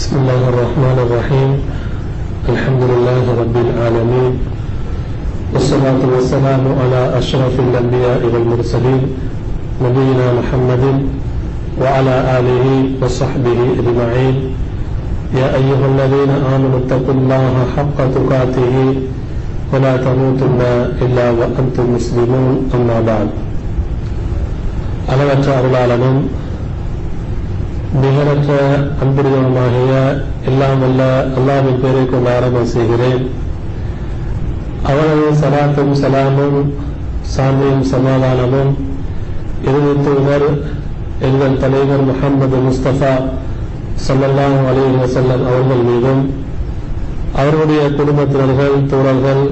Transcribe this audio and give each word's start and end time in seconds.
بسم 0.00 0.12
الله 0.16 0.42
الرحمن 0.48 0.98
الرحيم 1.06 1.50
الحمد 2.48 2.82
لله 2.82 3.24
رب 3.40 3.56
العالمين 3.56 4.32
والصلاة 5.54 6.00
والسلام 6.14 6.64
على 6.80 7.02
أشرف 7.18 7.54
الأنبياء 7.60 8.20
والمرسلين 8.32 9.02
نبينا 9.84 10.26
محمد 10.38 10.84
وعلى 11.82 12.14
آله 12.38 12.66
وصحبه 13.02 13.58
أجمعين 13.80 14.36
يا 15.34 15.48
أيها 15.54 15.84
الذين 15.92 16.32
آمنوا 16.54 16.78
اتقوا 16.82 17.14
الله 17.14 17.52
حق 17.76 17.98
تقاته 18.16 18.74
ولا 19.72 19.94
تموتن 19.96 20.60
إلا 21.04 21.26
وأنتم 21.30 21.86
مسلمون 21.96 22.54
أما 22.74 22.98
بعد 23.02 23.28
அளவற்ற 25.06 25.48
அருளாளனும் 25.58 26.20
நிகரற்ற 27.99 28.51
அன்புடையவனுமாகிய 29.01 29.93
எல்லாம் 30.45 30.83
அல்ல 30.83 31.25
அல்லாவின் 31.37 31.81
பேரை 31.81 32.05
கொண்டு 32.05 32.29
ஆரம்பம் 32.35 32.65
செய்கிறேன். 32.65 33.23
அவனது 34.83 35.27
சலாத்தும் 35.41 35.91
சலாமும் 36.01 36.59
சாந்தியும் 37.35 37.83
சமாதானமும் 37.83 38.71
இறுதி 39.63 39.93
எங்கள் 41.21 41.57
தலைவர் 41.57 42.01
முகமது 42.01 42.57
முஸ்தபா 42.67 43.11
சல்லல்லாம் 44.07 44.67
அலி 44.67 44.85
வஸல்லம் 45.01 45.43
அவர்கள் 45.45 45.83
மீதும் 45.83 46.23
அவருடைய 47.35 47.89
குடும்பத்தினர்கள் 47.89 48.87
தோழர்கள் 48.87 49.43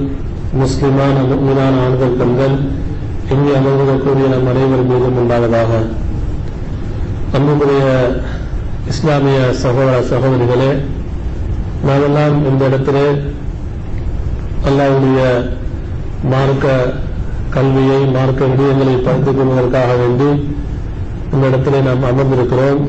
முஸ்லிமான 0.60 1.16
முக்மினான 1.30 1.74
ஆண்கள் 1.84 2.18
பெண்கள் 2.18 2.56
இங்கே 3.32 3.52
அமர்ந்திருக்கக்கூடிய 3.56 4.28
நம் 4.28 4.46
அனைவர் 4.46 4.84
மீதும் 4.84 5.18
உண்டாவதாக 5.18 5.72
நம்முடைய 7.34 7.82
இஸ்லாமிய 8.92 9.40
சகோதர 9.62 9.98
சகோதரிகளே 10.10 10.70
நாமெல்லாம் 11.88 12.36
இந்த 12.50 12.62
இடத்திலே 12.68 13.04
அல்லாவுடைய 14.68 15.20
மார்க்க 16.32 16.66
கல்வியை 17.54 18.00
மார்க்க 18.16 18.50
விடயங்களை 18.52 18.94
பகிர்ந்து 19.06 19.32
கொள்வதற்காக 19.38 19.94
வேண்டி 20.02 20.30
இந்த 21.32 21.42
இடத்திலே 21.50 21.80
நாம் 21.88 22.08
அமர்ந்திருக்கிறோம். 22.10 22.82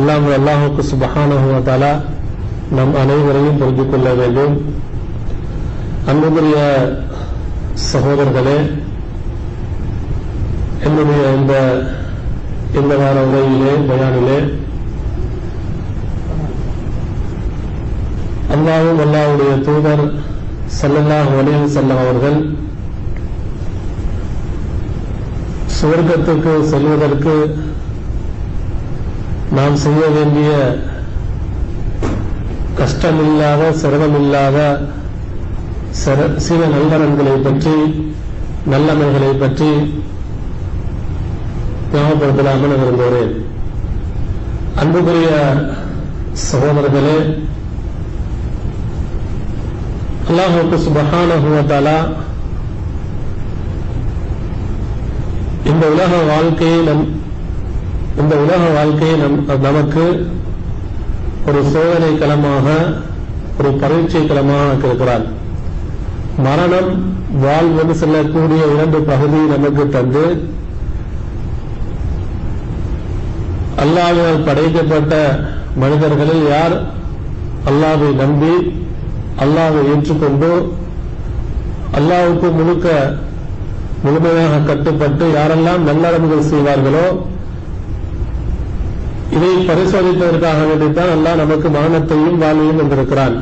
எல்லாம் 0.00 0.26
அல்லாஹுக்கு 0.38 0.82
சுபஹானஹுவத்தாலா 0.92 1.92
நம் 2.76 2.94
அனைவரையும் 3.02 3.58
புரிந்து 3.62 3.84
கொள்ள 3.88 4.08
வேண்டும். 4.20 4.54
அன்புக்குரிய 6.10 6.58
சகோதரர்களே 7.92 8.58
என்னுடைய 10.86 11.24
இந்த 11.40 11.54
இந்த 12.80 12.92
வார 12.96 13.16
உரையிலே 13.28 13.72
பயானிலே. 13.88 14.36
அல்லாவும் 18.54 19.00
அல்லாவுடைய 19.04 19.52
தூதர் 19.66 20.04
சல்லல்லாஹ் 20.78 21.30
வலிவு 21.36 21.66
செல்லம் 21.74 22.02
அவர்கள் 22.04 22.38
சுவர்க்கத்துக்கு 25.76 26.52
செல்வதற்கு 26.72 27.34
நாம் 29.50 29.76
செய்ய 29.76 30.02
வேண்டிய 30.08 30.50
கஷ்டமில்லாத 32.80 33.72
சிரமமில்லாத 33.80 34.58
சில 36.44 36.60
நல்லறன்களை 36.74 37.34
பற்றி 37.42 37.74
நல்லமைகளை 38.72 39.32
பற்றி 39.38 39.70
ஞாபகப்படுத்தலாமல் 41.94 42.78
விரும்புகிறேன். 42.80 43.32
அன்புக்குரிய 44.80 45.30
சகோதரர்களே 46.48 47.16
அல்லாஹுக்கு 50.28 50.76
சுபஹானஹுவத்தாலா 50.84 51.96
இந்த 55.70 55.84
உலக 55.94 56.12
வாழ்க்கையை 56.30 56.78
நம் 56.88 57.04
இந்த 58.22 58.34
உலக 58.44 58.62
வாழ்க்கையை 58.78 59.16
நம் 59.22 59.36
நமக்கு 59.68 60.04
ஒரு 61.48 61.60
சோதனை 61.74 62.10
களமாக 62.22 62.66
ஒரு 63.58 63.70
பரீட்சை 63.82 64.22
களமாக 64.26 64.88
இருக்கிறார் 64.88 65.24
மரணம் 66.46 66.90
வாழ்வது 67.44 67.94
செல்லக்கூடிய 68.00 68.62
இரண்டு 68.74 68.98
பகுதி 69.10 69.40
நமக்கு 69.54 69.84
தந்து 69.96 70.24
அல்லாவினால் 73.82 74.46
படைக்கப்பட்ட 74.46 75.14
மனிதர்களில் 75.76 76.46
யார் 76.48 76.76
அல்லாவை 77.66 78.08
நம்பி 78.14 78.54
அல்லாவை 79.40 79.82
ஏற்றுக்கொண்டு 79.92 80.50
அல்லாவுக்கு 81.98 82.48
முழுக்க 82.50 82.88
முழுமையாக 84.04 84.62
கட்டுப்பட்டு 84.62 85.24
யாரெல்லாம் 85.32 85.82
நல்லடம்புகள் 85.84 86.50
செய்வார்களோ 86.50 87.06
இதை 89.34 89.50
பரிசோதிப்பதற்காக 89.68 90.62
வேண்டித்தான் 90.70 91.12
அல்லாஹ் 91.12 91.40
நமக்கு 91.42 91.68
மரணத்தையும் 91.70 92.40
வாழ்வையும் 92.42 92.80
வந்திருக்கிறான் 92.80 93.36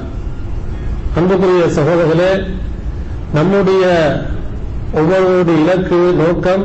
அன்புக்குரிய 1.17 1.65
சகோதரர்களே 1.79 2.33
நம்முடைய 3.35 3.85
ஒவ்வொருவருடைய 4.95 5.57
இலக்கு 5.57 5.99
நோக்கம் 6.21 6.65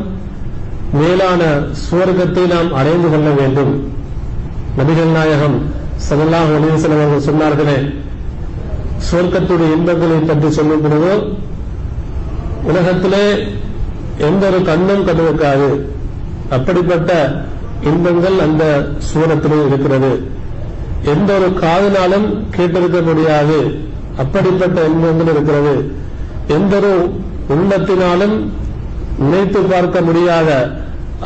மேலான 0.93 1.43
சுவர்க்கத்தை 1.83 2.47
நாம் 2.47 2.73
அடைந்து 2.73 3.09
கொள்ள 3.09 3.29
வேண்டும். 3.29 3.73
நபிகள் 4.77 5.11
நாயகம் 5.11 5.57
சதல்லாஹ் 6.09 6.53
அவர்கள் 6.55 7.25
சொன்னார்களே 7.27 7.77
சுவர்க்கத்துடைய 9.07 9.71
இன்பங்களை 9.77 10.17
பற்றி 10.17 10.51
சொல்லும் 10.51 10.81
பொழுது 10.81 11.13
உலகத்திலே 12.63 13.25
எந்த 14.17 14.47
ஒரு 14.47 14.61
கண்ணும் 14.61 15.07
கண்டுவைக்காது 15.07 15.69
அப்படிப்பட்ட 16.49 17.11
இன்பங்கள் 17.81 18.39
அந்த 18.39 18.87
சூரத்திலே 19.09 19.65
இருக்கிறது. 19.67 20.11
எந்த 21.03 21.33
ஒரு 21.33 21.53
காதனாலும் 21.53 22.27
கேட்டிருக்க 22.57 23.03
முடியாது. 23.03 23.59
அப்படிப்பட்ட 24.17 24.85
இன்பங்கள் 24.85 25.33
இருக்கிறது. 25.33 25.91
எந்த 26.47 26.75
ஒரு 26.75 26.93
உள்ளத்தினாலும் 27.49 28.53
நினைத்து 29.19 29.59
பார்க்க 29.71 30.01
முடியாத 30.01 30.49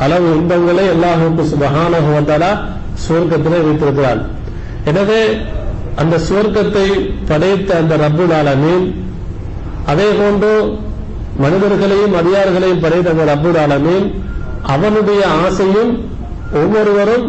அளவு 0.04 0.28
இன்பங்களை 0.38 0.84
அல்லாஹுக்கு 0.94 1.44
சுபகானகுவத்தாலா 1.52 2.50
சுவர்க்கத்திலே 3.04 3.58
வைத்திருக்கிறாள் 3.66 4.20
எனவே 4.84 5.22
அந்த 5.96 6.18
சுவர்க்கத்தை 6.28 6.86
படைத்த 7.28 7.70
அந்த 7.80 7.94
ரப்புல் 7.96 8.34
ஆலமீன் 8.38 8.86
அதே 9.86 10.08
போன்று 10.20 10.52
மனிதர்களையும் 11.38 12.14
அதிகாரிகளையும் 12.20 12.82
படைத்த 12.84 13.14
அந்த 13.14 13.24
ரப்புல் 13.32 13.58
ஆலமீன் 13.64 14.06
அவனுடைய 14.74 15.22
ஆசையும் 15.44 15.92
ஒவ்வொருவரும் 16.60 17.26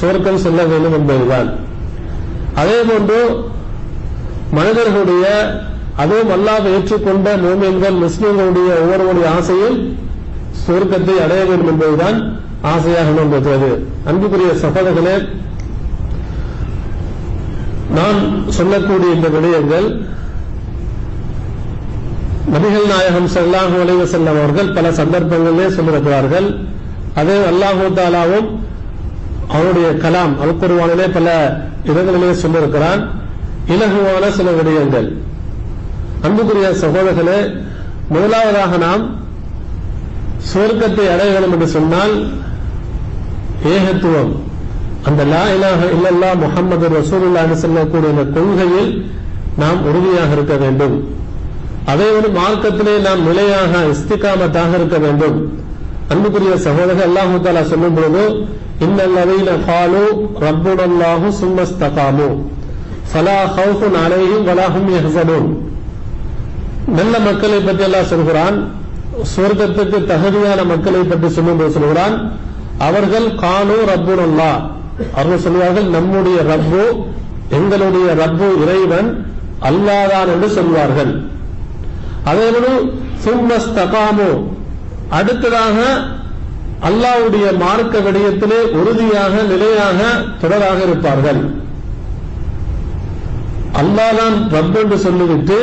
சுவர்க்கம் 0.00 0.42
செல்ல 0.44 0.60
வேண்டும் 0.64 0.96
என்பதுதான். 0.98 1.48
அதே 2.54 2.78
போன்று 2.88 3.18
மனிதர்களுடைய 4.52 5.26
அதுவும் 6.02 6.32
அல்லாஹ் 6.36 6.66
ஏற்றுக்கொண்ட 6.74 7.28
மோமியன்கள் 7.44 7.96
முஸ்லீம்களுடைய 8.04 8.68
ஒவ்வொருவருடைய 8.82 9.28
ஆசையும் 9.38 9.78
சுவர்க்கத்தை 10.64 11.16
அடைய 11.24 11.42
வேண்டும் 11.48 11.70
என்பதுதான் 11.72 12.18
ஆசையாக 12.72 13.08
நம்புகிறது. 13.18 13.70
அன்புக்குரிய 14.10 14.52
சகோதரர்களே 14.62 15.16
நான் 17.98 18.20
சொல்லக்கூடிய 18.58 19.10
இந்த 19.16 19.28
விடயங்கள் 19.34 19.88
நபிகள் 22.54 22.90
நாயகம் 22.94 23.28
சல்லாஹூ 23.36 23.76
அலைவ 23.84 24.04
செல்லம் 24.14 24.38
அவர்கள் 24.42 24.74
பல 24.76 24.90
சந்தர்ப்பங்களிலே 25.00 25.68
சொல்லியிருக்கிறார்கள். 25.76 26.48
அதே 27.20 27.36
அல்லாஹூ 27.52 27.86
தாலாவும் 27.98 28.48
அவருடைய 29.56 29.88
கலாம் 30.04 30.34
அல்குருவானிலே 30.44 31.06
பல 31.16 31.28
இடங்களிலே 31.90 32.34
சொல்லியிருக்கிறான். 32.42 33.02
இலகுவான 33.74 34.24
சில 34.38 34.50
விடயங்கள். 34.58 35.08
அன்புக்குரிய 36.26 36.68
சகோதரர்களே 36.82 37.38
முதலாவதாக 38.14 38.72
நாம் 38.86 39.04
சுவர்க்கத்தை 40.50 41.06
அடைய 41.14 41.30
வேண்டும் 41.34 41.54
என்று 41.56 41.68
சொன்னால் 41.76 42.14
ஏகத்துவம். 43.74 44.32
அந்த 45.08 45.22
லா 45.32 45.42
இலாக 45.54 45.80
இல்லல்லா 45.94 46.30
முகமது 46.44 46.86
ரசூலுல்லா 46.98 47.42
என்று 47.46 47.58
சொல்லக்கூடிய 47.64 48.08
இந்த 48.14 48.24
கொள்கையில் 48.36 48.90
நாம் 49.62 49.80
உறுதியாக 49.90 50.30
இருக்க 50.36 50.56
வேண்டும். 50.64 50.96
அதே 51.92 52.08
ஒரு 52.18 52.28
மார்க்கத்திலே 52.40 52.94
நாம் 53.06 53.22
நிலையாக 53.28 53.72
இஸ்திகாமத்தாக 53.94 54.72
இருக்க 54.78 54.98
வேண்டும். 55.04 55.36
அன்புக்குரிய 56.12 56.54
சகோதரர் 56.66 57.06
அல்லாஹு 57.08 57.40
தாலா 57.46 57.62
சொல்லும் 57.72 57.96
பொழுது 57.98 58.24
இன்னல்லவீன 58.86 59.48
ஃபாலு 59.64 60.02
ரப்புனல்லாஹு 60.46 61.28
சும்மஸ்தகாமு. 61.40 62.28
ஃபலா 63.10 63.38
ஹவுஃபுன் 63.56 63.96
அலைஹிம் 64.04 64.46
வலாஹும் 64.50 64.88
யஹ்சனூன். 64.98 65.48
நல்ல 66.96 67.14
மக்களை 67.28 67.58
பற்றி 67.60 67.84
எல்லாம் 67.86 68.10
சொல்கிறான். 68.12 68.56
சொர்க்கத்துக்கு 69.34 69.98
தகுதியான 70.10 70.60
மக்களை 70.72 71.00
பற்றி 71.02 71.28
சொல்லும்போது 71.36 71.72
சொல்கிறான். 71.76 72.14
அவர்கள் 72.88 73.26
கானு 73.42 73.76
ரப்புனல்லா 73.90 74.50
அவர்கள் 75.16 75.44
சொல்வார்கள் 75.46 75.88
நம்முடைய 75.96 76.38
ரப்பு 76.52 76.84
எங்களுடைய 77.58 78.08
ரப்பு 78.22 78.48
இறைவன் 78.62 79.08
அல்லாதான் 79.68 80.30
என்று 80.34 80.48
சொல்வார்கள். 80.58 81.12
அதேபோல 82.30 82.68
சும்மஸ்தகாமு 83.24 84.30
அடுத்ததாக 85.18 85.78
அல்லாவுடைய 86.88 87.46
மார்க்க 87.62 87.98
விடயத்திலே 88.06 88.60
உறுதியாக 88.80 89.34
நிலையாக 89.52 90.00
தொடராக 90.42 90.78
இருப்பார்கள். 90.88 91.40
அல்லாதான் 93.80 94.36
ரப் 94.56 94.76
என்று 94.82 94.98
சொல்லிவிட்டு 95.06 95.58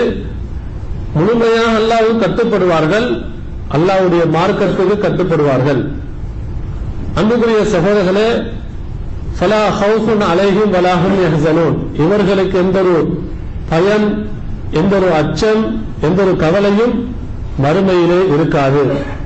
முழுமையாக 1.15 1.73
அல்லாவுக்கு 1.81 2.23
கட்டுப்படுவார்கள். 2.23 3.07
அல்லாவுடைய 3.75 4.23
மார்க்கத்துக்கு 4.37 4.95
கட்டுப்படுவார்கள். 5.05 5.81
அன்புக்குரிய 7.19 7.61
சகோதரர்களே 7.73 8.29
சலா 9.39 9.61
ஹவுஃபுன் 9.79 10.23
அலைஹும் 10.31 10.73
வலாஹும் 10.75 11.17
யஹ்சலூன். 11.25 11.75
இவர்களுக்கு 12.03 12.57
எந்த 12.57 12.79
ஒரு 12.79 13.23
பயன் 13.69 14.07
எந்த 14.71 14.95
ஒரு 14.95 15.09
அச்சம் 15.13 15.61
எந்த 16.01 16.23
ஒரு 16.23 16.35
கவலையும் 16.35 16.95
மறுமையிலே 17.63 18.19
இருக்காது. 18.33 18.81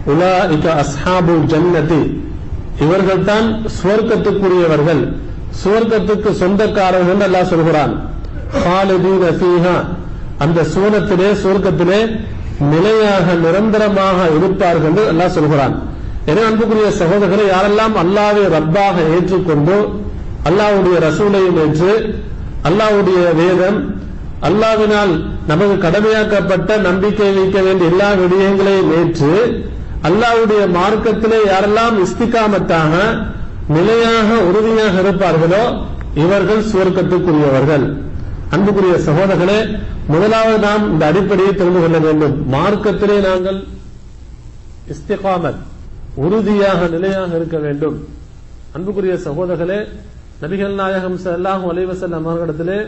உலா 0.05 0.33
இக 0.55 0.65
அஸ்ஹாபு 0.83 1.33
ஜன்னதி. 1.45 2.01
இவர்கள் 2.79 3.23
தான் 3.23 3.47
சுவர்க்கத்துக்குரியவர்கள். 3.77 5.01
சுவர்க்கத்துக்கு 5.61 6.29
சொந்தக்காரர்கள் 6.41 7.25
அல்லாஹ் 7.27 7.51
சொல்கிறான். 7.53 7.93
அந்த 10.39 10.59
சுவனத்திலே 10.73 11.29
சுவர்க்கத்திலே 11.43 12.01
நிலையாக 12.71 13.27
நிரந்தரமாக 13.43 14.17
இருப்பார்கள் 14.37 14.89
என்று 14.89 15.03
அல்லாஹ் 15.11 15.35
சொல்கிறான். 15.37 15.75
என 16.25 16.43
அன்புக்குரிய 16.47 16.87
சகோதரர்களை 16.99 17.45
யாரெல்லாம் 17.51 17.95
அல்லாவை 18.03 18.43
ரப்பாக 18.55 18.95
ஏற்றுக்கொண்டு 19.15 19.77
அல்லாவுடைய 20.49 20.97
ரசூலையும் 21.07 21.57
ஏற்று 21.57 21.93
அல்லாவுடைய 22.69 23.21
வேதம் 23.39 23.79
அல்லாவினால் 24.41 25.13
நமக்கு 25.47 25.77
கடமையாக்கப்பட்ட 25.77 26.77
நம்பிக்கை 26.79 27.29
வைக்க 27.37 27.57
வேண்டிய 27.61 27.89
எல்லா 27.89 28.09
விடயங்களையும் 28.19 28.91
ஏற்று 28.99 29.33
அல்லாவுடைய 30.07 30.61
மார்க்கத்திலே 30.77 31.39
யாரெல்லாம் 31.49 31.97
இஸ்திகாமத்தாக 32.05 32.93
நிலையாக 33.67 34.29
உறுதியாக 34.49 34.95
இருப்பார்களோ 35.03 35.63
இவர்கள் 36.15 36.67
சுவர்க்கத்துக்குரியவர்கள் 36.71 37.85
அன்புக்குரிய 38.55 38.93
சகோதரர்களே 39.07 39.57
முதலாவது 40.11 40.57
நாம் 40.67 40.83
இந்த 40.91 41.03
அடிப்படையை 41.11 41.51
தெரிந்து 41.55 41.81
கொள்ள 41.81 41.97
வேண்டும். 42.05 42.35
மார்க்கத்திலே 42.53 43.17
நாங்கள் 43.25 43.59
இஸ்திகாமத் 44.93 45.59
உறுதியாக 46.23 46.87
நிலையாக 46.93 47.31
இருக்க 47.39 47.57
வேண்டும். 47.65 47.97
அன்புக்குரிய 48.75 49.15
சகோதரர்களே 49.25 49.79
நபிகள் 50.43 50.75
நாயகம் 50.81 51.17
ஸல்லல்லாஹு 51.23 51.65
அலைஹி 51.71 51.89
வஸல்லம் 51.91 52.25
அவர்களிடத்திலே 52.29 52.79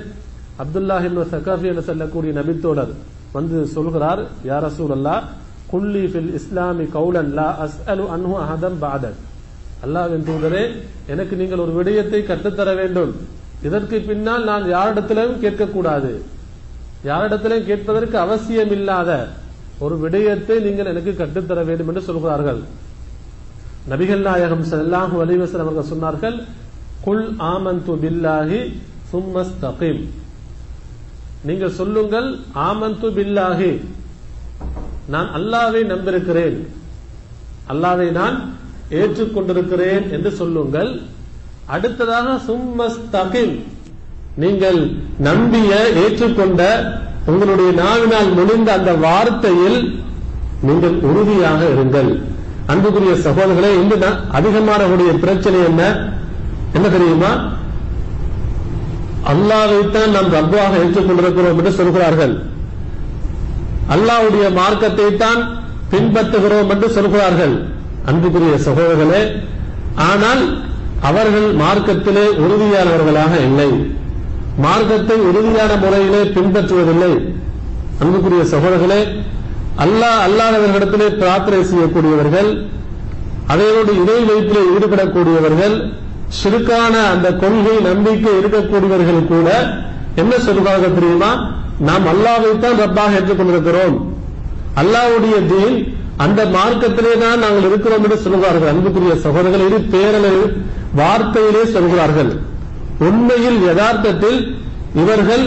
அப்துல்லாஹ் 0.64 1.06
சகாஃபி 1.34 1.68
என்று 1.72 1.84
சொல்லக்கூடிய 1.90 2.32
நபித்தோடர் 2.40 2.94
வந்து 3.36 3.58
சொல்கிறார் 3.76 4.22
யார் 4.50 4.68
அசூல் 4.70 4.96
அல்லா 4.98 5.16
குல்லி 5.74 6.04
ஃபில் 6.14 6.32
இஸ்லாமி 6.40 6.86
கவுலன் 6.96 7.32
லா 7.40 7.50
அஸ்அலு 7.66 8.08
அன்ஹு 8.16 8.34
அஹதம் 8.46 8.80
பாதன் 8.86 9.20
அல்லாஹ் 9.86 10.16
தூதரே 10.30 10.64
எனக்கு 11.14 11.36
நீங்கள் 11.42 11.64
ஒரு 11.66 11.72
விடயத்தை 11.78 12.20
கற்றுத்தர 12.32 12.70
வேண்டும். 12.82 13.14
இதற்கு 13.68 13.98
பின்னால் 14.10 14.48
நான் 14.52 14.66
யாரிடத்திலும் 14.76 15.36
கேட்கக்கூடாது. 15.44 16.12
யாரிடத்திலும் 17.10 17.68
கேட்பதற்கு 17.70 18.18
அவசியம் 18.26 18.74
இல்லாத 18.78 19.10
ஒரு 19.86 19.96
விடயத்தை 20.04 20.56
நீங்கள் 20.68 20.90
எனக்கு 20.94 21.12
கற்றுத்தர 21.20 21.60
வேண்டும் 21.70 21.90
என்று 21.92 22.04
சொல்கிறார்கள். 22.08 22.62
நபிகள் 23.92 24.26
நாயகம் 24.28 24.66
செல்லாஹு 24.72 25.16
அலைஹி 25.24 25.40
அவர்கள் 25.66 25.92
சொன்னார்கள் 25.94 26.38
குல் 27.06 27.28
ஆமந்து 27.52 27.94
பில்லாஹி 28.04 28.60
சும்மஸ்தகிம் 29.12 30.04
நீங்கள் 31.48 31.78
சொல்லுங்கள் 31.80 32.30
ஆமந்து 32.68 33.08
பில்லாஹி. 33.18 33.72
நான் 35.14 35.30
அல்லாவை 35.38 35.82
நம்பியிருக்கிறேன். 35.94 36.58
அல்லாவை 37.72 38.08
நான் 38.20 38.38
ஏற்றுக்கொண்டிருக்கிறேன் 39.00 40.06
என்று 40.16 40.32
சொல்லுங்கள். 40.42 40.92
அடுத்ததாக 41.74 42.28
சும்மஸ்தகிம் 42.48 43.54
நீங்கள் 44.42 44.80
நம்பிய 45.28 45.72
ஏற்றுக்கொண்ட 46.04 46.62
உங்களுடைய 47.32 47.72
நாவினால் 47.82 48.30
முடிந்த 48.38 48.70
அந்த 48.78 48.92
வார்த்தையில் 49.06 49.80
நீங்கள் 50.68 50.96
உறுதியாக 51.10 51.62
இருங்கள். 51.74 52.10
அன்புக்குரிய 52.72 53.14
சகோதரர்களே 53.26 53.72
இன்று 53.82 53.98
அதிகமானவருடைய 54.38 55.12
பிரச்சனை 55.24 55.60
என்ன? 55.70 55.84
என்ன 56.78 56.88
தெரியுமா? 56.96 57.32
அல்லாவைத்தான் 59.32 60.14
நாம் 60.16 60.34
ரப்பாக 60.38 60.80
ஏற்றுக்கொண்டிருக்கிறோம் 60.84 61.60
என்று 61.60 61.74
சொல்கிறார்கள். 61.80 62.34
அல்லாவுடைய 63.96 64.46
மார்க்கத்தை 64.60 65.08
தான் 65.24 65.42
பின்பற்றுகிறோம் 65.94 66.72
என்று 66.76 66.90
சொல்கிறார்கள். 66.98 67.56
அன்புக்குரிய 68.10 68.58
சகோதரர்களே 68.68 69.24
ஆனால் 70.10 70.44
அவர்கள் 71.10 71.48
மார்க்கத்திலே 71.62 72.26
உறுதியானவர்களாக 72.44 73.34
இல்லை. 73.48 73.70
மார்க்கத்தை 74.66 75.18
உறுதியான 75.30 75.72
முறையிலே 75.84 76.22
பின்பற்றுவதில்லை. 76.36 77.14
அன்புக்குரிய 78.02 78.44
சகோதரர்களே 78.54 79.02
அல்லாஹ் 79.84 80.20
அல்லாதவர்களிடத்திலே 80.28 81.08
பிரார்த்தனை 81.22 81.62
செய்யக்கூடியவர்கள் 81.72 82.50
அதையோடு 83.54 83.92
இணை 84.02 84.20
வைப்பிலே 84.30 84.62
ஈடுபடக்கூடியவர்கள் 84.76 85.76
சிறுக்கான 86.40 86.94
அந்த 87.14 87.28
கொள்கை 87.44 87.76
நம்பிக்கை 87.90 88.34
இருக்கக்கூடியவர்கள் 88.42 89.28
கூட 89.32 89.48
என்ன 90.22 90.34
சொல்வாங்க 90.48 90.88
தெரியுமா? 90.98 91.32
நாம் 91.88 92.06
அல்லாவைத்தான் 92.14 92.80
ரப்பாக 92.84 93.18
ஏற்றுக்கொண்டிருக்கிறோம். 93.20 93.96
அல்லாவுடைய 94.82 95.36
தீன் 95.52 95.78
அந்த 96.24 96.42
மார்க்கத்திலே 96.56 97.14
தான் 97.24 97.44
நாங்கள் 97.44 97.68
இருக்கிறோம் 97.70 98.04
என்று 98.06 98.18
சொல்கிறார்கள் 98.26 98.72
அன்புக்குரிய 98.72 99.16
சகோதரர்கள் 99.26 99.68
இது 99.68 99.80
பேரளவு 99.94 100.44
வார்த்தையிலே 101.00 101.64
சொல்கிறார்கள். 101.76 102.32
உண்மையில் 103.08 103.60
யதார்த்தத்தில் 103.68 104.40
இவர்கள் 105.04 105.46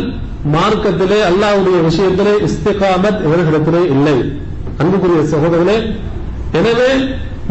மார்க்கத்திலே 0.55 1.19
அல்லாவுடைய 1.31 1.79
விஷயத்திலே 1.89 2.35
இஸ்திகாமத் 2.47 3.23
இவர்களிடத்திலே 3.27 3.83
இல்லை. 3.95 4.17
அன்புக்குரிய 4.81 5.23
சகோதரர்களே 5.35 5.79
எனவே 6.61 6.91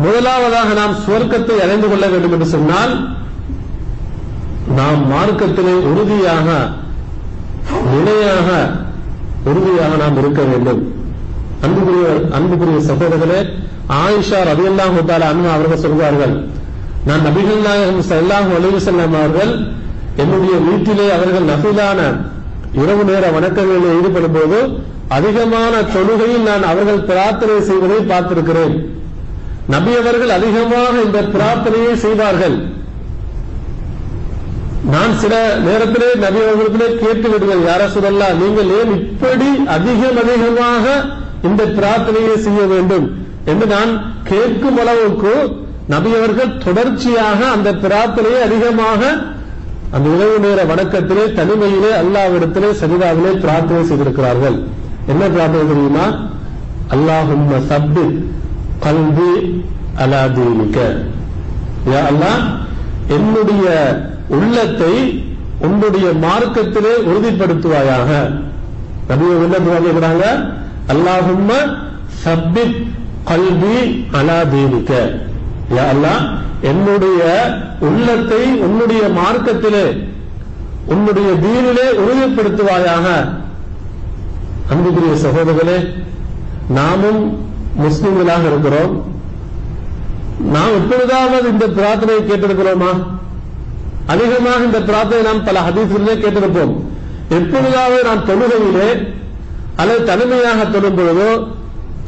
முதலாவதாக 0.06 0.70
நாம் 0.82 0.96
சுவர்க்கத்தை 1.06 1.58
அடைந்து 1.64 1.88
கொள்ள 1.90 2.06
வேண்டும் 2.14 2.34
என்று 2.36 2.48
சொன்னால் 2.56 2.94
நாம் 4.80 5.02
மார்க்கத்திலே 5.14 5.76
உறுதியாக 5.92 6.48
நிலையாக 7.94 8.50
உறுதியாக 9.52 9.96
நாம் 10.04 10.20
இருக்க 10.22 10.42
வேண்டும். 10.52 10.82
அன்புக்குரிய 11.66 12.08
அன்புக்குரிய 12.38 12.80
சகோதரர்களே 12.90 13.40
ஆயிஷா 14.02 14.40
ரபியல்லாஹு 14.52 15.02
தாலா 15.10 15.28
அண்ணா 15.34 15.50
அவர்கள் 15.58 15.84
சொல்வார்கள் 15.86 16.34
நான் 17.08 17.26
நபிகள் 17.28 17.66
நாயகம் 17.68 18.08
செல்லாம் 18.12 18.50
ஒளிவு 18.56 18.76
வஸல்லம் 18.78 19.16
அவர்கள் 19.22 19.54
என்னுடைய 20.24 20.56
வீட்டிலே 20.68 21.08
அவர்கள் 21.18 21.50
நபிலான 21.52 22.00
இரவு 22.82 23.04
நேர 23.10 23.24
வணக்கங்களில் 23.38 23.96
ஈடுபடும் 23.98 24.36
போது 24.38 24.60
அதிகமான 25.18 25.74
தொழுகையில் 25.96 26.48
நான் 26.50 26.68
அவர்கள் 26.72 27.02
பிரார்த்தனை 27.10 27.58
செய்வதை 27.70 27.98
பார்த்திருக்கிறேன். 28.12 28.76
நபி 29.74 29.92
அவர்கள் 30.02 30.36
அதிகமாக 30.38 30.94
இந்த 31.08 31.20
பிரார்த்தனையை 31.36 31.94
செய்வார்கள். 32.06 32.56
நான் 34.94 35.14
சில 35.24 35.34
நேரத்திலே 35.68 36.10
நபி 36.24 36.40
அவர்களிடத்திலே 36.46 36.88
கேட்டு 37.04 37.28
விடுவேன் 37.34 37.68
யார 37.68 37.82
சொல்லலாம் 37.98 38.40
நீங்கள் 38.44 38.72
ஏன் 38.80 38.94
இப்படி 39.00 39.50
அதிகம் 39.76 40.20
அதிகமாக 40.24 40.86
இந்த 41.48 41.62
பிரார்த்தனையை 41.78 42.36
செய்ய 42.46 42.62
வேண்டும் 42.74 43.06
என்று 43.52 43.66
நான் 43.76 43.92
கேட்கும் 44.30 44.80
அளவுக்கு 44.84 45.34
நபி 45.94 46.12
அவர்கள் 46.20 46.58
தொடர்ச்சியாக 46.66 47.40
அந்த 47.56 47.70
பிரார்த்தனையை 47.84 48.42
அதிகமாக 48.48 49.02
அந்த 49.96 50.06
இரவு 50.16 50.38
நேர 50.44 50.60
வணக்கத்திலே 50.70 51.26
தனிமையிலே 51.40 51.92
அல்லாவிடத்திலே 52.02 52.70
சரிதாவிலே 52.82 53.32
பிரார்த்தனை 53.44 53.82
செய்திருக்கிறார்கள். 53.90 54.56
என்ன 55.12 55.24
பிரார்த்தனை 55.36 55.66
தெரியுமா? 55.72 56.06
அல்லாஹும்ம 56.96 57.60
சப்து 57.72 58.06
கல்வி 58.86 59.34
அலாதீனிக்க 60.04 60.80
யா 61.92 62.02
அல்லாஹ் 62.12 62.42
என்னுடைய 63.18 63.68
உள்ளத்தை 64.38 64.94
உன்னுடைய 65.68 66.08
மார்க்கத்திலே 66.26 66.94
உறுதிப்படுத்துவாயாக. 67.10 68.10
நபி 69.10 69.26
என்ன 69.46 69.56
துவா 69.66 69.80
கேட்கிறாங்க 69.86 70.26
அல்லாஹும்ம 70.88 71.52
சப்பித் 72.08 72.78
கல்வி 73.24 73.78
அலா 74.12 74.40
தீனிக்க. 74.44 74.92
யா 75.76 75.84
அல்லாஹ் 75.94 76.24
என்னுடைய 76.62 77.22
உள்ளத்தை 77.80 78.44
உன்னுடைய 78.66 79.04
மார்க்கத்திலே 79.20 79.86
உன்னுடைய 80.86 81.30
தீனிலே 81.44 81.88
உறுதிப்படுத்துவாயாக. 82.04 83.08
அன்புக்குரிய 84.70 85.14
சகோதரர்களே 85.26 85.78
நாமும் 86.70 87.22
முஸ்லிம்களாக 87.84 88.44
இருக்கிறோம். 88.52 88.94
நாம் 90.56 90.76
எப்பொழுதாவது 90.80 91.50
இந்த 91.50 91.68
பிரார்த்தனையை 91.68 92.22
கேட்டிருக்கிறோமா? 92.30 92.92
அதிகமாக 94.06 94.64
இந்த 94.64 94.82
பிரார்த்தனை 94.82 95.24
நாம் 95.24 95.44
பல 95.44 95.60
ஹதீஸ்களிலே 95.60 96.16
கேட்டிருப்போம். 96.24 96.74
எப்பொழுதாவது 97.30 98.04
நாம் 98.04 98.26
தொழுகையிலே 98.26 98.90
அல்லது 99.76 100.04
தனிமையாக 100.04 100.66
தொழும் 100.66 100.98
பொழுதோ 100.98 101.30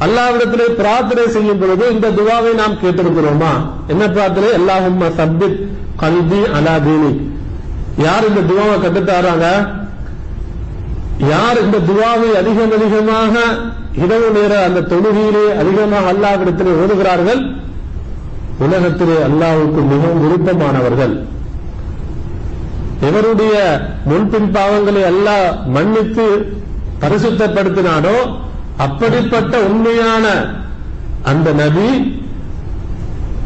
அல்லாவிடத்திலே 0.04 0.66
பிரார்த்தனை 0.80 1.24
செய்யும் 1.34 1.58
பொழுது 1.58 1.84
இந்த 1.92 2.08
துவாவை 2.10 2.50
நாம் 2.54 2.80
கேட்டிருக்கிறோமா? 2.82 3.52
என்ன 3.88 4.08
பிரார்த்தனை? 4.08 4.50
அல்லாஹும் 4.58 4.98
சப்பித் 5.18 5.58
கல்வி 6.02 6.40
அலா 6.56 6.74
தீனி. 6.86 7.12
யார் 8.06 8.28
இந்த 8.28 8.40
துவாவை 8.50 8.76
கட்டுத்தாராங்க 8.82 9.46
யார் 11.32 11.62
இந்த 11.62 11.78
துவாவை 11.90 12.30
அதிகம் 12.40 12.74
அதிகமாக 12.78 13.34
இரவு 14.04 14.28
நேர 14.30 14.52
அந்த 14.64 14.80
தொழுகையிலே 14.80 15.44
அதிகமாக 15.60 16.12
அல்லாவிடத்திலே 16.12 16.72
ஓடுகிறார்கள் 16.82 17.40
உலகத்திலே 18.64 19.16
அல்லாவுக்கு 19.28 19.80
மிகவும் 19.92 20.22
விருப்பமானவர்கள். 20.24 21.14
இவருடைய 23.08 23.54
முன்பின் 24.04 24.50
பாவங்களை 24.54 25.02
அல்லாஹ் 25.12 25.48
மன்னித்து 25.66 26.26
பரிசுத்தப்படுத்தினானோ 27.02 28.16
அப்படிப்பட்ட 28.84 29.54
உண்மையான 29.70 30.26
அந்த 31.30 31.48
நபி 31.62 31.88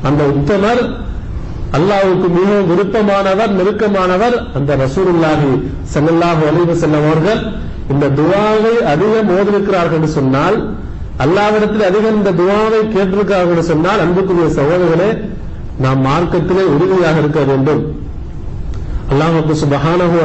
அந்த 0.09 0.23
உத்தமர் 0.35 0.83
அல்லாவுக்கு 1.79 2.27
மிகவும் 2.37 2.69
விருப்பமானவர் 2.71 3.53
நெருக்கமானவர் 3.59 4.37
அந்த 4.59 4.71
ரசூலுல்லாஹி 4.85 5.51
செல்லல்லாஹு 5.95 6.43
அலைவு 6.51 6.75
செல்லவர்கள் 6.83 7.43
அவர்கள் 7.43 7.69
இந்த 7.93 8.09
துவாவை 8.19 8.75
அதிகம் 8.93 9.31
ஓதிருக்கிறார்கள் 9.37 9.99
என்று 9.99 10.11
சொன்னால் 10.19 10.57
அல்லாவிடத்தில் 11.25 11.87
அதிகம் 11.91 12.19
இந்த 12.21 12.33
துவாவை 12.41 12.81
கேட்டிருக்கிறார்கள் 12.95 13.55
என்று 13.55 13.67
சொன்னால் 13.73 14.03
அன்புக்குரிய 14.05 14.49
சகோதரர்களே 14.59 15.11
நாம் 15.85 16.01
மார்க்கத்திலே 16.07 16.65
உறுதியாக 16.75 17.21
இருக்க 17.23 17.41
வேண்டும். 17.51 17.83
அல்லாஹுக்கு 19.13 19.55
சுபஹானஹு 19.63 20.17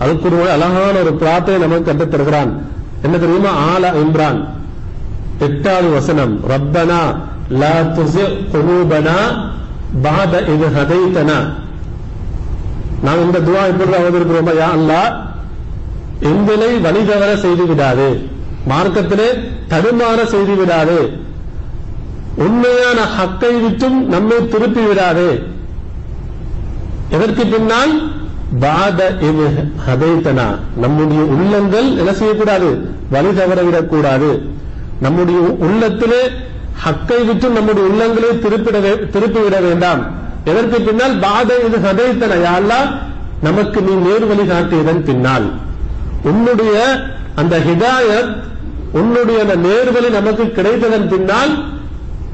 அதுக்கு 0.00 0.40
ஒரு 0.40 0.50
அழகான 0.50 0.98
ஒரு 0.98 1.14
பிரார்த்தனை 1.14 1.60
நமக்கு 1.60 1.84
கற்றுத் 1.84 2.10
தருகிறான். 2.10 2.66
என்ன 3.02 3.18
தெரியுமா? 3.18 3.48
ஆல 3.48 3.82
இம்ரான். 3.82 4.48
எட்டாவது 5.38 5.88
வசனம். 5.88 6.40
ரப்பனா 6.48 6.98
லா 7.50 7.82
துசி 7.82 8.20
குலூபனா 8.20 9.48
பாத 10.02 10.42
இது 10.42 10.66
ஹதைத்தனா. 10.66 11.52
நாம் 13.02 13.20
இந்த 13.20 13.38
துவா 13.38 13.68
இப்பொழுது 13.68 13.98
அவதரிக்கிறோமா? 13.98 14.54
யா 14.54 14.78
அல்லா 14.78 15.28
எங்களை 16.20 16.78
வழி 16.78 17.04
தவற 17.04 17.36
செய்து 17.36 17.66
விடாது 17.66 18.28
மார்க்கத்திலே 18.68 19.28
தடுமாற 19.68 20.24
செய்து 20.24 20.54
விடாது 20.54 21.12
உண்மையான 22.34 23.00
ஹக்கை 23.02 23.62
விட்டும் 23.62 24.08
நம்மை 24.08 24.48
திருப்பி 24.48 24.80
விடாதே 24.80 25.42
எதற்கு 27.10 27.46
பின்னால்? 27.46 28.09
பாத 28.58 29.16
இது 29.20 29.48
ஹதைத்தனா. 29.86 30.58
நம்முடைய 30.76 31.22
உள்ளங்கள் 31.22 31.96
என்ன 31.96 32.14
செய்யக்கூடாது? 32.14 32.88
வழி 33.10 33.26
தவறவிடக் 33.26 33.86
கூடாது 33.86 34.42
நம்முடைய 35.00 35.40
உள்ளத்திலே 35.40 36.22
ஹக்கை 36.84 37.26
விட்டு 37.26 37.48
நம்முடைய 37.48 37.88
உள்ளங்களை 37.88 38.38
திருப்பிட 38.38 38.78
திருப்பிவிட 39.10 39.62
வேண்டாம். 39.62 40.06
எதற்கு 40.44 40.80
பின்னால்? 40.80 41.18
பாத 41.18 41.54
இது 41.58 41.78
ஹதைத்தன. 41.78 42.30
யாழ்லா 42.30 42.98
நமக்கு 43.42 43.82
நீ 43.82 43.92
நேர் 43.92 44.26
வழி 44.26 44.42
காட்டியதன் 44.42 45.04
பின்னால். 45.04 45.52
உன்னுடைய 46.22 47.04
அந்த 47.34 47.58
ஹிதாயத் 47.58 48.36
உன்னுடைய 48.92 49.40
அந்த 49.40 49.56
நேர்வழி 49.56 50.10
நமக்கு 50.10 50.42
கிடைத்ததன் 50.42 51.08
பின்னால் 51.08 51.64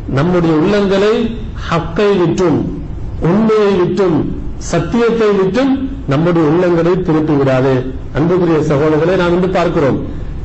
நம்முடைய 0.08 0.54
உள்ளங்களை 0.54 1.36
ஹக்கை 1.70 2.18
விட்டும் 2.18 2.82
உண்மையை 3.20 3.72
விட்டும் 3.72 4.42
சத்தியத்தை 4.58 5.28
விட்டும் 5.30 5.95
நம்முடைய 6.10 6.44
உள்ளங்களை 6.50 6.92
திருப்பி 7.06 7.34
விடாது. 7.40 7.74
அன்புக்குரிய 8.16 8.58
சகோதரர்களை 8.70 9.14
நாம் 9.22 9.34
இன்று 9.36 9.48
பார்க்கிறோம். 9.58 9.98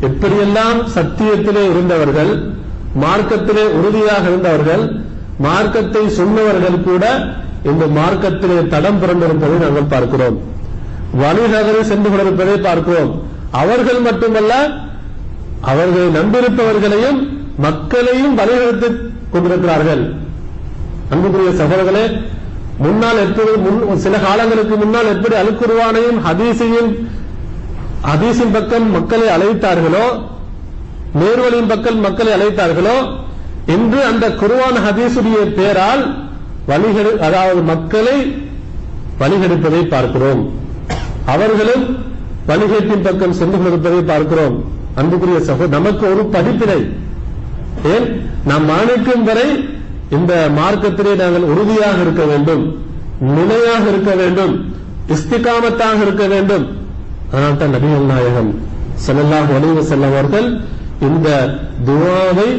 எப்படியெல்லாம் 0.08 0.80
சத்தியத்திலே 0.96 1.64
இருந்தவர்கள் 1.72 2.32
மார்க்கத்திலே 3.04 3.66
உறுதியாக 3.80 4.24
இருந்தவர்கள் 4.32 4.84
மார்க்கத்தை 5.48 6.04
சொன்னவர்கள் 6.20 6.78
கூட 6.88 7.06
இந்த 7.72 7.86
மார்க்கத்திலே 8.00 8.58
தடம் 8.74 9.00
பிறந்திருப்பதை 9.02 9.58
நாங்கள் 9.66 9.92
பார்க்கிறோம். 9.94 10.38
வழிநகரை 11.22 11.82
சென்று 11.92 12.10
கொண்டிருப்பதை 12.10 12.58
பார்க்கிறோம். 12.68 13.12
அவர்கள் 13.62 14.02
மட்டுமல்ல 14.08 14.54
அவர்களை 15.72 16.08
நம்பியிருப்பவர்களையும் 16.20 17.20
மக்களையும் 17.66 18.38
வழிநடத்திக் 18.40 19.02
கொண்டிருக்கிறார்கள். 19.34 20.04
அன்புக்குரிய 21.14 21.52
சகோதரர்களே 21.62 22.06
முன்னால் 22.84 23.18
எப்படி 23.18 23.52
முன் 23.58 23.98
சில 23.98 24.18
காலங்களுக்கு 24.18 24.76
முன்னால் 24.76 25.06
எப்படி 25.06 25.36
அல்குர்வானையும் 25.36 26.20
ஹதீஸையும் 26.28 26.92
ஹதீஸின் 28.10 28.54
பக்கம் 28.54 28.92
மக்களை 28.92 29.28
அழைத்தார்களோ 29.28 30.06
நேர்வழியின் 31.20 31.68
பக்கம் 31.68 32.00
மக்களை 32.00 32.32
அழைத்தார்களோ 32.34 32.96
இன்று 33.66 34.06
அந்த 34.06 34.30
குருவான 34.30 34.76
ஹதீஸுடைய 34.88 35.40
பேரால் 35.56 36.04
வழிகெடு 36.68 37.12
அதாவது 37.18 37.62
மக்களை 37.62 38.16
வழிகெடுப்பதை 39.20 39.88
பார்க்கிறோம். 39.88 40.42
அவர்களும் 41.26 41.84
வழிகேட்டின் 42.48 43.04
பக்கம் 43.04 43.34
சென்று 43.34 43.58
கொண்டிருப்பதை 43.58 44.02
பார்க்கிறோம். 44.02 44.56
அன்புக்குரிய 44.96 45.40
சகோ 45.40 45.68
நமக்கு 45.68 46.06
ஒரு 46.14 46.26
படிப்பினை. 46.26 46.80
ஏன்? 47.84 48.08
நாம் 48.46 48.66
மாணிக்கும் 48.70 49.24
வரை 49.24 49.48
இந்த 50.18 50.34
மார்க்கத்திலே 50.60 51.14
நாங்கள் 51.22 51.50
உறுதியாக 51.52 51.98
இருக்க 52.06 52.24
வேண்டும் 52.32 52.64
நிலையாக 53.38 53.84
இருக்க 53.92 54.12
வேண்டும் 54.22 54.54
இஸ்திகாமத்தாக 55.16 55.98
இருக்க 56.06 56.26
வேண்டும். 56.34 56.66
அதனால் 57.32 57.60
தான் 57.62 57.74
நபிகள் 57.76 58.12
நாயகம் 58.12 58.52
ஸல்லல்லாஹு 59.06 59.50
வலிவு 59.56 59.76
வஸல்லம் 59.80 60.14
அவர்கள் 60.16 60.48
இந்த 61.08 61.28
துவாவை 61.88 62.50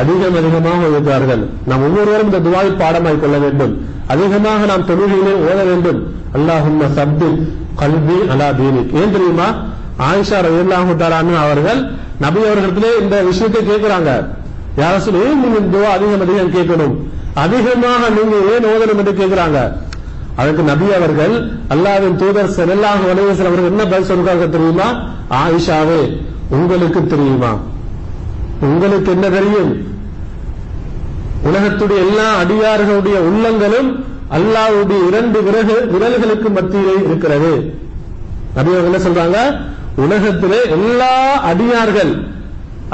அதிகம் 0.00 0.36
அதிகமாக 0.40 0.88
ஓதுவார்கள் 0.96 1.42
நாம் 1.70 1.84
ஒவ்வொருவரும் 1.86 2.28
இந்த 2.30 2.40
துவாவை 2.46 2.70
பாடமாய் 2.82 3.22
கொள்ள 3.24 3.36
வேண்டும். 3.44 3.72
அதிகமாக 4.12 4.60
நாம் 4.70 4.86
தொழுகையிலே 4.90 5.34
ஓத 5.48 5.58
வேண்டும். 5.70 5.98
அல்லாஹும் 6.36 6.78
சப்து 6.98 7.28
கல்வி 7.80 8.18
அலா 8.34 8.48
தீனிக். 8.60 8.92
ஏன் 9.00 9.14
தெரியுமா? 9.16 9.48
ஆயிஷா 10.08 10.38
ரலியல்லாஹு 10.46 10.94
அவர்கள் 11.46 11.80
நபி 12.24 12.40
அவர்களிடத்திலே 12.48 12.90
இந்த 13.02 13.16
விஷயத்தை 13.28 13.60
கேட்கிறாங்க. 13.70 14.10
யார 14.76 14.98
சொல்லி 14.98 15.20
ஏன் 15.20 15.72
துவா 15.72 15.82
அதிகம் 15.82 16.20
அதிகம் 16.20 16.52
கேட்கணும்? 16.52 16.94
அதிகமாக 17.34 18.08
நீங்க 18.08 18.36
ஏன் 18.52 18.64
ஓதணும் 18.64 18.96
என்று 18.96 19.12
கேட்கிறாங்க? 19.12 19.72
அதற்கு 20.36 20.62
நபி 20.62 20.92
அவர்கள் 20.92 21.50
அல்லாவின் 21.68 22.16
தூதர் 22.16 22.48
செல்லாக 22.48 23.12
அலைஹி 23.12 23.46
அவர்கள் 23.46 23.64
என்ன 23.64 23.86
பதில் 23.86 24.16
சொல்றாங்க 24.16 24.48
தெரியுமா? 24.48 25.00
ஆயிஷாவே 25.30 26.22
உங்களுக்கு 26.50 27.06
தெரியுமா? 27.06 27.56
உங்களுக்கு 28.60 29.12
என்ன 29.12 29.28
தெரியும்? 29.28 29.86
உலகத்துடைய 31.44 31.96
எல்லா 31.96 32.42
அடியார்களுடைய 32.42 33.18
உள்ளங்களும் 33.18 34.04
அல்லாஹ்வுடைய 34.30 35.06
இரண்டு 35.06 35.40
விரகு- 35.40 35.90
விரல்களுக்கு 35.90 36.50
மத்தியிலே 36.50 36.92
இருக்கிறது. 37.04 37.74
நபி 38.54 38.70
அவர்கள் 38.74 39.00
என்ன 39.00 39.22
சொல்றாங்க? 39.22 39.60
உலகத்திலே 39.96 40.68
எல்லா 40.70 41.40
அடியார்கள் 41.40 42.31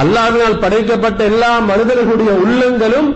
அல்லாவினால் 0.02 0.60
படைக்கப்பட்ட 0.64 1.20
எல்லா 1.30 1.52
மனிதர்களுடைய 1.70 2.32
உள்ளங்களும் 2.42 3.08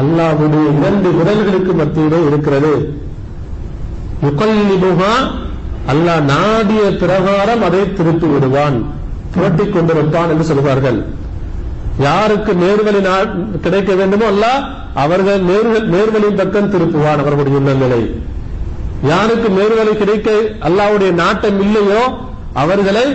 அல்லாவுடைய 0.00 0.64
இரண்டு 0.78 1.08
விரல்களுக்கு 1.18 1.72
மத்தியிலே 1.80 2.18
இருக்கிறது. 2.28 2.72
யுகல்லிபுஹா 4.26 5.14
அல்லாஹ் 5.92 6.22
நாடிய 6.32 6.82
பிரகாரம் 7.02 7.62
அதை 7.68 7.82
திருப்பி 7.98 8.28
விடுவான். 8.32 8.76
புரட்டி 9.34 9.64
கொண்டிருப்பான் 9.66 10.32
என்று 10.32 10.46
சொல்வார்கள். 10.50 10.98
யாருக்கு 12.06 12.52
நேர்வழி 12.64 13.00
கிடைக்க 13.64 13.90
வேண்டுமோ 14.00 14.26
அல்லாஹ் 14.32 14.60
அவர்கள் 15.04 15.40
நேர்வழியின் 15.92 16.40
பக்கம் 16.42 16.70
திருப்புவான் 16.74 17.22
அவர்களுடைய 17.24 17.60
உள்ளங்களை. 17.60 18.02
யாருக்கு 19.12 19.48
நேர்வழி 19.58 19.92
கிடைக்க 20.02 20.30
அல்லாவுடைய 20.68 21.10
நாட்டம் 21.22 21.58
இல்லையோ 21.66 22.02
அவர்களை 22.62 23.06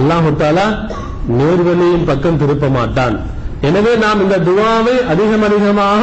அல்லாஹு 0.00 0.30
தாலா 0.42 0.66
நேர்வழியின் 1.28 2.04
பக்கம் 2.04 2.38
திருப்ப 2.38 2.68
மாட்டான். 2.68 3.20
எனவே 3.60 3.94
நாம் 3.94 4.20
இந்த 4.20 4.38
துவாவை 4.38 5.06
அதிகம் 5.06 5.42
அதிகமாக 5.42 6.02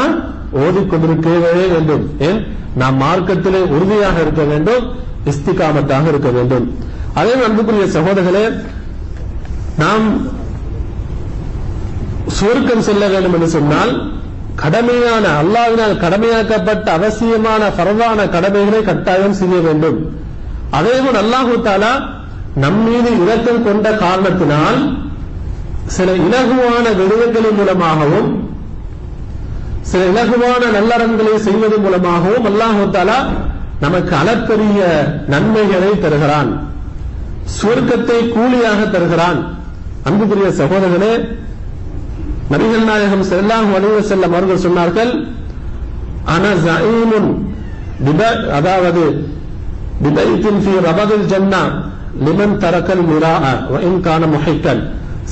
ஓதிக்கொண்டிருக்கவே 0.63 1.65
வேண்டும். 1.73 2.03
ஏன்? 2.19 2.47
நாம் 2.75 3.01
மார்க்கத்திலே 3.01 3.61
உறுதியாக 3.75 4.21
இருக்க 4.21 4.43
வேண்டும் 4.43 4.83
இஸ்திகாமத்தாக 5.25 6.07
இருக்க 6.07 6.29
வேண்டும். 6.29 6.65
அதே 7.13 7.33
அன்புக்குரிய 7.43 7.85
சகோதரர்களே 7.85 8.45
நாம் 9.77 10.05
சுவர்க்கம் 12.39 12.85
செல்ல 12.87 13.07
வேண்டும் 13.07 13.33
என்று 13.33 13.47
சொன்னால் 13.47 14.11
கடமையான 14.55 15.25
அல்லாவினால் 15.41 15.97
கடமையாக்கப்பட்ட 15.97 16.91
அவசியமான 16.91 17.69
பரவான 17.77 18.29
கடமைகளை 18.29 18.81
கட்டாயம் 18.83 19.33
செய்ய 19.33 19.55
வேண்டும். 19.59 20.15
அதேபோல் 20.69 21.21
அல்லாஹு 21.23 21.61
தாலா 21.63 21.93
நம் 22.55 22.81
மீது 22.83 23.25
இரக்கம் 23.25 23.63
கொண்ட 23.63 23.91
காரணத்தினால் 23.93 24.79
சில 25.87 26.11
இலகுவான 26.25 26.85
விடயங்களின் 26.99 27.57
மூலமாகவும் 27.59 28.29
சில 29.81 30.01
இலகுவான 30.11 30.63
நல்லறங்களை 30.77 31.35
செய்வதன் 31.47 31.81
மூலமாகவும் 31.81 32.45
அல்லாஹாலா 32.51 33.17
நமக்கு 33.79 34.15
அளப்பெரிய 34.15 34.79
நன்மைகளை 35.27 35.99
தருகிறான். 35.99 36.51
சுவர்க்கத்தை 37.57 38.19
கூலியாக 38.35 38.79
தருகிறான். 38.85 39.39
அன்புக்குரிய 40.03 40.49
சகோதரர்களே 40.51 41.13
நபிகள் 42.51 42.87
நாயகம் 42.89 43.25
செல்லாஹு 43.31 43.71
அலைஹி 43.77 43.95
வஸல்லம் 43.99 44.33
அவர்கள் 44.33 44.63
சொன்னார்கள் 44.67 45.11
அன 46.25 46.43
அதாவது 48.57 49.03
பிபைத்தின் 50.03 50.61
ஃபீ 50.63 50.73
ரபதில் 50.87 51.27
ஜன்னா 51.31 51.61
லிமன் 52.25 52.57
தரக்கல் 52.57 53.05
முரா 53.09 53.35
வ 53.71 53.79
இன் 53.79 54.01
கான 54.01 54.25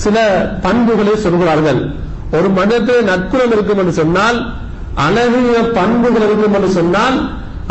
சில 0.03 0.17
பண்புகளை 0.65 1.13
சொல்கிறார்கள். 1.25 1.79
ஒரு 2.37 2.49
மனிதத்தில் 2.57 3.07
நற்குணம் 3.11 3.53
இருக்கும் 3.55 3.79
என்று 3.81 3.93
சொன்னால் 4.01 4.37
அழகிய 5.05 5.57
பண்புகள் 5.77 6.25
இருக்கும் 6.27 6.55
என்று 6.57 6.69
சொன்னால் 6.77 7.17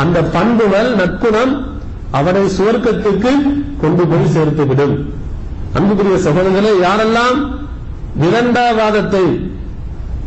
அந்த 0.03 0.19
பண்புகள் 0.37 0.91
நற்குணம் 1.01 1.53
அவனை 2.19 2.43
சுவர்க்கத்துக்கு 2.59 3.33
கொண்டு 3.83 4.05
போய் 4.11 4.35
சேர்த்துவிடும் 4.37 4.95
அன்புக்குரிய 5.79 6.17
சகோதரர்களே 6.27 6.73
யாரெல்லாம் 6.87 7.39
விரண்டாவாதத்தை 8.23 9.25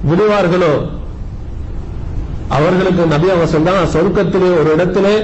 விடுவார்களோ 0.10 0.74
அவர்களுக்கு 2.58 3.04
நபி 3.14 3.28
அவங்க 3.34 3.60
தான் 3.70 3.92
சொர்க்கத்திலே 3.96 4.50
ஒரு 4.60 4.70
இடத்திலே 4.76 5.16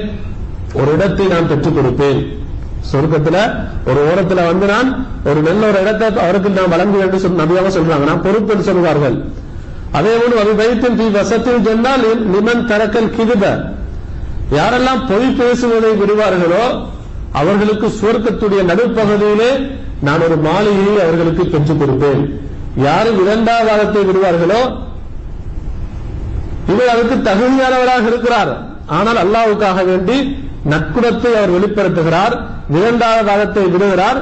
ஒரு 0.80 0.90
இடத்தை 0.96 1.26
நான் 1.34 1.50
பெற்றுக் 1.52 1.78
கொடுப்பேன். 1.78 2.20
சொர்க்கத்துல 2.92 3.38
ஒரு 3.90 4.00
ஓரத்துல 4.10 4.44
வந்து 4.50 4.66
நான் 4.74 4.90
ஒரு 5.30 5.40
நல்ல 5.48 5.62
ஒரு 5.72 5.80
இடத்தை 5.84 6.08
அவருக்கு 6.26 6.50
நான் 6.58 6.74
வழங்குவேன் 6.74 7.06
என்று 7.08 7.42
நபியாக 7.42 7.72
சொல்றாங்க 7.78 8.06
நான் 8.12 8.26
பொறுப்பு 8.28 8.68
சொல்வார்கள். 8.70 9.18
அதே 9.98 10.14
போல 10.22 10.40
அது 10.44 10.52
வைத்தின் 10.62 10.98
தீ 11.00 11.06
வசத்தில் 11.18 11.66
சொன்னால் 11.68 12.06
நிமன் 12.34 12.66
தரக்கல் 12.72 13.14
கிதுப. 13.18 13.44
யாரெல்லாம் 14.58 15.02
பொய் 15.12 15.36
பேசுவதை 15.40 15.92
விடுவார்களோ 16.02 16.64
அவர்களுக்கு 17.40 17.88
சுவர்க்கத்துடைய 18.00 18.62
நடுப்பகுதியிலே 18.72 19.52
நான் 20.08 20.24
ஒரு 20.28 20.38
மாளிகையை 20.46 20.96
அவர்களுக்கு 21.06 21.44
பெற்றுக் 21.54 21.82
கொடுப்பேன். 21.82 22.22
யாரு 22.88 23.10
இரண்டாவதத்தை 23.24 24.02
விடுவார்களோ 24.10 24.62
இவர் 26.72 26.92
அதற்கு 26.94 27.16
தகுதியானவராக 27.30 28.06
இருக்கிறார். 28.12 28.52
ஆனால் 28.98 29.20
அல்லாவுக்காக 29.24 29.80
வேண்டி 29.90 30.18
நற்குணத்தை 30.72 31.32
அவர் 31.40 31.56
வெளிப்படுத்துகிறார் 31.56 32.36
இரண்டாவது 32.78 33.24
வாதத்தை 33.30 33.64
விடுகிறார். 33.74 34.20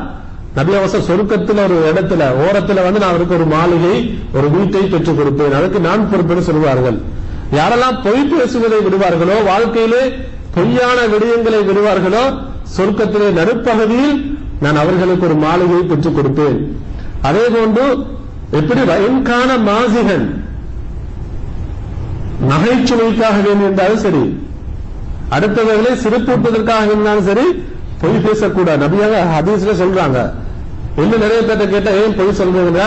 நபி 0.57 0.73
அவசர 0.79 1.01
சொருக்கத்தில் 1.07 1.61
ஒரு 1.65 1.77
இடத்துல 1.91 2.27
ஓரத்துல 2.45 2.83
வந்து 2.85 3.01
நான் 3.01 3.13
அவருக்கு 3.13 3.37
ஒரு 3.39 3.47
மாளிகை 3.55 3.95
ஒரு 4.37 4.47
வீட்டை 4.55 4.83
பெற்றுக் 4.93 5.19
கொடுப்பேன். 5.19 5.55
அதுக்கு 5.59 5.79
நான் 5.87 6.07
பொறுப்பென 6.11 6.43
சொல்வார்கள் 6.49 6.97
யாரெல்லாம் 7.57 7.99
பொய் 8.05 8.29
பேசுவதை 8.31 8.79
விடுவார்களோ 8.85 9.35
வாழ்க்கையிலே 9.49 10.03
பொய்யான 10.55 10.97
விடயங்களை 11.13 11.59
விடுவார்களோ 11.69 12.23
சொர்க்கத்திலே 12.75 13.27
நடுப்பகுதியில் 13.39 14.17
நான் 14.63 14.81
அவர்களுக்கு 14.83 15.27
ஒரு 15.29 15.37
மாளிகையை 15.45 15.83
பெற்றுக் 15.91 16.17
கொடுப்பேன். 16.17 16.57
அதே 17.27 17.45
போன்று 17.55 17.85
எப்படி 18.59 18.81
வயன்கான 18.91 19.49
மாசிகன் 19.69 20.27
நகைச்சுவைக்காக 22.51 23.37
வேண்டும் 23.45 23.67
என்றாலும் 23.69 24.03
சரி 24.05 24.23
அடுத்தவர்களை 25.35 25.91
சிறப்பூட்டுவதற்காக 26.03 26.85
இருந்தாலும் 26.91 27.27
சரி 27.29 27.45
பொய் 28.01 28.23
பேசக்கூடாது. 28.25 28.79
நபியாக 28.85 29.21
ஹதீஸ்ல 29.33 29.73
சொல்றாங்க. 29.83 30.19
இன்னும் 31.01 31.23
நிறைய 31.23 31.39
பேர்ட்ட 31.47 31.65
கேட்டா 31.73 31.91
ஏன் 32.01 32.17
பொய் 32.19 32.37
சொல்றீங்க 32.39 32.83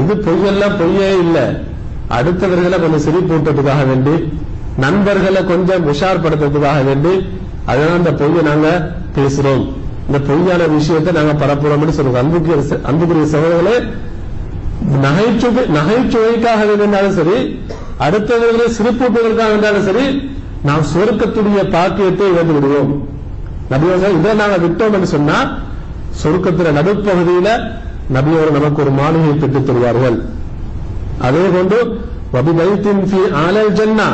இது 0.00 0.14
பொய்யெல்லாம் 0.26 0.76
பொய்யே 0.80 1.08
இல்ல. 1.24 1.38
அடுத்தவர்களை 2.18 2.76
கொஞ்சம் 2.82 3.04
சிரிப்பூட்டுறதுக்காக 3.06 3.82
வேண்டி 3.90 4.14
நண்பர்களை 4.84 5.40
கொஞ்சம் 5.52 5.86
உஷார்படுத்துறதுக்காக 5.92 6.80
வேண்டி 6.88 7.12
அதனால 7.70 7.96
அந்த 8.00 8.12
பொய்யை 8.20 8.42
நாங்க 8.50 8.68
பேசுறோம். 9.16 9.64
இந்த 10.06 10.18
பொய்யான 10.28 10.62
விஷயத்தை 10.76 11.10
நாங்க 11.18 11.34
பரப்புறோம்னு 11.42 11.96
சொல்றோம். 11.98 12.20
அன்புக்குரிய 12.22 12.78
அன்புக்குரிய 12.90 13.26
சகோதரர்களே 13.34 13.76
நகைச்சுவை 15.04 15.62
நகைச்சுவைக்காக 15.78 16.60
இருந்தாலும் 16.74 17.16
சரி 17.18 17.38
அடுத்தவர்களை 18.06 18.66
சிரிப்பூட்டுவதற்காக 18.78 19.52
இருந்தாலும் 19.54 19.88
சரி 19.88 20.04
நாம் 20.64 20.80
சொருக்கத்துடைய 20.80 21.70
பாக்கியத்தை 21.70 22.32
இழந்து 22.32 22.52
விடுவோம். 22.52 23.08
நபியோசன் 23.70 24.18
இதை 24.18 24.34
நாங்க 24.34 24.56
விட்டோம் 24.56 24.92
என்று 24.92 25.06
சொன்னா 25.06 25.44
சொருக்கத்தில 26.22 26.72
நடுப்பகுதியில 26.78 27.72
நபியோர் 28.14 28.50
நமக்கு 28.50 28.82
ஒரு 28.82 28.90
மாளிகையை 28.90 29.34
பெற்றுத் 29.34 29.66
தருவார்கள். 29.66 30.22
அதே 31.18 31.38
போன்று 31.52 32.00
வபிபைத்தின் 32.32 33.04
ஆலல் 33.34 33.72
ஜன்னா 33.72 34.08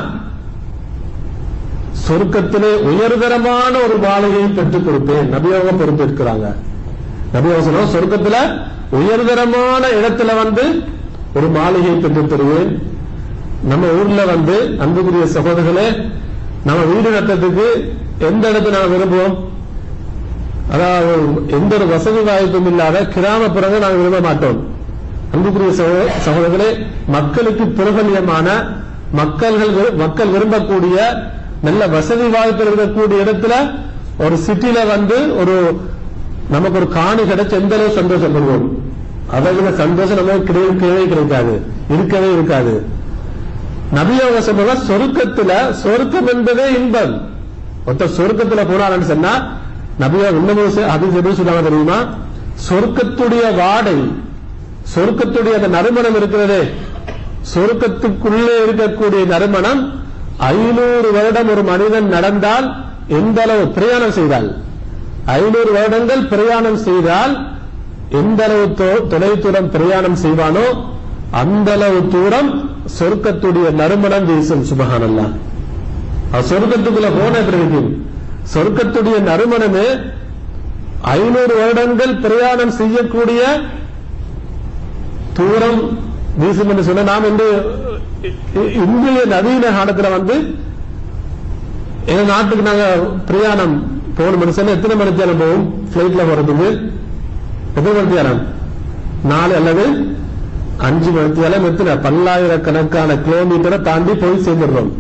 சொர்க்கத்திலே 2.09 2.73
உயர்தரமான 2.81 3.75
ஒரு 3.85 3.97
மாளிகையை 4.03 4.49
பெற்றுக் 4.49 4.89
கொடுப்பேன். 4.89 5.31
நபியோக 5.35 5.73
பொறுப்பேற்கிறாங்க 5.73 6.55
நபியோசனம் 7.33 7.91
சொருக்கத்துல 7.95 8.37
சொர்க்கத்துல 8.37 8.37
உயர்தரமான 8.91 9.87
இடத்துல 9.89 10.45
வந்து 10.45 10.83
ஒரு 11.35 11.49
மாளிகையை 11.49 11.95
பெற்றுத் 11.95 12.31
தருவேன். 12.31 12.83
நம்ம 13.65 13.87
ஊர்ல 13.87 14.25
வந்து 14.25 14.77
அன்புக்குரிய 14.79 15.25
சகோதரர்களே 15.25 16.11
நம்ம 16.67 16.83
வீடு 16.85 17.13
கட்டத்துக்கு 17.13 17.95
எந்த 18.19 18.51
இடத்தை 18.51 18.73
நாங்கள் 18.73 18.99
விரும்புவோம்? 18.99 19.37
அதாவது 20.71 21.17
எந்த 21.47 21.75
ஒரு 21.75 21.87
வசதி 21.87 22.21
வாய்ப்பும் 22.21 22.67
இல்லாத 22.67 23.07
கிராமப்புறங்கள் 23.07 23.81
நாங்கள் 23.81 23.99
விரும்ப 23.99 24.21
மாட்டோம். 24.21 24.67
அன்புக்குரிய 25.33 25.71
சகோ- 25.71 26.29
சகோதரர்களே 26.29 26.87
மக்களுக்கு 27.07 27.67
பிரபல்யமான 27.67 28.63
மக்கள்கள் 29.17 29.75
விரு- 29.75 29.97
மக்கள் 29.97 30.29
விரும்பக்கூடிய 30.29 31.23
நல்ல 31.63 31.87
வசதி 31.87 32.27
வாய்ப்பு 32.29 32.65
இருக்கக்கூடிய 32.65 33.27
இடத்துல 33.27 33.53
ஒரு 34.19 34.39
சிட்டில 34.47 34.87
வந்து 34.89 35.37
ஒரு 35.37 35.81
நமக்கு 36.51 36.79
ஒரு 36.79 36.89
காணி 36.89 37.23
கிடைச்ச 37.23 37.51
எந்த 37.51 37.77
அளவு 37.77 38.01
சந்தோஷப்படுவோம்? 38.01 38.69
அதை 39.31 39.53
விட 39.53 39.77
சந்தோஷம் 39.77 40.27
நமக்கு 40.27 40.53
கிடையவே 40.53 41.09
கிடைக்காது. 41.09 41.61
இருக்கவே 41.91 42.33
இருக்காது. 42.33 42.87
நபியோக 43.94 44.40
சொல்ற 44.40 44.77
சொருக்கத்துல 44.88 45.70
சொருக்கம் 45.70 46.27
என்பதே 46.27 46.72
இன்பம். 46.72 47.29
ஒருத்தர் 47.87 48.11
சொருக்கத்துல 48.16 48.66
போனான்னு 48.66 49.01
சொன்னா 49.01 49.57
நபியா 50.01 50.29
இன்னமும் 50.29 50.88
அது 50.88 51.07
எப்படி 51.07 51.35
சொல்லுவாங்க 51.35 51.68
தெரியுமா? 51.68 52.05
சொருக்கத்துடைய 52.68 53.57
வாடை 53.57 53.94
சொருக்கத்துடைய 54.94 55.55
அந்த 55.55 55.68
நறுமணம் 55.68 56.14
இருக்கிறதே 56.14 56.75
சொருக்கத்துக்குள்ளே 57.55 58.57
இருக்கக்கூடிய 58.68 59.27
நறுமணம் 59.27 60.05
ஐநூறு 60.37 61.11
வருடம் 61.12 61.49
ஒரு 61.49 61.62
மனிதன் 61.62 62.09
நடந்தால் 62.09 62.75
எந்த 63.09 63.42
அளவு 63.42 63.68
பிரயாணம் 63.68 64.11
செய்தால்? 64.11 64.57
ஐநூறு 65.25 65.72
வருடங்கள் 65.72 66.27
பிரயாணம் 66.27 66.77
செய்தால் 66.77 67.57
எந்த 68.11 68.44
அளவு 68.44 68.66
தொ- 68.66 69.07
தொலைதூரம் 69.07 69.70
பிரயாணம் 69.70 70.16
செய்வானோ 70.16 70.85
அந்த 71.31 71.72
அளவு 71.72 72.09
தூரம் 72.09 72.70
சொர்க்கத்துடைய 72.99 73.66
நறுமணம் 73.81 74.27
வீசும் 74.31 74.64
சுபகானல்லா. 74.70 75.27
சொர்க்கத்துக்குள்ள 76.51 77.09
போன 77.18 77.35
பிறகு 77.49 77.81
சொர்க்கத்துடைய 78.55 79.16
நறுமணமே 79.31 79.87
ஐநூறு 81.14 81.55
வருடங்கள் 81.61 82.14
பிரயாணம் 82.25 82.77
செய்யக்கூடிய 82.81 83.40
தூரம் 85.38 85.81
வீசும் 86.40 86.70
என்று 86.72 86.85
சொன்ன 86.88 87.07
நாம் 87.11 87.27
இன்று 87.31 87.49
இந்திய 88.85 89.18
நவீன 89.35 89.64
காலத்துல 89.77 90.11
வந்து 90.16 90.37
எங்க 92.12 92.22
நாட்டுக்கு 92.33 92.68
நாங்க 92.68 92.87
பிரயாணம் 93.31 93.75
போகணும் 94.18 94.42
மனுஷன் 94.42 94.75
எத்தனை 94.75 94.96
மணி 94.96 95.16
நேரம் 95.20 95.40
போகும் 95.42 95.64
பிளைட்ல 95.92 96.22
போறதுக்கு. 96.29 96.68
எத்தனை 97.77 97.94
மணி 97.96 98.16
நேரம் 98.16 98.40
நாலு 99.33 99.55
அல்லது 99.61 99.85
அஞ்சு 100.87 101.11
மணி 101.11 101.67
எத்தனை 101.69 101.93
பல்லாயிரக்கணக்கான 102.07 103.17
கிலோமீட்டரை 103.27 103.79
தாண்டி 103.89 104.12
போய் 104.23 104.45
சேர்ந்துடுறோம். 104.47 104.91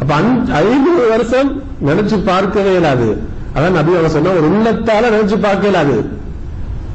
அப்ப 0.00 0.10
ஐந்து 0.22 0.52
ஐநூறு 0.60 1.06
வருஷம் 1.14 1.50
நினைச்சு 1.88 2.16
பார்க்கவே 2.30 2.72
இல்லாது 2.78 3.08
அதான் 3.54 3.76
நபி 3.78 3.96
அவன் 3.98 4.14
சொன்ன 4.16 4.34
ஒரு 4.38 4.46
உள்ளத்தால 4.50 5.10
நினைச்சு 5.14 5.36
பார்க்க 5.46 5.70
இல்லாது 5.70 5.96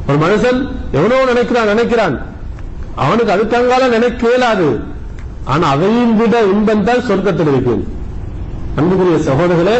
ஒரு 0.07 0.17
மனுஷன் 0.25 0.59
எவனோ 0.97 1.19
நினைக்கிறான் 1.31 1.71
நினைக்கிறான். 1.73 2.15
அவனுக்கு 3.03 3.33
அதுக்கங்கால 3.35 3.83
நினைக்க 3.95 4.31
இயலாது. 4.31 4.69
ஆனா 5.51 5.65
அதையும் 5.75 6.15
விட 6.19 6.35
இன்பம் 6.53 6.83
தான் 6.89 7.05
சொர்க்கத்தில் 7.09 7.51
இருக்கும் 7.53 7.83
அன்புக்குரிய 8.77 9.17
சகோதரர்களே 9.29 9.77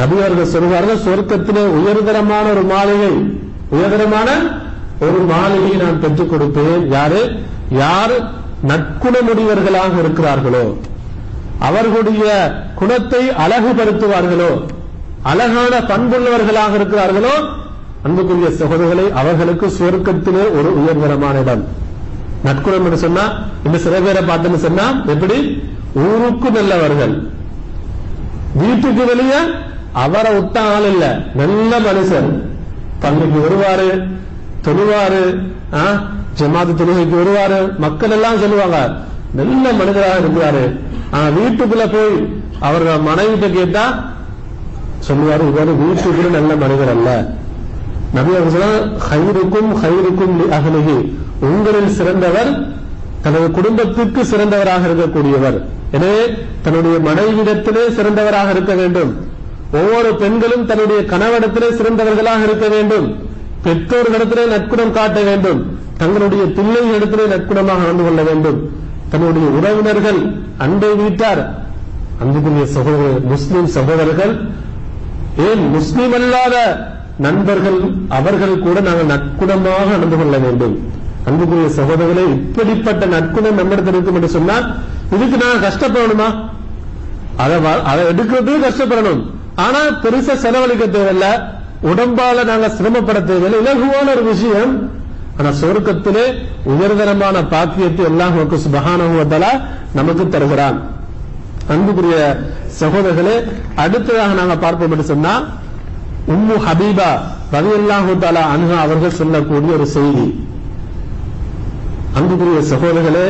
நபி 0.00 0.16
அவர்கள் 0.22 0.52
சொல்வார்கள் 0.54 1.04
சொர்க்கத்திலே 1.06 1.64
உயர்தரமான 1.78 2.44
ஒரு 2.54 2.62
மாளிகை. 2.72 3.14
உயர்தரமான 3.74 4.28
ஒரு 5.00 5.12
மாளிகையை 5.12 5.76
நான் 5.76 6.00
பெற்றுக் 6.00 6.32
கொடுப்பேன். 6.32 6.92
யாரு? 6.92 7.40
யார் 7.70 8.10
நற்குணமுடையவர்களாக 8.68 9.98
இருக்கிறார்களோ 10.04 10.76
அவர்களுடைய 11.58 12.54
குணத்தை 12.74 13.28
அழகுபடுத்துவார்களோ 13.28 14.66
அழகான 15.22 15.78
பண்புள்ளவர்களாக 15.78 16.74
இருக்கிறார்களோ 16.78 17.62
அன்புக்குரிய 18.02 18.48
சகோதரர்களை 18.48 19.12
அவர்களுக்கு 19.12 19.66
சுவர்க்கத்திலே 19.66 20.50
ஒரு 20.58 20.82
உயர்தரமான 20.82 21.40
இடம். 21.40 21.68
நற்குணம் 22.44 22.84
என்று 22.84 22.98
சொன்னா 22.98 23.32
இந்த 23.64 23.78
சில 23.78 23.98
பேரை 24.00 24.22
பார்த்தோம்னு 24.22 24.56
சொன்னா 24.56 24.90
எப்படி? 25.06 25.62
ஊருக்கு 25.94 26.50
நல்லவர்கள். 26.50 27.22
வீட்டுக்கு 28.54 29.04
வெளியே 29.04 29.40
அவரை 29.92 30.32
விட்ட 30.32 30.60
ஆள் 30.60 30.82
இல்ல. 30.82 31.18
நல்ல 31.34 31.78
மனுஷன். 31.78 32.42
பள்ளிக்கு 33.00 33.38
வருவாரு. 33.38 34.13
தொழுவாரு 34.66 35.24
ஜமாத்து 36.38 36.72
தொழுகைக்கு 36.78 37.16
வருவாரு. 37.20 37.58
மக்கள் 37.84 38.14
எல்லாம் 38.16 38.40
சொல்லுவாங்க 38.42 38.78
நல்ல 39.38 39.64
மனிதராக 39.80 40.22
இருக்கிறாரு 40.22 40.64
ஆனா 41.14 41.26
வீட்டுக்குள்ள 41.38 41.84
போய் 41.94 42.14
அவர்கள் 42.68 43.06
மனைவிட்ட 43.08 43.46
கேட்டா 43.58 43.84
சொல்லுவாரு 45.08 45.44
இவர் 45.52 45.72
வீட்டுக்குள்ள 45.82 46.30
நல்ல 46.38 46.50
மனிதர் 46.62 46.92
அல்ல. 46.94 47.10
நபி 48.16 48.32
ஹைருக்கும் 49.08 49.70
ஹைருக்கும் 49.82 50.36
அகலகி 50.56 50.98
உங்களில் 51.48 51.94
சிறந்தவர் 51.98 52.50
தனது 53.24 53.46
குடும்பத்திற்கு 53.56 54.20
சிறந்தவராக 54.32 54.82
இருக்கக்கூடியவர். 54.88 55.58
எனவே 55.96 56.22
தன்னுடைய 56.64 56.96
மனைவிடத்திலே 57.08 57.84
சிறந்தவராக 57.98 58.48
இருக்க 58.54 58.72
வேண்டும். 58.80 59.10
ஒவ்வொரு 59.80 60.10
பெண்களும் 60.22 60.66
தன்னுடைய 60.70 61.00
கணவனிடத்திலே 61.12 61.68
சிறந்தவர்களாக 61.78 62.42
இருக்க 62.48 62.66
வேண்டும். 62.74 63.06
பெற்றோர்களிடத்திலே 63.64 64.46
நற்குணம் 64.46 64.92
காட்ட 64.92 65.20
வேண்டும். 65.20 65.78
தங்களுடைய 65.98 66.44
பிள்ளைகளிடத்திலே 66.44 67.26
நற்குணமாக 67.26 67.78
நடந்து 67.78 68.02
கொள்ள 68.02 68.22
வேண்டும். 68.22 68.70
தன்னுடைய 69.10 69.46
உறவினர்கள் 69.46 70.32
அண்டை 70.58 70.94
வீட்டார். 70.94 71.62
அன்புக்குரிய 72.20 72.66
சகோதரர் 72.66 73.22
முஸ்லிம் 73.22 73.66
சகோதரர்கள் 73.66 74.40
ஏன் 75.38 75.68
முஸ்லிம் 75.68 76.12
அல்லாத 76.12 76.86
நண்பர்கள் 77.18 77.78
அவர்கள் 78.08 78.58
கூட 78.58 78.80
நாங்கள் 78.80 79.16
நற்குணமாக 79.16 79.90
நடந்து 79.90 80.16
கொள்ள 80.16 80.38
வேண்டும். 80.38 80.92
அன்புக்குரிய 81.24 81.68
சகோதரர்களே 81.68 82.32
இப்படிப்பட்ட 82.32 83.06
நற்குணம் 83.06 83.54
நம்மிடத்தில் 83.54 83.92
இருக்கும் 83.92 84.14
என்று 84.14 84.28
சொன்னால் 84.28 84.74
இதுக்கு 85.12 85.36
நாங்கள் 85.36 85.70
கஷ்டப்படணுமா? 85.70 86.48
அதை 87.36 87.56
வ- 87.56 87.82
அதை 87.82 88.04
எடுக்கிறது 88.04 88.64
கஷ்டப்படணும். 88.70 89.30
ஆனா 89.56 89.78
பெருசா 89.78 90.34
செலவழிக்க 90.34 90.86
தேவையில்ல. 90.86 91.52
உடம்பால 91.90 92.44
நாங்க 92.50 92.68
சிரமப்பட 92.76 93.18
தேவையில்லை 93.30 93.58
இலகுவான 93.62 94.06
ஒரு 94.14 94.22
விஷயம். 94.32 94.74
ஆனா 95.38 95.50
சொர்க்கத்திலே 95.60 96.24
உயர்தரமான 96.72 97.36
பாக்கியத்தை 97.54 98.02
எல்லாம் 98.10 98.34
நமக்கு 98.36 98.58
சுபகானுவதலா 98.64 99.52
நமக்கு 99.98 100.24
தருகிறான். 100.34 100.78
அன்புக்குரிய 101.72 102.16
சகோதரர்களே 102.80 103.36
அடுத்ததாக 103.82 104.32
நாங்க 104.40 104.56
பார்ப்போம் 104.64 104.92
என்று 104.94 105.06
சொன்னா 105.12 105.32
உம்மு 106.34 106.56
ஹபீபா 106.66 107.10
ரலியல்லாஹு 107.56 108.12
தாலா 108.22 108.42
அனுகா 108.54 108.76
அவர்கள் 108.84 109.18
சொல்லக்கூடிய 109.20 109.72
ஒரு 109.78 109.86
செய்தி. 109.96 110.26
அன்புக்குரிய 112.18 112.60
சகோதரர்களே 112.72 113.26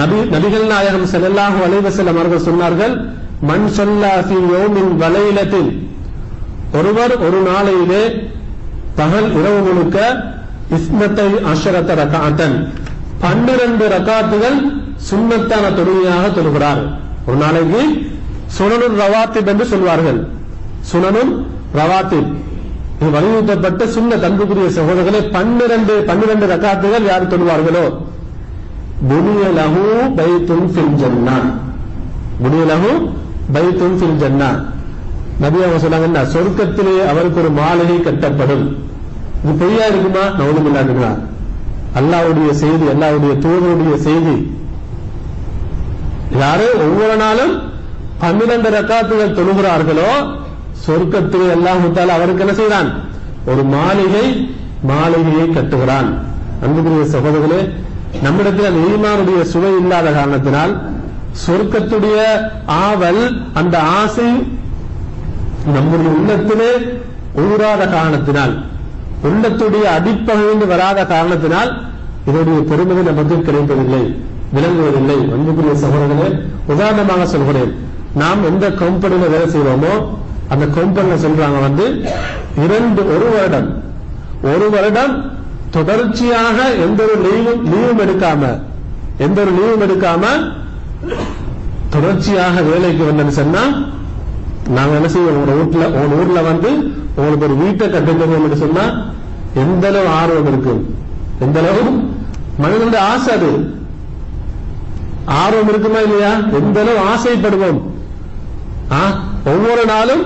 நபி 0.00 0.18
நபிகள் 0.34 0.66
நாயகம் 0.74 1.08
ஸல்லல்லாஹு 1.14 1.58
அலைஹி 1.66 2.08
அவர்கள் 2.14 2.46
சொன்னார்கள் 2.48 2.94
மண் 3.50 3.66
ஸல்லா 3.78 4.12
யோமின் 4.54 4.92
யௌமின் 5.02 5.72
ஒருவர் 6.72 7.18
ஒரு 7.18 7.42
நாளையிலே 7.42 8.30
பகல் 8.96 9.30
இரவு 9.30 9.72
முழுக்க 9.72 10.24
இஸ்மத்தை 10.70 11.26
அஷரத்த 11.52 11.94
ரகாத்தன் 11.94 12.72
பன்னிரண்டு 13.20 13.88
ரகாத்துகள் 13.88 14.58
சுண்ணத்தான 15.10 15.74
தொழுகையாக 15.74 16.26
தொழுகிறார். 16.28 16.82
ஒரு 17.26 17.36
நாளைக்கு 17.36 18.10
சுனனும் 18.58 18.98
ரவாத்திப் 18.98 19.46
என்று 19.46 19.64
சொல்வார்கள். 19.64 20.28
சுனனும் 20.92 21.46
ரவாத்திப். 21.74 22.32
இது 23.00 23.10
வலியுறுத்தப்பட்ட 23.10 23.84
சுண்ண 23.84 24.20
தன்புக்குரிய 24.20 24.80
சகோதரர்களே 24.80 25.30
பன்னிரண்டு 25.30 26.04
பன்னிரண்டு 26.06 26.46
ரகாத்துகள் 26.46 27.04
யார் 27.04 27.26
தொழுவார்களோ? 27.26 27.96
புனியலகு 29.08 29.86
பைத்தும் 30.16 30.16
பைத்துன் 30.16 30.68
ஃபில் 30.74 30.94
ஜன்னா. 31.00 31.36
புனியலகு 32.42 33.10
பைத்தும் 33.52 33.54
பைத்துன் 33.54 33.96
ஃபில் 33.98 34.20
ஜன்னா. 34.20 34.50
நபி 35.42 35.58
அவங்க 35.64 35.80
சொன்னாங்க 35.84 36.22
சொர்க்கத்திலே 36.34 36.94
அவருக்கு 37.10 37.40
ஒரு 37.42 37.50
மாளிகை 37.60 37.98
கட்டப்படும். 38.00 38.64
இது 39.42 39.52
பொய்யா 39.60 39.86
இருக்குமா? 39.92 40.24
நவலும் 40.38 40.68
இல்லாதுங்களா 40.70 41.12
அல்லாவுடைய 42.00 42.50
செய்தி 42.62 42.84
அல்லாவுடைய 42.92 43.32
தூதருடைய 43.44 43.96
செய்தி. 44.08 44.36
யாரு? 46.42 46.66
ஒவ்வொரு 46.86 47.16
நாளும் 47.24 47.54
பன்னிரண்டு 48.22 48.68
ரக்காத்துகள் 48.76 49.36
தொழுகிறார்களோ 49.38 50.10
சொர்க்கத்திலே 50.86 51.48
அல்லாஹ் 51.56 51.84
தால 51.96 52.14
அவருக்கு 52.18 52.44
என்ன 52.44 52.54
செய்கிறான் 52.60 52.90
ஒரு 53.50 53.62
மாளிகை 53.74 54.26
மாளிகையை 54.90 55.46
கட்டுகிறான். 55.56 56.08
அன்புக்குரிய 56.64 57.04
சகோதரர்களே 57.14 57.60
நம்மிடத்தில் 58.24 58.68
அந்த 58.70 58.80
ஈமானுடைய 58.88 59.40
சுவை 59.52 59.70
இல்லாத 59.82 60.08
காரணத்தினால் 60.16 60.72
சொர்க்கத்துடைய 61.44 62.18
ஆவல் 62.86 63.22
அந்த 63.60 63.76
ஆசை 64.00 64.30
நம்முடைய 65.76 66.10
உள்ளத்திலே 66.18 66.70
ஊறாத 67.44 67.82
காரணத்தினால் 67.96 68.54
உள்ளத்துடைய 69.28 69.84
அடிப்பகையில் 69.96 70.70
வராத 70.72 71.00
காரணத்தினால் 71.14 71.70
இதனுடைய 72.26 72.60
பெருமதி 72.70 73.02
நமக்கு 73.10 73.36
கிடைப்பதில்லை 73.40 74.02
விளங்குவதில்லை. 74.54 75.18
அன்புக்குரிய 75.34 75.74
சகோதரர்களே 75.82 76.30
உதாரணமாக 76.72 77.26
சொல்கிறேன். 77.26 77.70
நாம் 78.22 78.42
எந்த 78.50 78.66
கம்பெனியில 78.82 79.30
வேலை 79.34 79.46
செய்வோமோ 79.54 79.92
அந்த 80.52 80.64
கம்பெனில 80.78 81.14
சொல்றாங்க 81.24 81.60
வந்து 81.66 81.86
இரண்டு 82.64 83.02
ஒரு 83.14 83.28
வருடம். 83.36 83.68
ஒரு 84.52 84.66
வருடம் 84.74 85.14
தொடர்ச்சியாக 85.76 86.58
எந்த 86.86 87.02
ஒரு 87.02 87.16
லீவும் 87.24 87.62
லீவும் 87.72 88.02
எடுக்காம 88.04 88.42
எந்த 89.26 89.38
ஒரு 89.40 89.52
லீவும் 89.58 89.84
எடுக்காம 89.86 90.24
தொடர்ச்சியாக 91.94 92.62
வேலைக்கு 92.68 93.02
வந்தேன்னு 93.08 93.38
சொன்னா 93.40 93.62
நாங்க 94.68 94.94
என்ன 94.94 95.08
செய்வோம்? 95.08 95.36
உங்க 95.36 95.52
வீட்டுல 95.52 95.86
உங்க 96.00 96.14
ஊர்ல 96.14 96.42
வந்து 96.42 96.70
உங்களுக்கு 97.16 97.44
ஒரு 97.44 97.54
வீட்டை 97.54 97.88
கட்டுக்கணும் 97.88 98.44
என்று 98.44 98.56
சொன்னா 98.56 98.84
எந்த 99.54 99.88
அளவு 99.88 100.06
ஆர்வம் 100.06 100.46
இருக்கு? 100.46 100.94
எந்த 101.40 101.60
அளவு? 101.60 101.82
மனிதனுடைய 102.58 103.04
ஆசை 103.04 103.34
அது. 103.34 103.50
ஆர்வம் 105.24 105.68
இருக்குமா 105.68 105.98
இல்லையா? 105.98 106.32
எந்த 106.52 106.80
அளவு 106.80 107.00
ஆசைப்படுவோம்? 107.12 107.80
ஒவ்வொரு 109.44 109.84
நாளும் 109.86 110.24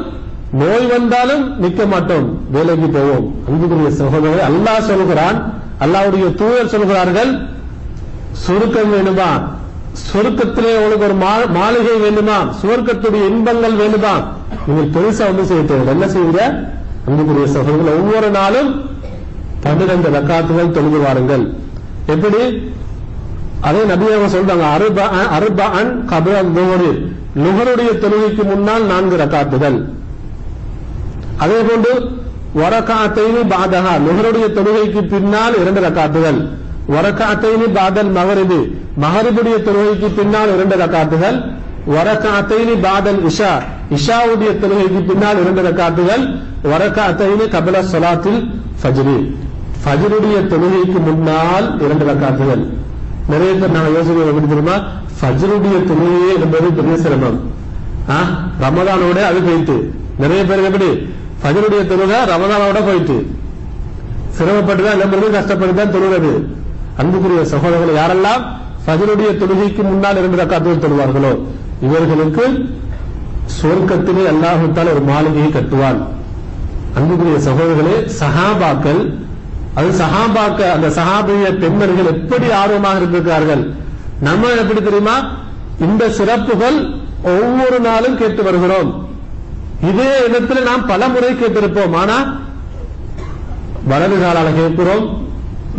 நோய் 0.52 0.86
வந்தாலும் 0.86 1.62
நிக்க 1.62 1.86
மாட்டோம் 1.86 2.26
வேலைக்கு 2.50 2.88
போவோம். 2.88 3.34
அன்புக்குரிய 3.48 3.90
சகோதரர் 3.90 4.50
அல்லாஹ் 4.50 4.88
சொல்கிறான் 4.90 5.38
அல்லாவுடைய 5.80 6.34
தூயர் 6.34 6.68
சொல்கிறார்கள் 6.68 7.48
சுருக்கம் 8.32 8.92
வேணுமா? 8.92 9.30
சொர்க்கத்திலே 10.12 10.76
உங்களுக்கு 10.76 11.04
ஒரு 11.04 11.14
மா- 11.14 11.50
மாளிகை 11.52 11.96
வேண்டுமா? 11.96 12.54
சுவர்க்கத்துடைய 12.62 13.26
இன்பங்கள் 13.28 13.74
வேண்டுமா? 13.74 14.20
நீங்கள் 14.66 15.02
பெருசா 15.02 15.18
வந்து 15.18 15.44
செய்ய 15.44 15.62
தேவை 15.62 15.86
என்ன 15.86 16.06
செய்யுங்க 16.06 16.68
அன்புக்குரிய 17.06 17.46
சகோதரர்கள் 17.46 17.94
ஒவ்வொரு 17.94 18.30
நாளும் 18.30 18.90
பன்னிரண்டு 19.60 20.08
ரக்காத்துகள் 20.08 20.70
தொழுது 20.70 20.98
வாருங்கள். 20.98 21.52
எப்படி? 22.06 22.72
அதே 23.60 23.84
நபி 23.84 24.04
அவங்க 24.12 24.36
சொல்றாங்க 24.38 24.78
அருப 24.78 25.02
அருப 25.38 25.60
அன் 25.60 26.08
கபர 26.08 26.42
நுகரு 26.42 27.14
நுகருடைய 27.34 27.90
தொழுகைக்கு 27.90 28.42
முன்னால் 28.42 28.84
நான்கு 28.84 29.16
ரக்காத்துகள். 29.16 29.84
அதே 31.36 31.60
போன்று 31.60 32.10
வரக்காத்தைனி 32.56 33.46
பாதகா 33.48 33.98
நுகருடைய 33.98 34.46
தொழுகைக்கு 34.46 35.08
பின்னால் 35.08 35.60
இரண்டு 35.60 35.80
ரக்காத்துகள். 35.80 36.48
வரக்காத்தைனி 36.94 37.66
பாதல் 37.76 38.10
மகரிபு. 38.16 38.58
மகரிபுடைய 39.04 39.56
தொழுகைக்கு 39.66 40.08
பின்னால் 40.18 40.50
இரண்டு 40.54 40.76
ரக்காத்துகள் 40.82 41.38
வரக்காத்தைனி 41.94 42.74
பாதல் 42.86 43.18
இஷா. 43.30 43.52
இஷாவுடைய 43.96 44.52
தொழுகைக்கு 44.62 45.00
பின்னால் 45.08 45.40
இரண்டு 45.42 45.62
ரக்காத்துகள் 45.68 46.24
வரக்காத்தைனி 46.72 47.44
கபல 47.54 47.82
சொலாத்தில் 47.92 48.40
ஃபஜ்ரி. 48.80 49.18
ஃபஜ்ருடைய 49.82 50.38
தொழுகைக்கு 50.52 50.98
முன்னால் 51.08 51.66
இரண்டு 51.84 52.04
ரக்காத்துகள். 52.10 52.62
நிறைய 53.32 53.52
பேர் 53.60 53.74
நாங்க 53.76 53.90
யோசிக்கிறோம் 53.96 54.30
எப்படி 54.30 54.48
தெரியுமா? 54.52 54.76
ஃபஜ்ருடைய 55.18 55.76
தொழுகையே 55.90 56.32
என்பது 56.44 56.68
பெரிய 56.78 56.96
சிரமம். 57.04 57.38
ரமதானோட 58.64 59.18
அது 59.30 59.40
போயிட்டு. 59.46 59.76
நிறைய 60.22 60.40
பேருக்கு 60.50 60.70
எப்படி? 60.70 60.90
ஃபஜ்ருடைய 61.40 61.82
தொழுகை 61.92 62.18
ரமதானோட 62.32 62.78
போயிட்டு. 62.88 63.16
சிரமப்பட்டு 64.36 64.82
தான் 64.84 65.34
கஷ்டப்பட்டு 65.36 65.74
தான் 65.74 65.92
தொழுகிறது 65.96 66.32
அன்புக்குரிய 67.00 67.44
சகோதரர்கள் 67.52 67.98
யாரெல்லாம் 68.00 68.42
பதிலுடைய 68.86 69.30
தொழுகைக்கு 69.40 69.82
முன்னால் 69.90 70.18
இரண்டு 70.20 70.40
ரக்காத்துகள் 70.40 70.84
தொழுவார்களோ 70.84 71.32
இவர்களுக்கு 71.86 72.44
சொர்க்கத்திலே 73.58 74.24
அல்லாஹுத்தால் 74.32 74.92
ஒரு 74.92 75.02
மாளிகையை 75.10 75.50
கட்டுவான். 75.56 75.98
அன்புக்குரிய 76.98 77.38
சகோதரர்களே 77.48 77.96
சஹாபாக்கள் 78.20 79.00
அது 79.78 79.88
சஹாபாக்க 80.02 80.60
அந்த 80.74 80.88
சஹாபிய 80.98 81.48
பெண்மர்கள் 81.62 82.10
எப்படி 82.12 82.46
ஆர்வமாக 82.60 83.00
இருந்திருக்கிறார்கள்? 83.00 83.62
நம்ம 84.26 84.52
எப்படி 84.62 84.80
தெரியுமா? 84.82 85.16
இந்த 85.86 86.02
சிறப்புகள் 86.18 86.78
ஒவ்வொரு 87.34 87.78
நாளும் 87.88 88.18
கேட்டு 88.20 88.42
வருகிறோம். 88.42 88.90
இதே 89.90 90.10
இடத்துல 90.26 90.62
நாம் 90.70 90.88
பல 90.92 91.08
முறை 91.14 91.32
கேட்டிருப்போம். 91.32 91.94
ஆனா 92.02 92.16
வலது 93.90 94.16
காலால 94.22 94.48
கேட்கிறோம். 94.60 95.06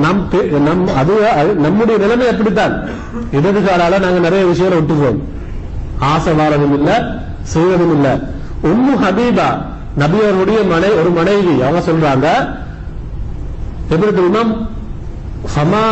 நம் 0.03 0.21
நம் 0.67 0.83
அது 1.01 1.13
அது 1.39 1.51
நம்முடைய 1.65 1.97
நிலைமை 2.03 2.27
அப்படித்தான். 2.27 2.73
இடதுகாலால 3.37 3.99
நாங்க 4.05 4.19
நிறைய 4.19 4.45
விஷயங்களை 4.45 4.77
விட்டுருவோம். 4.79 5.19
ஆசை 6.11 6.33
வாரதும் 6.33 6.75
இல்ல 6.79 6.89
செய்வதும் 7.53 7.93
இல்ல. 7.97 8.07
உம்மு 8.71 8.93
ஹபீபா 9.03 9.49
நபி 10.01 10.17
அவருடைய 10.23 10.59
மனை 10.63 10.89
ஒரு 10.99 11.09
மனைவி 11.09 11.53
அவங்க 11.61 11.81
சொல்றாங்க 11.89 12.27
எப்படி 13.91 14.11
தெரியுமா? 14.11 14.43
ஃபமா 15.51 15.83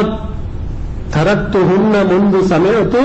உண்ண 1.75 2.03
முன்பு 2.11 2.39
சமயத்து 2.53 3.01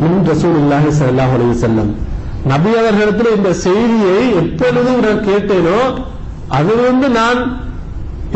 முன் 0.00 0.18
ரசூல் 0.30 0.58
இல்லாஹி 0.62 0.90
சல்லாஹ் 1.00 1.32
அலி 1.36 1.44
செல்லம் 1.60 1.90
நபி 2.44 2.70
அவர்களிடத்தில் 2.80 3.36
இந்த 3.36 3.50
செய்தியை 3.66 4.18
எப்பொழுதும் 4.42 5.00
நான் 5.00 5.22
கேட்டேனோ 5.28 5.78
அதிலிருந்து 6.48 7.08
நான் 7.10 7.40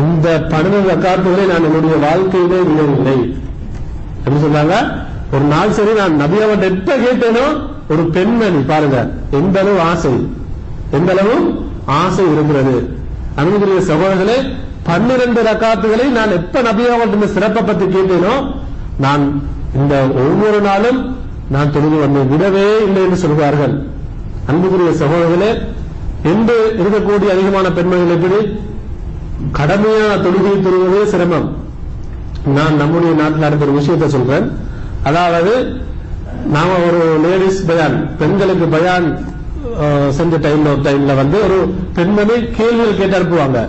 இந்த 0.01 0.27
பன்னெண்டு 0.53 0.89
ரக்காத்துகளை 0.93 1.45
நான் 1.51 1.67
என்னுடைய 1.69 1.97
வாழ்க்கையிலே 2.07 2.59
விடவில்லை. 2.69 3.17
எப்படி 4.25 4.41
சொல்றாங்க? 4.45 4.77
ஒரு 5.35 5.45
நாள் 5.55 5.75
சரி 5.79 5.93
நான் 6.01 6.15
நபி 6.23 6.39
அவன் 6.47 6.67
எப்ப 6.71 6.97
கேட்டேனோ 7.05 7.45
ஒரு 7.93 8.03
பெண்மணி 8.15 8.61
பாருங்க 8.71 8.99
எந்த 9.39 9.57
அளவு 9.63 9.81
ஆசை. 9.91 10.15
எந்த 10.99 11.11
அளவு 11.15 11.35
ஆசை 12.01 12.25
இருக்கிறது 12.33 12.77
அன்புக்குரிய 13.41 13.81
சகோதரர்களே 13.91 14.39
பன்னிரண்டு 14.89 15.41
ரக்காத்துகளை 15.51 16.07
நான் 16.19 16.37
எப்ப 16.39 16.63
நபி 16.69 16.85
அவர்கிட்ட 16.95 17.27
சிறப்பை 17.37 17.63
பத்தி 17.63 17.87
கேட்டேனோ 17.97 18.35
நான் 19.05 19.25
இந்த 19.79 19.95
ஒவ்வொரு 20.25 20.61
நாளும் 20.69 21.01
நான் 21.55 21.73
தொழுது 21.75 21.97
வந்து 22.05 22.21
விடவே 22.33 22.67
இல்லை 22.87 23.03
என்று 23.07 23.19
சொல்கிறார்கள். 23.25 23.75
அன்புக்குரிய 24.51 24.91
சகோதரர்களே 25.03 25.51
என்று 26.33 26.57
இருக்கக்கூடிய 26.83 27.29
அதிகமான 27.35 27.67
பெண்மணிகள் 27.77 28.17
எப்படி? 28.17 28.41
கடமையான 29.59 30.13
தொழுகை 30.25 30.55
தொழுவதே 30.67 31.03
சிரமம். 31.13 31.49
நான் 32.57 32.79
நம்முடைய 32.81 33.13
நாட்டில் 33.21 33.45
நடந்த 33.47 33.67
ஒரு 33.67 33.75
விஷயத்தை 33.79 34.09
சொல்றேன். 34.17 34.47
அதாவது 35.09 35.53
நாம 36.55 36.77
ஒரு 36.89 37.03
லேடிஸ் 37.25 37.61
பயான் 37.69 37.97
பெண்களுக்கு 38.21 38.67
பயான் 38.77 39.07
செஞ்ச 40.19 40.35
டைம்ல 40.45 40.71
ஒரு 40.75 40.83
டைம்ல 40.89 41.13
வந்து 41.21 41.39
ஒரு 41.47 41.59
பெண்மணி 41.97 42.37
கேள்விகள் 42.59 42.99
கேட்டு 43.01 43.19
அனுப்புவாங்க 43.19 43.61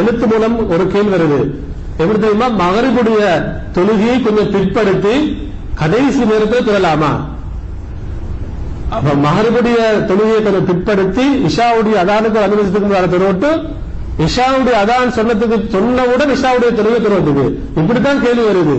எழுத்து 0.00 0.26
மூலம் 0.32 0.56
ஒரு 0.74 0.84
கேள்வி 0.94 1.12
வருது. 1.14 1.40
எப்படி 2.00 2.18
தெரியுமா? 2.18 2.48
மகரிபுடைய 2.62 3.22
தொழுகையை 3.76 4.16
கொஞ்சம் 4.24 4.50
பிற்படுத்தி 4.54 5.14
கடைசி 5.80 6.22
நேரத்தில் 6.30 6.66
தொழலாமா 6.68 7.12
அப்ப 8.96 9.14
மகரிபுடைய 9.26 9.78
தொழுகையை 10.10 10.40
கொஞ்சம் 10.46 10.68
பிற்படுத்தி 10.70 11.24
இஷாவுடைய 11.48 11.96
அதானுக்கு 12.02 12.38
அனுமதித்துக்கு 12.46 12.88
முன்னால 12.88 13.08
இஷாவுடைய 14.18 14.76
அதான் 14.82 15.14
சொன்னதுக்கு 15.16 15.56
சொன்னவுடன் 15.74 16.32
இஷாவுடைய 16.36 16.70
தொழுகை 16.74 17.00
தொழுவதுக்கு 17.00 17.58
இப்படித்தான் 17.76 18.22
கேள்வி 18.22 18.42
வருது. 18.42 18.78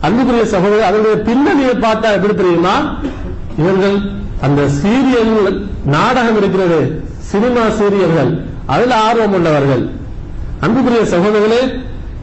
அன்புக்குரிய 0.00 0.46
சகோதரர் 0.46 0.88
அதனுடைய 0.88 1.16
பின்னணியை 1.22 1.70
பார்த்தா 1.70 2.12
எப்படி 2.12 2.34
தெரியுமா? 2.34 2.96
இவர்கள் 3.58 3.96
அந்த 4.40 4.62
சீரியல் 4.62 5.66
நாடகம் 5.84 6.36
இருக்கிறது. 6.36 7.02
சினிமா 7.16 7.60
சீரியல்கள். 7.60 8.40
அதுல 8.66 8.94
ஆர்வம் 8.94 9.32
உள்ளவர்கள். 9.32 9.90
அன்புக்குரிய 10.60 11.16
சகோதரர்களே 11.16 11.62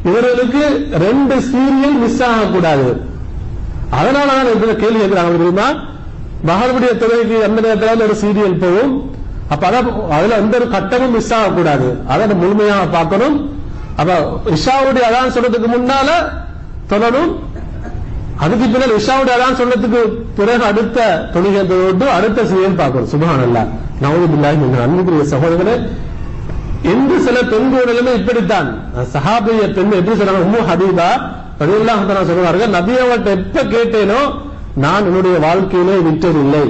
இவர்களுக்கு 0.05 0.87
ரெண்டு 0.91 1.35
சீரியல் 1.35 1.99
மிஸ் 1.99 2.23
ஆகக்கூடாது. 2.23 3.01
அதனால 3.89 4.25
தான் 4.25 4.75
கேள்வி 4.75 4.99
கேட்கிறாங்க 4.99 5.31
தெரியுமா? 5.31 5.67
மகளுடைய 6.45 6.97
தொழிலுக்கு 6.97 7.39
எந்த 7.41 7.61
நேரத்தில் 7.61 8.05
ஒரு 8.07 8.15
சீரியல் 8.23 8.59
போகும். 8.59 9.15
அப்ப 9.53 9.63
அதான் 9.69 9.87
அதுல 10.17 10.37
எந்த 10.43 10.53
ஒரு 10.59 10.67
கட்டமும் 10.75 11.13
மிஸ் 11.15 11.33
ஆகக்கூடாது. 11.37 11.87
அதை 12.13 12.35
முழுமையாக 12.43 12.85
பார்க்கணும். 12.95 13.35
அப்ப 13.99 14.11
இஷாவுடைய 14.55 15.03
அதான் 15.09 15.33
சொல்றதுக்கு 15.35 15.67
முன்னால 15.75 16.09
தொழணும் 16.91 17.31
அதுக்கு 18.43 18.65
பின்னால் 18.71 18.95
இஷாவுடைய 18.99 19.33
அதான் 19.37 19.59
சொல்றதுக்கு 19.59 20.01
பிறகு 20.37 20.63
அடுத்த 20.71 21.03
தொழுகை 21.35 21.61
அடுத்த 22.17 22.39
சீரியல் 22.49 22.79
பார்க்கணும். 22.81 23.11
சுபஹானல்லா. 23.13 23.63
நவது 24.03 24.25
பில்லாஹி 24.31 24.57
மின் 24.61 24.81
அன்புக்குரிய 24.85 25.25
சகோதரர்களே 25.33 25.75
என்று 26.93 27.15
சில 27.27 27.37
பெண்களுமே 27.51 28.11
இப்படித்தான். 28.19 28.67
சஹாபிய 29.13 29.61
பெண் 29.77 29.95
எப்படி 29.99 30.15
சொன்னாங்க 30.19 30.41
உம்மு 30.47 30.59
ஹபீபா 30.71 31.09
ரலியல்லாஹு 31.61 32.27
சொல்லுவார்கள் 32.31 32.73
நபி 32.77 32.93
அவர்கிட்ட 33.03 33.29
எப்ப 33.37 33.63
கேட்டேனோ 33.75 34.19
நான் 34.83 35.07
என்னுடைய 35.09 35.35
வாழ்க்கையிலே 35.45 35.95
விட்டதில்லை. 36.07 36.65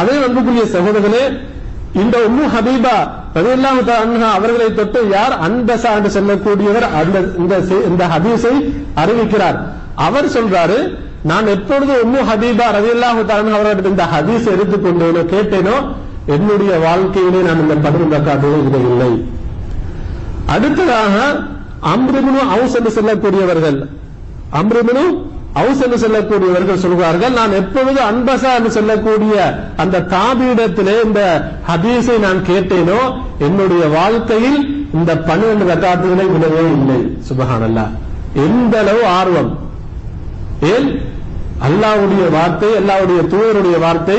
அதே 0.00 0.14
அன்புக்குரிய 0.26 0.64
சகோதரர்களே 0.76 1.24
இந்த 2.02 2.16
உம்மு 2.28 2.44
ஹபீபா 2.54 2.96
ரலியல்லாஹு 3.36 3.80
அன்ஹா 4.02 4.28
அவர்களை 4.38 4.68
தொட்டு 4.74 5.00
யார் 5.14 5.34
அன்பசா 5.46 5.90
என்று 5.98 6.10
சொல்லக்கூடியவர் 6.16 6.86
அந்த 7.00 7.18
இந்த 7.40 7.54
இந்த 7.90 8.02
ஹதீஸை 8.12 8.54
அறிவிக்கிறார். 9.02 9.58
அவர் 10.06 10.28
சொல்றாரு 10.36 10.78
நான் 11.30 11.46
எப்பொழுது 11.46 11.92
உம்மு 12.04 12.20
ஹபீபா 12.30 12.66
ரலியல்லாஹு 12.78 13.20
தஆலா 13.28 13.42
அன்ஹா 13.42 13.56
அவர்களிடம் 13.58 13.94
இந்த 13.94 14.06
ஹதீஸை 14.14 14.50
எடுத்துக்கொண்டேனோ 14.56 15.22
கேட்டேனோ 15.34 15.76
என்னுடைய 16.34 16.72
வாழ்க்கையிலே 16.86 17.40
நான் 17.48 17.62
இந்த 17.64 17.74
பதினொன்று 17.84 18.16
ரக்காத்துகளை 18.16 18.80
இல்லை. 18.92 19.10
அடுத்ததாக 20.54 21.14
அம்ருமுனு 21.92 22.42
அவுஸ் 22.54 22.76
என்று 22.78 22.90
சொல்லக்கூடியவர்கள் 22.90 23.78
அம்ருமுனு 24.60 25.04
அவுஸ் 25.60 25.82
என்று 25.84 25.98
சொல்லக்கூடியவர்கள் 26.04 26.82
சொல்கிறார்கள் 26.84 27.32
நான் 27.32 27.52
எப்பொழுது 27.52 28.00
அன்பசா 28.00 28.50
என்று 28.56 28.70
சொல்லக்கூடிய 28.70 29.34
அந்த 29.76 30.04
தாபியிடத்திலே 30.14 30.96
இந்த 31.04 31.20
ஹதீஸை 31.68 32.16
நான் 32.18 32.40
கேட்டேனோ 32.50 33.00
என்னுடைய 33.38 33.86
வாழ்க்கையில் 33.98 34.58
இந்த 34.94 35.18
பன்னிரண்டு 35.28 35.64
ரக்காத்துகளை 35.64 36.26
விடவே 36.34 36.64
இல்லை. 36.76 36.98
சுபஹானல்லா 37.28 37.84
எந்த 38.46 38.78
அளவு 38.78 39.04
ஆர்வம். 39.06 39.58
ஏன்? 40.60 40.88
அல்லாவுடைய 41.66 42.24
வார்த்தை 42.30 42.68
அல்லாவுடைய 42.80 43.20
தூதருடைய 43.32 43.78
வார்த்தை 43.80 44.18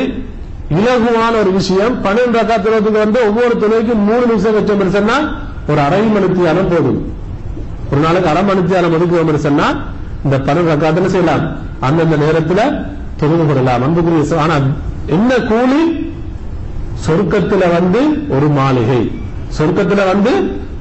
இலகுவான 0.69 1.33
ஒரு 1.39 1.51
விஷயம். 1.51 1.95
பன்னெண்டு 2.03 2.37
ரக்கா 2.39 2.57
வந்து 2.91 3.19
ஒவ்வொரு 3.27 3.53
தொழுகைக்கும் 3.61 4.07
மூணு 4.09 4.25
நிமிஷம் 4.25 4.55
வச்சோம் 4.57 4.95
சொன்னா 4.97 5.17
ஒரு 5.69 5.79
அரை 5.79 6.01
மணித்தியாலம் 6.01 6.69
போதும். 6.69 6.99
ஒரு 7.91 8.01
நாளுக்கு 8.01 8.29
அரை 8.29 8.43
மணித்தியாலம் 8.43 8.95
ஒதுக்குவோம் 8.97 9.45
சொன்னா 9.47 9.67
இந்த 10.25 10.35
பன்னெண்டு 10.45 10.71
ரக்காத்துல 10.73 11.11
செய்யலாம். 11.15 11.43
அந்தந்த 11.79 12.17
நேரத்துல 12.23 12.61
தொழுது 13.19 13.43
கொள்ளலாம். 13.45 13.83
அன்புக்குரிய 13.83 14.41
ஆனா 14.43 14.55
என்ன 15.15 15.31
கூலி? 15.51 15.81
சொர்க்கத்துல 17.05 17.63
வந்து 17.77 18.01
ஒரு 18.35 18.47
மாளிகை. 18.59 19.01
சொர்க்கத்துல 19.57 20.01
வந்து 20.11 20.31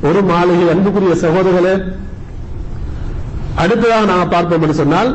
ஒரு 0.08 0.22
மாளிகை. 0.32 0.66
அன்புக்குரிய 0.74 1.14
சகோதரர்களே 1.24 1.74
அடுத்ததாக 3.62 4.06
நாம 4.12 4.26
பார்ப்போம் 4.26 4.62
என்று 4.62 4.74
சொன்னால் 4.74 5.10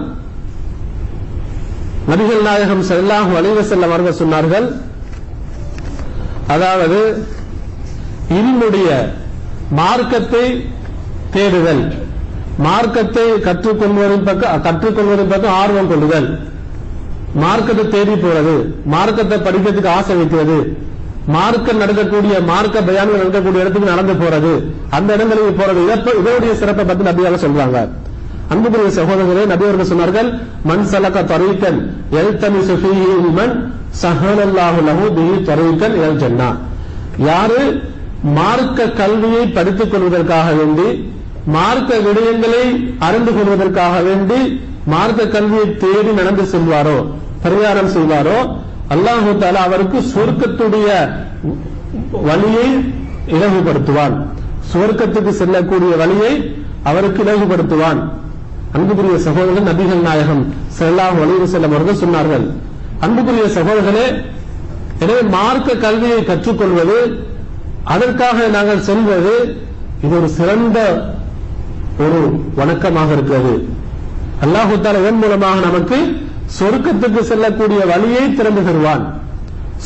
நபிகள் 2.10 2.46
நாயகம் 2.48 2.84
ஸல்லல்லாஹு 2.90 3.32
அலைஹி 3.40 3.64
செல்ல 3.72 3.90
அவர்கள் 3.90 4.20
சொன்னார்கள் 4.22 4.68
அதாவது 6.48 7.00
இன்னுடைய 8.40 8.90
மார்க்கத்தை 9.80 10.46
தேடுதல். 11.32 11.84
மார்க்கத்தை 12.66 13.26
கற்றுக்கொள்வதின் 13.48 14.26
பக்கம் 14.30 14.64
கற்றுக்கொள்வதின் 14.68 15.32
பக்கம் 15.34 15.58
ஆர்வம் 15.62 15.90
கொள்ளுதல். 15.92 16.30
மார்க்கத்தை 17.44 17.86
தேடி 17.96 18.16
போறது 18.24 18.56
மார்க்கத்தை 18.94 19.38
படிக்கிறதுக்கு 19.46 19.92
ஆசை 19.98 20.16
வைக்கிறது. 20.20 20.58
மார்க்கம் 21.36 21.82
நடக்கக்கூடிய 21.84 22.36
மார்க்க 22.52 22.88
பயான்கள் 22.88 23.22
நடக்கக்கூடிய 23.22 23.64
இடத்துக்கு 23.64 23.92
நடந்து 23.94 24.14
போறது. 24.22 24.54
அந்த 24.98 25.10
இடங்களுக்கு 25.18 25.54
போறது. 25.62 25.82
இதனுடைய 26.22 26.54
சிறப்பை 26.62 26.86
பத்தி 26.86 27.04
நபியாக 27.10 27.40
சொல்றாங்க. 27.46 27.78
அன்புக்குரிய 28.54 28.90
சகோதரர்களே 28.98 29.44
நபியவர்கள் 29.52 29.90
சொன்னார்கள் 29.92 30.30
மண் 30.70 30.88
சலக்க 30.92 31.20
தரீக்கன் 31.32 31.80
எல்தமி 32.22 32.62
சுஃபிஹி 32.70 33.06
சுஃபிமன் 33.12 33.54
சஹலல்லாஹு 34.02 34.80
லஹு 34.88 35.06
தரீக்கன் 35.50 35.96
எல் 36.06 36.20
ஜன்னா 36.24 36.50
யாரு 37.30 37.62
மார்க்க 38.38 38.90
கல்வியை 39.00 39.44
படித்துக் 39.58 39.92
கொள்வதற்காக 39.94 40.48
வேண்டி 40.60 40.88
மார்க்க 41.56 41.92
விடயங்களை 42.06 42.64
அறிந்து 43.08 43.32
கொள்வதற்காக 43.32 43.96
வேண்டி 44.08 44.40
மார்க்க 44.94 45.22
கல்வியை 45.36 45.68
தேடி 45.84 46.12
நடந்து 46.20 46.44
செல்வாரோ 46.54 46.98
பரிகாரம் 47.44 47.92
செய்வாரோ 47.96 48.38
அல்லாஹு 48.94 49.32
தாலா 49.42 49.62
அவருக்கு 49.68 50.00
சொர்க்கத்துடைய 50.14 50.88
வழியை 52.30 52.68
இலகுபடுத்துவான். 53.36 54.16
சுவர்க்கத்துக்கு 54.72 55.32
செல்லக்கூடிய 55.40 55.92
வழியை 56.02 56.34
அவருக்கு 56.84 57.20
இலகுபடுத்துவான். 57.26 58.00
அன்புக்குரிய 58.76 59.18
சகோதரன் 59.28 59.70
நபிகள் 59.70 60.04
நாயகம் 60.08 60.44
ஸல்லல்லாஹு 60.78 61.16
வழியில் 61.22 61.44
வஸல்லம் 61.46 61.74
அவர்கள் 61.76 62.02
சொன்னார்கள் 62.04 62.46
அன்புக்குரிய 63.06 63.46
சகோதரர்களே 63.58 64.06
எனவே 65.04 65.22
மார்க்க 65.36 65.76
கல்வியை 65.86 66.20
கற்றுக்கொள்வது 66.24 66.98
அதற்காக 67.94 68.48
நாங்கள் 68.58 68.86
செல்வது 68.90 69.36
இது 70.04 70.14
ஒரு 70.20 70.30
சிறந்த 70.38 70.78
ஒரு 71.98 72.20
வணக்கமாக 72.58 73.12
இருக்கிறது. 73.12 73.54
அல்லாஹு 74.44 74.76
தாலா 74.82 75.00
இதன் 75.00 75.16
மூலமாக 75.16 75.60
நமக்கு 75.60 75.98
சொர்க்கத்துக்கு 76.60 77.20
செல்லக்கூடிய 77.20 77.80
வழியை 77.86 78.36
திறந்து 78.36 78.64
தருவான். 78.64 79.22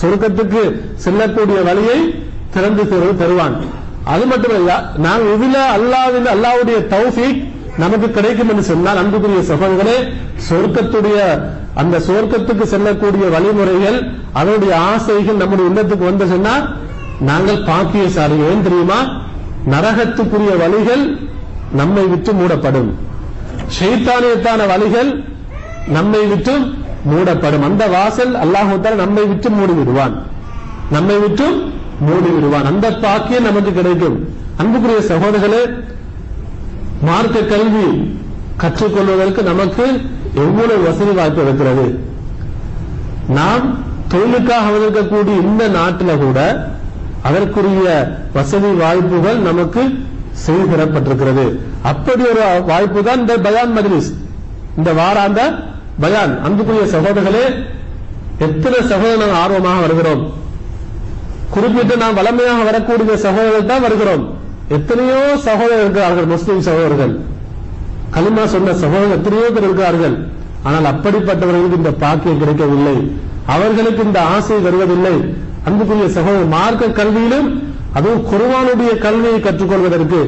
சொர்க்கத்துக்கு 0.02 0.62
செல்லக்கூடிய 0.96 1.62
வழியை 1.62 2.26
திறந்து 2.54 3.16
தருவான். 3.18 3.56
அது 4.04 4.26
மட்டுமல்ல 4.26 4.72
நாம் 4.98 5.24
இதுல 5.34 5.58
அல்லாவின் 5.78 6.28
அல்லாவுடைய 6.36 6.80
தௌஃபீக் 6.96 7.44
நமக்கு 7.78 8.12
கிடைக்கும் 8.12 8.50
என்று 8.50 8.64
சொன்னால் 8.64 8.98
அன்புக்குரிய 8.98 9.42
சகோதரே 9.52 9.96
சொர்க்கத்துடைய 10.50 11.18
அந்த 11.76 12.00
சொர்க்கத்துக்கு 12.00 12.64
செல்லக்கூடிய 12.64 13.26
வழிமுறைகள் 13.36 13.98
அதனுடைய 14.34 14.80
ஆசைகள் 14.80 15.36
நம்முடைய 15.36 15.70
உள்ளத்துக்கு 15.70 16.06
வந்து 16.12 16.28
சொன்னா 16.28 16.54
நாங்கள் 17.20 17.64
பாக்கியசாலி 17.64 18.38
ஏன் 18.50 18.64
தெரியுமா? 18.64 19.00
நரகத்துக்குரிய 19.74 20.58
வழிகள் 20.64 21.04
நம்மை 21.72 22.04
விட்டு 22.04 22.34
மூடப்படும். 22.34 22.98
ஷைத்தானியத்தான 23.80 24.68
வழிகள்? 24.68 25.24
நம்மை 25.88 26.26
விட்டு 26.26 26.60
மூடப்படும். 27.04 27.62
அந்த 27.62 27.88
வாசல் 27.88 28.34
அல்லாஹால 28.34 28.96
நம்மை 28.96 29.26
விட்டு 29.26 29.50
மூடி 29.50 29.72
விடுவான் 29.72 30.24
நம்மை 30.92 31.18
விட்டு 31.18 31.72
மூடி 32.00 32.30
விடுவான் 32.30 32.66
அந்த 32.66 32.94
பாக்கியம் 32.94 33.44
நமக்கு 33.44 33.72
கிடைக்கும். 33.72 34.34
அன்புக்குரிய 34.58 35.00
சகோதரர்களே 35.00 35.84
மார்க்க 37.02 37.40
கல்வி 37.40 38.18
கற்றுக்கொள்வதற்கு 38.58 39.44
நமக்கு 39.44 40.02
எவ்வளவு 40.34 40.84
வசதி 40.84 41.12
வாய்ப்பு 41.12 41.42
இருக்கிறது? 41.42 42.00
நாம் 43.30 43.78
தொழிலுக்காக 44.08 44.70
வந்திருக்கக்கூடிய 44.70 45.42
இந்த 45.42 45.68
நாட்டில் 45.68 46.18
கூட 46.18 46.68
அதற்குரிய 47.24 48.18
வசதி 48.34 48.68
வாய்ப்புகள் 48.68 49.38
நமக்கு 49.38 50.00
செய்து 50.44 50.66
தரப்பட்டிருக்கிறது 50.72 51.46
அப்படி 51.92 52.24
ஒரு 52.32 52.44
வாய்ப்பு 52.70 53.00
தான் 53.08 53.22
இந்த 53.24 53.34
பயான் 53.48 53.76
மஜ்லிஸ். 53.78 54.10
இந்த 54.80 54.90
வாராந்த 55.00 55.42
பயான். 56.04 56.34
அன்புக்குரிய 56.46 56.86
சகோதரர்களே 56.96 57.46
எத்தனை 58.46 58.80
சகோதரர் 58.92 59.22
நாங்கள் 59.22 59.42
ஆர்வமாக 59.44 59.80
வருகிறோம். 59.86 60.24
குறிப்பிட்டு 61.54 61.96
நாம் 62.02 62.18
வளமையாக 62.20 62.64
வரக்கூடிய 62.70 63.18
சகோதரர்கள் 63.26 63.70
தான் 63.72 63.86
வருகிறோம். 63.86 64.24
எத்தனையோ 64.78 65.20
சகோதரர் 65.48 65.84
இருக்கிறார்கள் 65.84 66.32
முஸ்லிம் 66.34 66.66
சகோதரர்கள். 66.68 67.14
கலிமா 68.16 68.44
சொன்ன 68.56 68.74
சகோதரர் 68.84 69.18
எத்தனையோ 69.20 69.48
பேர் 69.56 69.68
இருக்கிறார்கள். 69.68 70.16
ஆனால் 70.68 70.90
அப்படிப்பட்டவர்களுக்கு 70.92 71.80
இந்த 71.82 71.92
பாக்கியம் 72.04 72.42
கிடைக்கவில்லை. 72.42 72.98
அவர்களுக்கு 73.54 74.02
இந்த 74.10 74.20
ஆசை 74.36 74.58
வருவதில்லை. 74.68 75.16
அன்புக்குரிய 75.68 76.08
சகோதரர் 76.18 76.54
மார்க்க 76.58 76.88
கல்வியிலும் 77.00 77.48
அதுவும் 77.98 78.24
குருவானுடைய 78.32 78.92
கல்வியை 79.06 79.40
கற்றுக்கொள்வதற்கு 79.40 80.22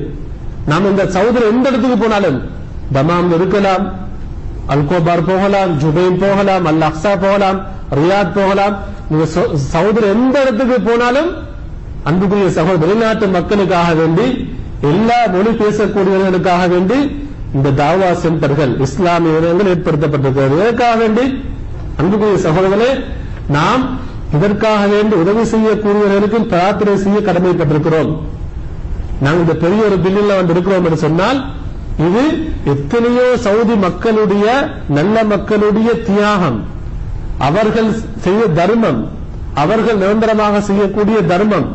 நாம் 0.72 0.90
இந்த 0.92 1.04
சவுதிர 1.16 1.44
எந்த 1.54 1.66
இடத்துக்கு 1.72 1.98
போனாலும் 2.04 2.38
தமாம் 2.96 3.32
இருக்கலாம் 3.38 3.86
அல்கோபார் 4.74 5.28
போகலாம் 5.32 5.74
ஜுபைன் 5.82 6.22
போகலாம் 6.24 6.66
அல் 6.72 6.86
அக்ஸா 6.90 7.14
போகலாம் 7.26 7.60
ரியாத் 8.00 8.34
போகலாம். 8.38 8.76
நீங்க 9.10 9.26
எந்த 10.16 10.36
இடத்துக்கு 10.44 10.78
போனாலும் 10.88 11.30
அன்புக்குரிய 12.10 12.50
சகோதர 12.58 12.82
வெளிநாட்டு 12.84 13.26
மக்களுக்காக 13.36 13.94
வேண்டி 14.02 14.26
எல்லா 14.90 15.20
மொழி 15.36 15.52
பேசக்கூடியவர்களுக்காக 15.62 16.64
வேண்டி 16.74 16.98
இந்த 17.56 17.70
தாவா 17.82 18.10
சென்டர்கள் 18.24 18.74
இஸ்லாமிய 18.86 19.40
இடங்கள் 19.40 19.72
ஏற்படுத்தப்பட்டிருக்கிறது. 19.74 20.58
இதற்காக 20.60 20.96
வேண்டி? 21.04 21.26
அன்புக்குரிய 22.00 22.40
சகோதரர்களே 22.48 22.92
நாம் 23.58 23.84
இதற்காக 24.36 24.82
வேண்டி 24.94 25.16
உதவி 25.24 25.44
செய்யக்கூடியவர்களுக்கும் 25.52 26.48
பிரார்த்தனை 26.54 26.96
செய்ய 27.04 27.20
கடமைப்பட்டிருக்கிறோம். 27.28 28.12
நாங்கள் 29.24 29.44
இந்த 29.46 29.56
பெரிய 29.64 29.82
ஒரு 29.90 29.98
பில்லில் 30.06 30.40
வந்து 30.40 30.54
இருக்கிறோம் 30.56 30.86
என்று 30.88 31.00
சொன்னால் 31.06 31.40
இது 32.08 32.24
எத்தனையோ 32.74 33.28
சவுதி 33.46 33.76
மக்களுடைய 33.86 34.46
நல்ல 34.98 35.16
மக்களுடைய 35.34 35.90
தியாகம். 36.10 36.60
அவர்கள் 37.48 37.90
செய்ய 38.26 38.42
தர்மம் 38.60 39.00
அவர்கள் 39.64 40.02
நிரந்தரமாக 40.02 40.62
செய்யக்கூடிய 40.70 41.18
தர்மம். 41.32 41.68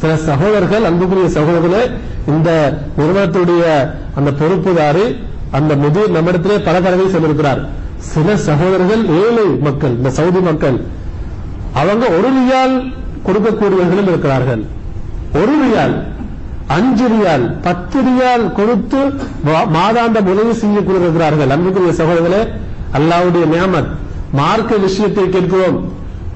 சில 0.00 0.10
சகோதரர்கள் 0.28 0.86
அன்புக்குரிய 0.88 1.28
சகோதரர்களே 1.38 1.82
இந்த 2.34 2.50
நிறுவனத்துடைய 2.98 3.64
அந்த 4.18 4.30
பொறுப்புதாரி 4.40 5.06
அந்த 5.58 5.72
முதிர் 5.82 6.14
நம்மிடத்திலே 6.16 6.56
பல 6.68 6.76
தடவை 6.86 7.06
சொல்லியிருக்கிறார். 7.14 7.60
சில 8.12 8.36
சகோதரர்கள் 8.48 9.02
ஏழை 9.22 9.46
மக்கள் 9.66 9.94
இந்த 9.98 10.10
சவுதி 10.18 10.40
மக்கள் 10.48 10.78
அவங்க 11.80 12.04
ஒரு 12.18 12.28
ரியால் 12.38 12.76
கொடுக்கக்கூடியவர்களும் 13.26 14.10
இருக்கிறார்கள். 14.12 14.62
ஒரு 15.40 15.54
ரியால். 15.64 15.96
அஞ்சு 16.76 17.06
ரியால். 17.12 17.44
பத்து 17.66 17.98
ரியால் 18.06 18.46
கொடுத்து 18.58 19.00
மாதாந்த 19.76 20.18
உதவி 20.32 20.54
செய்ய 20.62 20.80
இருக்கிறார்கள் 21.02 21.52
அன்புக்குரிய 21.54 21.92
சகோதரர்களே 22.00 22.42
அல்லாவுடைய 22.98 23.44
நியமத். 23.54 23.90
மார்க்க 24.40 24.76
விஷயத்தை 24.86 25.24
கேட்கிறோம். 25.34 25.78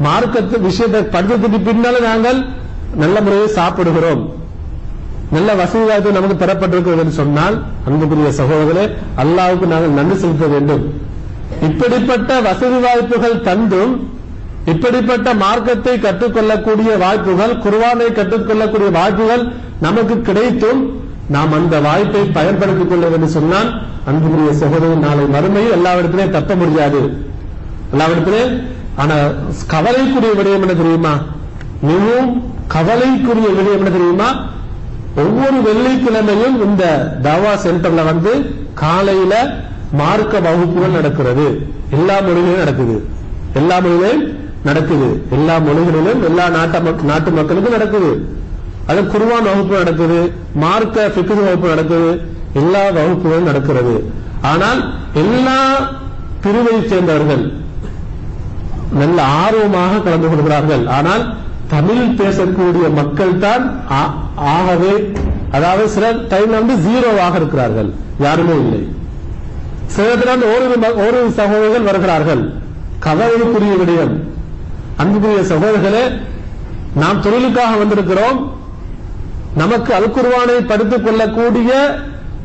மார்க்கத்து 0.07 0.57
விஷயத்தை 0.69 1.01
படித்ததுக்கு 1.15 1.59
பின்னால 1.67 1.97
நாங்கள் 2.09 2.39
நல்ல 3.03 3.17
முறையை 3.27 3.49
சாப்பிடுகிறோம். 3.59 4.23
நல்ல 5.35 5.51
வசதி 5.61 5.85
வாய்ப்பு 5.91 6.17
நமக்கு 6.17 6.37
பெறப்பட்டிருக்கிறது 6.43 7.03
என்று 7.05 7.19
சொன்னால் 7.21 7.57
அன்புக்குரிய 7.89 8.31
சகோதரர்களே 8.41 8.85
அல்லாவுக்கு 9.23 9.67
நாங்கள் 9.73 9.97
நன்றி 9.99 10.17
செலுத்த 10.23 10.47
வேண்டும். 10.55 10.83
இப்படிப்பட்ட 11.69 12.41
வசதி 12.49 12.79
வாய்ப்புகள் 12.87 13.43
தந்தும் 13.49 13.95
இப்படிப்பட்ட 14.67 15.35
மார்க்கத்தை 15.35 15.99
கற்றுக்கொள்ளக்கூடிய 15.99 16.99
வாய்ப்புகள் 16.99 17.57
குர்வானை 17.57 18.13
கற்றுக்கொள்ளக்கூடிய 18.13 18.91
வாய்ப்புகள் 18.91 19.53
நமக்கு 19.81 20.21
கிடைத்தும் 20.21 21.01
நாம் 21.29 21.53
அந்த 21.53 21.81
வாய்ப்பை 21.81 22.25
பயன்படுத்திக் 22.25 22.89
கொள்ள 22.89 23.07
வேண்டும் 23.07 23.29
சொன்னால் 23.29 23.83
அன்புக்குரிய 24.05 24.53
சகோதரன் 24.55 24.99
நாளை 24.99 25.25
மறுமை 25.25 25.63
எல்லாவிடத்திலே 25.67 26.31
தப்ப 26.31 26.55
முடியாது. 26.55 27.17
எல்லாவிடத்திலே 27.93 28.63
ஆனா 28.97 29.15
கவலைக்குரிய 29.67 30.33
விடயம் 30.33 30.61
என்ன 30.61 30.75
தெரியுமா? 30.75 31.19
மிகவும் 31.81 32.53
கவலைக்குரிய 32.69 33.49
விடயம் 33.49 33.77
என்ன 33.77 33.91
தெரியுமா? 33.91 34.45
ஒவ்வொரு 35.17 35.57
வெள்ளிக்கிழமையும் 35.57 36.65
இந்த 36.65 37.13
தாவா 37.23 37.67
சென்டர்ல 37.67 38.05
வந்து 38.05 38.55
காலையில 38.75 39.55
மார்க்க 39.93 40.41
வகுப்புகள் 40.41 40.91
நடக்கிறது. 40.91 41.67
எல்லா 41.91 42.21
மொழிகளிலும் 42.21 42.57
நடக்குது. 42.57 43.05
எல்லா 43.55 43.79
மொழிகளையும் 43.79 44.42
நடக்குது. 44.65 45.23
எல்லா 45.31 45.59
மொழிகளிலும் 45.59 46.23
எல்லா 46.23 46.49
நாட்டு 46.49 46.79
மக்- 46.79 47.03
நாட்டு 47.03 47.31
மக்களுக்கும் 47.31 47.73
நடக்குது. 47.73 48.37
அது 48.87 49.03
குருவான் 49.03 49.43
வகுப்பு 49.43 49.77
நடக்குது 49.77 50.33
மார்க்க 50.55 51.07
ஃபிக்ஹ் 51.07 51.45
வகுப்பு 51.45 51.69
நடக்குது 51.69 52.21
எல்லா 52.53 52.91
வகுப்புகளும் 52.91 53.45
நடக்கிறது. 53.45 54.11
ஆனால் 54.43 54.95
எல்லா 55.15 55.91
பிரிவை 56.41 56.89
சேர்ந்தவர்கள் 56.89 57.53
நல்ல 58.93 59.23
ஆர்வமாக 59.23 59.99
கலந்து 59.99 60.29
கொள்கிறார்கள். 60.29 60.87
ஆனால் 60.87 61.35
தமிழ் 61.69 61.97
பேசக்கூடிய 61.97 62.95
மக்கள் 62.95 63.39
தான் 63.39 63.81
ஆ- 63.91 64.15
ஆகவே 64.37 65.13
அதாவது 65.51 65.89
சில 65.89 66.13
டைம்ல 66.13 66.51
வந்து 66.51 66.75
ஜீரோவாக 66.75 67.35
இருக்கிறார்கள். 67.35 67.91
யாருமே 68.21 68.53
இல்லை. 68.53 68.89
சில 69.87 70.09
ஓரிரு 70.37 70.69
வந்து 70.69 70.89
ம- 70.89 71.33
சகோதரர்கள் 71.33 71.83
வருகிறார்கள். 71.83 72.53
கவலைக்குரிய 72.99 73.73
விடயம். 73.73 74.32
அன்புக்குரிய 75.03 75.55
சகோதரர்களே 75.55 76.05
நாம் 76.95 77.23
தொழிலுக்காக 77.23 77.77
வந்திருக்கிறோம். 77.77 78.39
நமக்கு 79.55 79.95
அல்குர்வானை 79.95 80.67
படித்துக் 80.67 81.05
கொள்ளக்கூடிய 81.05 81.99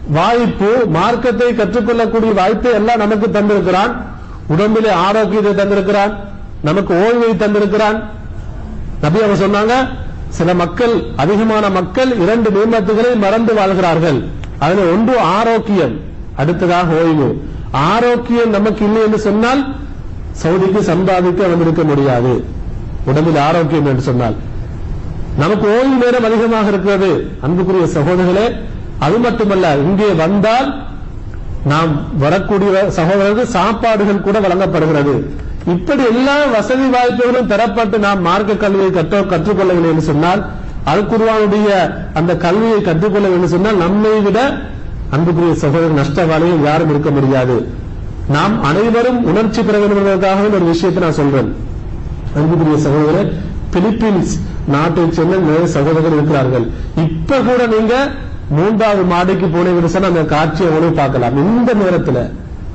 வாய்ப்பு 0.07 0.85
மார்க்கத்தை 0.87 1.47
கற்றுக்கொள்ளக்கூடிய 1.53 2.33
வாய்ப்பை 2.33 2.73
எல்லாம் 2.73 2.97
நமக்கு 2.97 3.27
தந்திருக்கிறான். 3.27 3.93
உடம்பிலே 4.47 4.89
ஆரோக்கியத்தை 4.89 5.53
தந்திருக்கிறான். 5.53 6.13
நமக்கு 6.61 6.93
ஓய்வை 6.93 7.41
தந்திருக்கிறான். 7.41 8.03
நபி 9.01 9.19
அவங்க 9.21 9.37
சொன்னாங்க 9.45 9.87
சில 10.29 10.53
மக்கள் 10.53 11.03
அதிகமான 11.15 11.69
மக்கள் 11.69 12.15
இரண்டு 12.19 12.49
நியமத்துகளை 12.49 13.15
மறந்து 13.15 13.53
வாழ்கிறார்கள். 13.53 14.23
அதில் 14.59 14.91
ஒன்று 14.91 15.19
ஆரோக்கியம் 15.19 15.99
அடுத்ததாக 16.35 16.93
ஓய்வு. 16.93 17.29
ஆரோக்கியம் 17.71 18.49
நமக்கு 18.49 18.85
இல்லை 18.85 19.01
என்று 19.01 19.19
சொன்னால் 19.19 19.75
சவுதிக்கு 20.43 20.81
சம்பாதிக்க 20.91 21.47
வந்திருக்க 21.51 21.83
முடியாது. 21.91 22.33
உடம்பில் 23.09 23.39
ஆரோக்கியம் 23.47 23.89
என்று 23.91 24.03
சொன்னால். 24.09 24.35
நமக்கு 25.41 25.65
ஓய்வு 25.75 25.97
நேரம் 26.03 26.27
அதிகமாக 26.29 26.69
இருக்கிறது. 26.73 27.09
அன்புக்குரிய 27.45 27.87
சகோதரர்களே 27.97 28.45
அது 29.05 29.17
மட்டுமல்ல 29.25 29.71
இங்கே 29.85 30.09
வந்தால் 30.23 30.69
நாம் 31.71 31.91
வரக்கூடிய 32.23 32.71
சகோதரர்கள் 32.97 33.53
சாப்பாடுகள் 33.57 34.25
கூட 34.27 34.37
வழங்கப்படுகிறது. 34.45 35.15
இப்படி 35.73 36.03
எல்லா 36.11 36.35
வசதி 36.55 36.85
வாய்ப்புகளும் 36.95 37.49
பெறப்பட்டு 37.51 37.97
நாம் 38.05 38.21
மார்க்க 38.27 38.61
கல்வியை 38.63 38.91
கற்று 38.97 39.19
கற்றுக்கொள்ளவில்லை 39.33 39.89
என்று 39.93 40.05
சொன்னால் 40.11 40.41
அல்குர்வானுடைய 40.91 41.69
அந்த 42.19 42.31
கல்வியை 42.45 42.79
கற்றுக்கொள்ள 42.81 43.27
வேண்டும் 43.31 43.53
சொன்னால் 43.55 43.81
நம்மை 43.83 44.13
விட 44.27 44.39
அன்புக்குரிய 45.15 45.55
சகோதரர் 45.63 45.99
நஷ்டவாளியும் 46.01 46.63
யாரும் 46.67 46.93
இருக்க 46.93 47.09
முடியாது. 47.17 47.57
நாம் 48.35 48.55
அனைவரும் 48.69 49.19
உணர்ச்சி 49.23 49.61
பெற 49.61 49.77
வேண்டும் 49.81 50.55
ஒரு 50.57 50.65
விஷயத்தை 50.73 51.01
நான் 51.03 51.19
சொல்றேன். 51.19 51.49
அன்புக்குரிய 52.35 52.77
சகோதரர் 52.85 53.29
பிலிப்பீன்ஸ் 53.73 54.33
நாட்டை 54.73 55.03
சேர்ந்த 55.17 55.37
நிறைய 55.37 55.67
சகோதரர்கள் 55.75 56.15
இருக்கிறார்கள். 56.17 56.65
இப்ப 57.05 57.39
கூட 57.47 57.67
நீங்க 57.67 57.95
மூன்றாவது 58.57 59.03
மாடிக்கு 59.13 59.47
போனீங்கன்னு 59.53 59.93
சொன்னா 59.95 60.07
அந்த 60.07 60.23
காட்சியை 60.33 60.69
உணவு 60.71 60.91
பார்க்கலாம். 60.91 61.37
இந்த 61.43 61.69
நேரத்துல 61.81 62.17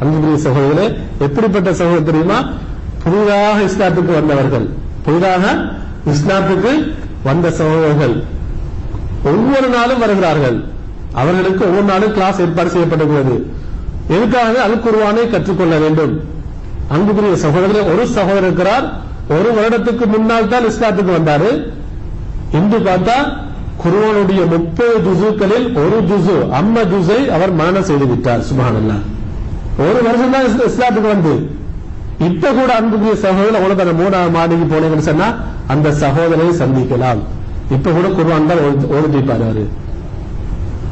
அன்புக்குரிய 0.00 0.38
சகோதரர் 0.46 0.94
எப்படிப்பட்ட 1.26 1.74
சகோதரர் 1.80 2.08
தெரியுமா? 2.10 2.38
புதிதாக 3.04 3.58
இஸ்லாத்துக்கு 3.68 4.12
வந்தவர்கள். 4.20 4.66
புதிதாக 5.06 5.44
இஸ்லாத்துக்கு 6.12 6.72
வந்த 7.28 7.50
சகோதரர்கள். 7.50 8.14
ஒவ்வொரு 9.32 9.68
நாளும் 9.76 10.02
வருகிறார்கள். 10.04 10.58
அவர்களுக்கு 11.20 11.62
ஒவ்வொரு 11.68 11.86
நாளும் 11.92 12.12
கிளாஸ் 12.12 12.40
ஏற்பாடு 12.40 12.70
செய்யப்படுகிறது 12.70 13.36
எதுக்காக 14.08 14.62
அல் 14.62 14.82
குர்வானை 14.82 15.30
கற்றுக்கொள்ள 15.30 15.78
வேண்டும்? 15.78 16.20
அன்புக்குரிய 16.88 17.36
சகோதரர் 17.36 17.92
ஒரு 17.92 18.06
சகோதரர் 18.06 18.42
இருக்கிறார். 18.42 18.92
ஒரு 19.28 19.54
வருடத்துக்கு 19.54 20.06
முன்னால் 20.06 20.48
தான் 20.48 20.64
இஸ்லாத்துக்கு 20.64 21.12
வந்தாரு. 21.18 21.72
இன்று 22.52 22.78
பார்த்தா 22.78 23.32
குருவானுடைய 23.84 24.46
முப்பது 24.46 24.98
ஜுசுக்களில் 24.98 25.74
ஒரு 25.74 26.02
ஜுசு 26.02 26.54
அம்ம 26.54 26.82
ஜுஸை 26.82 27.28
அவர் 27.28 27.52
மரணம் 27.52 27.82
செய்து 27.82 28.06
விட்டார். 28.06 28.40
சுபஹானல்லாஹ் 28.40 29.02
ஒரு 29.78 30.02
வருஷம் 30.02 30.30
தான் 30.30 30.44
இஸ்லாத்துக்கு 30.44 31.06
வந்து. 31.06 31.50
இப்ப 32.18 32.50
கூட 32.50 32.74
அன்புக்குரிய 32.74 33.16
சகோதரர் 33.16 33.62
உங்களுக்கு 33.62 33.82
அந்த 33.82 34.16
மூணாவது 34.16 34.30
மாடிக்கு 34.30 34.76
போனீங்கன்னு 34.76 34.98
சொன்னா 34.98 35.34
அந்த 35.66 35.90
சகோதரரை 35.90 36.52
சந்திக்கலாம். 36.52 37.18
இப்ப 37.70 37.90
கூட 37.90 38.08
குருவான் 38.08 38.46
தான் 38.46 38.56
ஓதி- 38.56 39.30
அவரு. 39.30 39.68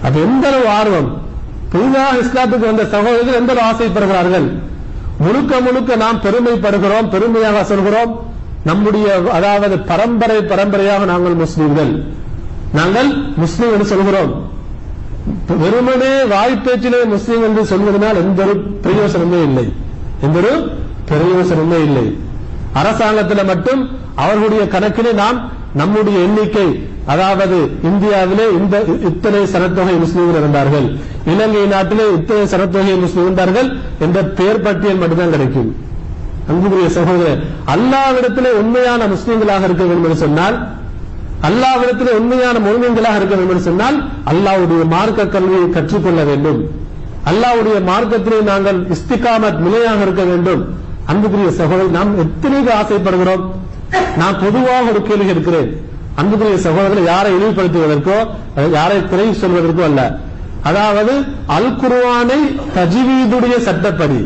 அப்ப 0.02 0.18
எந்த 0.18 0.46
அளவு 0.46 0.68
ஆர்வம்? 0.68 1.28
புதிதாக 1.72 2.18
இஸ்லாத்துக்கு 2.18 2.68
வந்த 2.70 2.84
சகோதரர்கள் 2.84 3.38
எந்த 3.40 3.52
ஆசைப்படுகிறார்கள்? 3.70 4.48
முழுக்க 5.18 5.60
முழுக்க 5.60 5.96
நாம் 5.96 6.20
பெருமைப்படுகிறோம் 6.20 7.10
பெருமையாக 7.10 7.64
சொல்கிறோம். 7.64 8.12
நம்முடைய 8.64 9.22
அதாவது 9.32 9.78
பரம்பரை 9.78 10.42
பரம்பரையாக 10.42 11.04
நாங்கள் 11.04 11.34
முஸ்லீம்கள். 11.34 11.92
நாங்கள் 12.72 13.10
முஸ்லீம் 13.36 13.72
என்று 13.72 13.86
சொல்கிறோம். 13.86 14.32
வெறுமனே 15.58 16.12
வாய்ப்பேச்சிலே 16.34 17.04
முஸ்லீம் 17.04 17.42
என்று 17.42 17.62
சொல்வதனால் 17.64 18.20
எந்த 18.22 18.42
ஒரு 18.42 18.54
பிரயோசனமே 18.82 19.42
இல்லை. 19.42 19.72
எந்த 20.20 20.38
ஒரு 20.38 20.52
பிரயோசனமே 21.08 21.78
இல்லை. 21.82 22.06
அரசாங்கத்தில் 22.72 23.44
மட்டும் 23.44 23.90
அவர்களுடைய 24.14 24.68
கணக்கிலே 24.68 25.12
நாம் 25.12 25.50
நம்முடைய 25.74 26.18
எண்ணிக்கை 26.18 26.88
அதாவது 27.06 27.70
இந்தியாவிலே 27.82 28.46
இந்த 28.52 28.80
இத்தனை 28.82 29.42
சனத்தொகை 29.42 29.94
முஸ்லீம்கள் 30.04 30.40
இருந்தார்கள் 30.40 30.86
இலங்கை 31.24 31.66
நாட்டிலே 31.66 32.04
இத்தனை 32.12 32.42
சனத்தொகை 32.42 33.00
முஸ்லீம் 33.00 33.24
இருந்தார்கள் 33.24 33.68
என்ற 33.98 34.24
பெயர் 34.24 34.60
பட்டியல் 34.60 34.96
மட்டும்தான் 34.96 35.30
கிடைக்கும். 35.30 35.76
அன்புக்குரிய 36.48 36.88
சகோதரர் 36.88 37.40
அல்லாவிடத்திலே 37.74 38.50
உண்மையான 38.50 39.06
முஸ்லீம்களாக 39.06 39.64
இருக்க 39.64 39.84
வேண்டும் 39.84 40.04
என்று 40.04 40.16
சொன்னால் 40.16 40.56
அல்லாவிடத்திலே 41.42 42.10
உண்மையான 42.10 42.58
முழுமைகளாக 42.58 43.16
இருக்க 43.16 43.34
வேண்டும் 43.34 43.48
என்று 43.48 43.68
சொன்னால் 43.68 44.10
அல்லாவுடைய 44.26 44.84
மார்க்க 44.84 45.26
கல்வியை 45.26 45.68
கற்றுக்கொள்ள 45.68 46.24
வேண்டும். 46.24 46.60
அல்லாவுடைய 47.24 47.78
மார்க்கத்திலே 47.90 48.42
நாங்கள் 48.42 48.86
இஸ்திகாமத் 48.86 49.58
நிலையாக 49.58 50.02
இருக்க 50.02 50.22
வேண்டும். 50.22 50.62
அன்புக்குரிய 51.10 51.50
சகோதரர் 51.60 51.96
நாம் 51.98 52.10
எத்தனைக்கு 52.24 52.72
ஆசைப்படுகிறோம்? 52.80 53.44
நான் 54.20 54.40
பொதுவாக 54.42 54.90
ஒரு 54.92 55.00
கேள்வி 55.08 55.32
இருக்கிறேன் 55.34 55.70
அன்புக்குரிய 56.20 56.58
சகோதரர்கள் 56.66 57.10
யாரை 57.12 57.30
இழிவுபடுத்துவதற்கோ 57.36 58.18
யாரை 58.78 58.98
குறை 59.12 59.26
சொல்வதற்கோ 59.42 59.84
அல்ல. 59.90 60.02
அதாவது 60.68 61.12
அல் 61.56 61.72
குருவானை 61.82 62.40
தஜ்வீதுடைய 62.76 63.56
சட்டப்படி. 63.68 64.20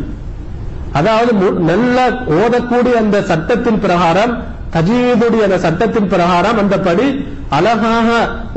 அதாவது 0.98 1.32
நல்ல 1.70 1.98
ஓதக்கூடிய 2.40 2.94
அந்த 3.02 3.18
சட்டத்தின் 3.30 3.80
பிரகாரம் 3.84 4.34
தஜீதுடைய 4.74 5.42
அந்த 5.46 5.58
சட்டத்தின் 5.66 6.10
பிரகாரம் 6.12 6.58
அந்த 6.62 6.76
படி 6.86 7.06
அழகாக 7.56 8.08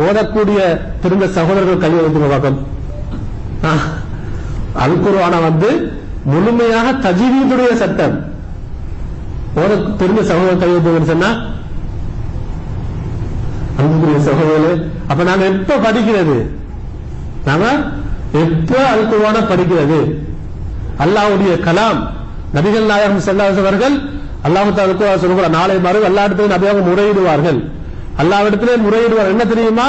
ஓதக்கூடிய 0.05 0.59
திருந்த 1.03 1.25
சகோதரர்கள் 1.37 1.83
கல்வி 1.83 2.01
வந்து 2.05 2.51
அல் 4.85 5.01
குருவான 5.05 5.35
வந்து 5.47 5.69
முழுமையாக 6.31 6.87
தஜீதுடைய 7.05 7.71
சட்டம். 7.81 8.15
ஓத 9.61 9.71
தெரிஞ்ச 9.99 10.21
சகோதரர் 10.31 10.61
கையை 10.61 11.03
சொன்னா 11.11 11.29
அன்புக்குரிய 13.79 14.19
சகோதரர்களே 14.27 14.73
அப்ப 15.09 15.21
நாங்க 15.29 15.45
எப்ப 15.53 15.77
படிக்கிறது? 15.85 16.37
நாம 17.47 17.63
எப்ப 18.43 18.71
அல் 18.93 19.09
படிக்கிறது? 19.51 19.99
அல்லாஹ்வுடைய 21.03 21.53
கலாம் 21.67 21.99
நபிகள் 22.55 22.89
நாயகம் 22.91 23.25
செல்லாதவர்கள் 23.27 23.95
அல்லாஹு 24.47 24.69
அல்லாஹ் 24.71 25.29
தஆலா 25.31 25.49
நாளை 25.57 25.75
மறு 25.85 25.99
எல்லா 26.09 26.23
இடத்திலும் 26.25 26.53
நபியாக 26.55 26.81
முறையிடுவார்கள். 26.89 27.59
அல்லாஹ்விடத்திலே 28.21 28.75
முறையிடுவார். 28.85 29.31
என்ன 29.33 29.45
தெரியுமா? 29.45 29.87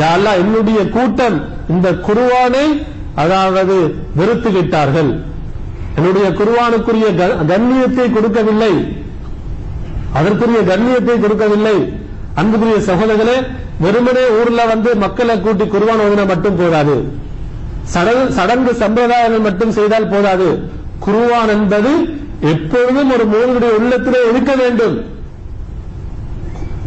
யா 0.00 0.08
அல்லாஹ் 0.16 0.40
என்னுடைய 0.42 0.80
கூட்டம் 0.96 1.36
இந்த 1.74 1.88
குருவானை 2.06 2.64
அதாவது 3.18 3.94
வெறுத்து 4.14 4.50
விட்டார்கள் 4.50 5.22
என்னுடைய 5.96 6.30
குருவானுக்குரிய 6.30 7.14
க- 7.14 7.56
கண்ணியத்தை 7.56 8.12
கொடுக்கவில்லை. 8.12 9.02
அதற்குரிய 10.12 10.58
கண்ணியத்தை 10.58 11.20
கொடுக்கவில்லை. 11.20 11.92
அன்புக்குரிய 12.34 12.76
சகோதரர்களே 12.76 13.46
வெறுமனே 13.80 14.28
ஊர்ல 14.28 14.66
வந்து 14.66 14.96
மக்களை 14.96 15.40
கூட்டி 15.40 15.66
குர்ஆன் 15.66 15.98
ஓதினா 15.98 16.26
மட்டும் 16.26 16.56
போதாது. 16.56 17.12
சடங்கு 17.82 18.32
சடங்கு 18.32 18.72
சம்பிரதாயங்கள் 18.72 19.40
மட்டும் 19.40 19.72
செய்தால் 19.72 20.08
போதாது. 20.08 20.70
குருவான் 21.06 21.48
என்பது 21.48 21.90
எப்பொழுதும் 22.40 23.12
ஒரு 23.12 23.24
மூவனுடைய 23.24 23.70
உள்ளத்திலே 23.70 24.18
இருக்க 24.30 24.54
வேண்டும். 24.54 25.17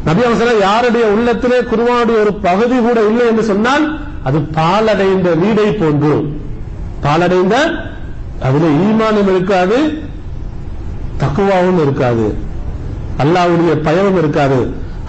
நபி 0.06 0.22
அவசரம் 0.28 0.60
யாருடைய 0.60 1.06
உள்ளத்திலே 1.16 1.58
குருவானுடைய 1.72 2.18
ஒரு 2.24 2.34
பகுதி 2.48 2.78
கூட 2.86 3.00
இல்லை 3.10 3.26
என்று 3.28 3.44
சொன்னால் 3.52 3.86
அது 4.28 4.40
பாலடைந்த 4.58 5.30
வீடை 5.44 5.68
போன்று. 5.82 6.14
பாலடைந்த 7.06 7.56
அதுல 8.48 8.70
ஈமானும் 8.86 9.30
இருக்காது 9.34 9.78
தக்குவாவும் 11.22 11.82
இருக்காது. 11.86 12.28
அல்லாவுடைய 13.24 13.74
பயமும் 13.88 14.18
இருக்காது. 14.18 14.60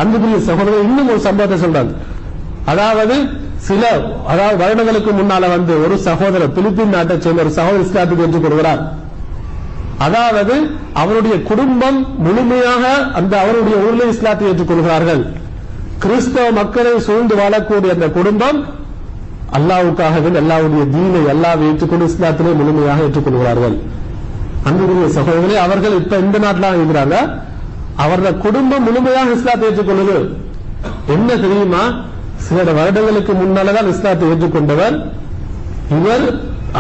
அன்புக்குரிய 0.01 0.41
சகோதரர் 0.49 0.87
இன்னும் 0.89 1.09
ஒரு 1.09 1.21
சம்பவத்தை 1.21 1.57
சொல்றாங்க. 1.65 1.93
அதாவது 2.65 3.17
சில 3.69 3.83
அதாவது 4.27 4.57
வருடங்களுக்கு 4.63 5.11
முன்னால 5.11 5.49
வந்து 5.57 5.75
ஒரு 5.85 5.99
சகோதரர் 6.09 6.55
பிலிப்பின் 6.57 6.95
நாட்டை 6.95 7.17
சேர்ந்த 7.21 7.43
ஒரு 7.43 7.53
சகோதரர் 7.59 7.87
இஸ்லாத்துக்கு 7.87 8.27
என்று 8.27 8.43
கொடுக்கிறார். 8.45 8.83
அதாவது 10.05 10.55
அவருடைய 11.01 11.37
குடும்பம் 11.51 11.99
முழுமையாக 12.25 12.85
அந்த 13.19 13.33
அவருடைய 13.43 13.77
ஊரில் 13.87 14.13
இஸ்லாத்தை 14.13 14.47
ஏற்றுக்கொள்கிறார்கள். 14.51 15.23
கிறிஸ்தவ 16.03 16.47
மக்களை 16.61 16.93
சூழ்ந்து 17.07 17.35
வாழக்கூடிய 17.41 17.91
அந்த 17.97 18.09
குடும்பம் 18.19 18.59
அல்லாவுக்காகவே 19.57 20.31
அல்லாவுடைய 20.43 20.85
தீனை 20.95 21.23
அல்லாவை 21.33 21.65
ஏற்றுக்கொண்டு 21.71 22.07
இஸ்லாத்திலே 22.13 22.53
முழுமையாக 22.61 23.05
ஏற்றுக்கொள்கிறார்கள். 23.07 23.77
அன்புக்குரிய 24.69 25.09
சகோதரர்களே 25.19 25.59
அவர்கள் 25.67 25.99
இப்ப 26.01 26.19
இந்த 26.25 26.39
நாட்டில் 26.45 26.77
இருக்கிறாங்க. 26.79 27.17
அவரது 28.03 28.33
குடும்பம் 28.45 28.87
முழுமையாக 28.89 29.37
இஸ்லாத்தை 29.39 29.67
ஏற்றுக்கொள்ளுது. 29.71 30.19
என்ன 31.15 31.29
தெரியுமா? 31.45 31.83
சில 32.47 32.63
வருடங்களுக்கு 32.79 33.33
முன்னாலதான் 33.43 33.91
இஸ்லாத்தை 33.95 34.29
ஏற்றுக்கொண்டவர். 34.33 34.97
இவர் 35.97 36.27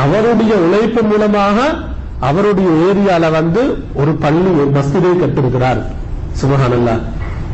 அவருடைய 0.02 0.52
உழைப்பு 0.66 1.02
மூலமாக 1.02 1.58
அவருடைய 2.22 2.68
ஏரியால 2.70 3.30
வந்து 3.30 3.84
ஒரு 3.94 4.12
பள்ளி 4.12 4.50
ஒரு 4.50 4.70
மஸ்ஜிதை 4.74 5.20
கட்டிருக்கிறார். 5.20 5.80
சுபஹானல்லா 6.40 7.00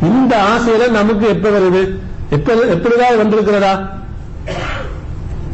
இந்த 0.01 0.43
ஆசையில 0.49 0.91
நமக்கு 0.91 1.27
எப்ப 1.27 1.49
வருது? 1.49 1.99
எப்ப 2.29 2.53
எப்படிதான் 2.53 3.19
வந்திருக்கிறதா? 3.21 3.89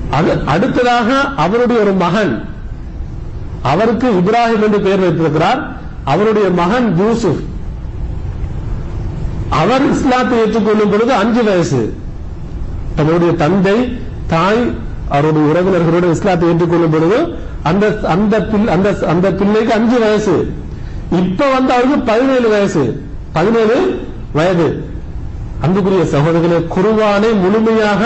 அது 0.09 0.39
அடுத்ததாக 0.45 1.13
அவருடைய 1.35 1.81
ஒரு 1.81 1.93
மகன். 1.93 2.45
அவருக்கு 3.61 4.07
இப்ராஹிம் 4.11 4.63
என்று 4.63 4.79
பெயர் 4.81 4.99
வைத்திருக்கிறார். 4.99 5.77
அவருடைய 6.03 6.49
மகன் 6.49 6.95
யூசுப். 6.97 7.43
அவர் 9.49 9.91
இஸ்லாத்தை 9.91 10.37
ஏற்றுக்கொள்ளும் 10.37 10.89
பொழுது 10.89 11.13
அஞ்சு 11.13 11.43
வயசு. 11.43 11.93
தன்னுடைய 12.95 13.33
தந்தை 13.33 13.99
தாய் 14.27 14.73
அவருடைய 15.13 15.43
உறவினர்களோடு 15.51 16.07
இஸ்லாத்தை 16.15 16.47
ஏற்றுக்கொள்ளும் 16.51 16.93
பொழுது 16.95 17.19
அந்த 17.69 17.85
அந்த 18.13 18.35
அந்த 18.75 18.89
அந்த 19.13 19.27
பிள்ளைக்கு 19.39 19.73
அஞ்சு 19.77 19.97
வயசு. 20.05 20.35
இப்ப 21.21 21.49
வந்து 21.55 21.71
அவருக்கு 21.75 21.97
பதினேழு 22.11 22.47
வயசு. 22.55 22.83
பதினேழு 23.37 23.77
வயது. 24.37 24.67
அன்புக்குரிய 25.65 26.05
சகோதரர்களே 26.13 26.59
குருவானை 26.75 27.29
முழுமையாக 27.43 28.01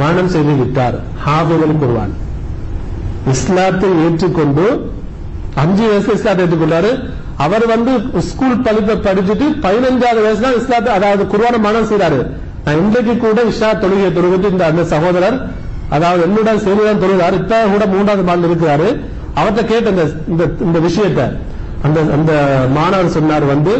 மானம் 0.00 0.32
செய்து 0.34 0.54
விட்டார். 0.60 0.96
ஹாபிதல் 1.24 1.80
குருவான் 1.82 2.14
இஸ்லாத்தை 3.34 3.90
ஏற்றுக்கொண்டு 4.04 4.66
அஞ்சு 5.62 5.84
வயசு 5.90 6.10
இஸ்லாத்தை 6.18 6.42
ஏற்றுக்கொண்டாரு. 6.44 6.92
அவர் 7.44 7.64
வந்து 7.72 7.92
ஸ்கூல் 8.28 8.62
படிப்பை 8.66 8.94
படிச்சுட்டு 9.06 9.46
பதினஞ்சாவது 9.64 10.20
வயசு 10.24 10.40
தான் 10.44 10.58
இஸ்லாத்தை 10.60 10.90
அதாவது 10.98 11.24
குருவான 11.32 11.58
மனம் 11.66 11.88
செய்றாரு 11.90 12.20
நான் 12.64 12.80
இன்றைக்கு 12.82 13.14
கூட 13.24 13.42
இஷா 13.50 13.68
தொழுகையை 13.82 14.10
தொழுகிட்டு 14.16 14.52
இந்த 14.54 14.64
அந்த 14.70 14.82
சகோதரர் 14.94 15.36
அதாவது 15.90 16.22
என்னுடன் 16.22 16.58
சேர்ந்துதான் 16.58 17.08
தொழுகிறார் 17.08 17.34
இப்ப 17.34 17.62
கூட 17.62 17.86
மூன்றாவது 17.86 18.22
மாதம் 18.22 18.52
இருக்கிறாரு. 18.52 19.00
அவர்கிட்ட 19.36 19.64
கேட்ட 19.64 19.90
இந்த 19.90 20.10
இந்த- 20.28 20.54
இந்த 20.60 20.78
விஷயத்தை 20.78 21.24
அந்த 21.82 22.00
அந்த 22.00 22.64
மாணவர் 22.74 23.08
சொன்னார் 23.08 23.44
வந்து 23.44 23.76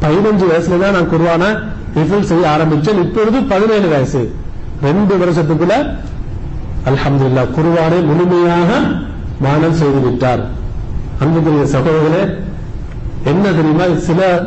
பதினஞ்சு 0.00 0.44
வயசுல 0.50 0.78
தான் 0.78 0.92
நான் 0.92 1.10
குருவான 1.10 1.58
ரிஃபில் 1.94 2.22
செய்ய 2.22 2.56
ஆரம்பிச்சேன். 2.58 3.00
இப்பொழுது 3.00 3.42
பதினேழு 3.42 3.88
வயசு. 3.88 4.34
ரெண்டு 4.82 5.16
வருஷத்துக்குள்ள 5.16 5.96
அல்ஹம்துல்லா 6.86 7.46
குருவானை 7.56 8.04
முழுமையாக 8.04 8.80
மானம் 9.40 9.72
செய்து 9.72 10.00
விட்டார். 10.00 10.48
அன்புக்குரிய 11.20 11.62
சகோதரர்களே 11.62 12.34
என்ன 13.24 13.48
தெரியுமா? 13.48 13.82
சில 13.96 14.42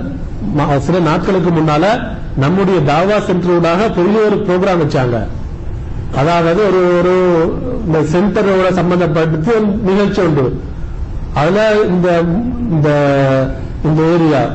சில 0.80 1.00
நாட்களுக்கு 1.00 1.50
முன்னால 1.50 1.86
நம்முடைய 2.38 2.80
தாவா 2.80 3.22
சென்டரோடாக 3.22 3.96
பெரிய 3.96 4.20
ஒரு 4.20 4.36
ப்ரோக்ராம் 4.36 4.88
வச்சாங்க. 4.88 5.28
அதாவது 6.16 6.68
ஒரு 6.68 6.98
ஒரு 7.00 7.44
இந்த 7.86 8.00
சென்டரோட 8.00 8.74
சம்பந்தப்படுத்தி 8.74 9.48
ஒரு 9.48 9.66
நிகழ்ச்சி 9.84 10.22
உண்டு. 10.22 10.62
அதுல 11.34 11.76
இந்த 11.88 12.24
இந்த 12.70 12.90
இந்த 13.84 14.02
ஏரியா 14.02 14.46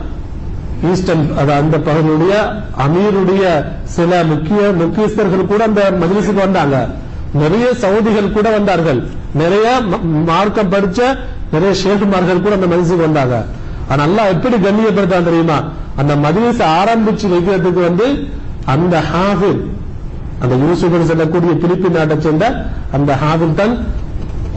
ஈஸ்டர்ன் 0.92 1.36
அது 1.36 1.52
அந்த 1.52 1.78
பகுதியுடைய 1.78 2.62
அமீருடைய 2.78 3.64
சில 3.84 4.24
முக்கிய 4.24 4.72
முக்கியஸ்தர்கள் 4.78 5.46
கூட 5.46 5.64
அந்த 5.64 5.94
மஜ்லிஸுக்கு 6.00 6.34
வந்தாங்க. 6.34 6.88
நிறைய 7.32 7.74
சவுதிகள் 7.74 8.32
கூட 8.32 8.50
வந்தார்கள். 8.50 9.06
நிறைய 9.34 9.80
ம- 9.90 10.24
மார்க்கம் 10.24 10.72
படிச்ச 10.72 11.18
நிறைய 11.52 11.82
ஷேகுமார்கள் 11.84 12.42
கூட 12.42 12.54
அந்த 12.54 12.66
மஜ்லிஸுக்கு 12.66 13.00
வந்தாங்க. 13.00 13.44
நல்லா 13.96 14.24
எப்படி 14.24 14.56
கண்ணியப்படுத்தான் 14.56 15.24
தெரியுமா? 15.24 15.62
அந்த 15.96 16.16
மஜ்லிஸ் 16.16 16.64
ஆரம்பிச்சு 16.64 17.26
வைக்கிறதுக்கு 17.26 17.82
வந்து 17.82 18.28
அந்த 18.64 19.00
ஹாஃபில் 19.00 19.60
அந்த 20.42 20.54
யூசுப் 20.64 20.96
சொல்லக்கூடிய 21.10 21.52
திருப்பி 21.62 21.88
நாட்டை 21.96 22.16
சேர்ந்த 22.26 22.46
அந்த 22.96 23.10
ஹாவில் 23.22 23.58
தான் 23.60 23.74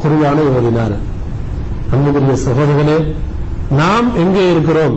குருவானை 0.01 0.43
ஓதினார். 0.57 0.95
அன்புக்குரிய 1.93 2.36
சகோதரர்களே 2.47 2.97
நாம் 3.82 4.07
எங்கே 4.23 4.43
இருக்கிறோம்? 4.53 4.95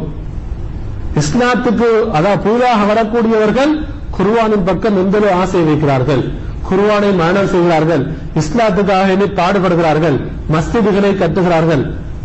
இஸ்லாத்துக்கு 1.20 1.88
அதாவது 2.16 2.42
புதிதாக 2.44 2.80
வரக்கூடியவர்கள் 2.90 3.72
குருவானின் 4.16 4.66
பக்கம் 4.68 4.98
எந்த 5.02 5.16
ஆசை 5.42 5.60
வைக்கிறார்கள்? 5.68 6.22
குருவானை 6.68 7.10
மரணம் 7.20 7.50
செய்கிறார்கள். 7.52 8.02
இஸ்லாத்துக்காக 8.40 9.14
எண்ணி 9.14 9.28
பாடுபடுகிறார்கள். 9.40 10.16
மஸ்திதுகளை 10.54 11.12
கட்டுகிறார்கள். 11.22 11.82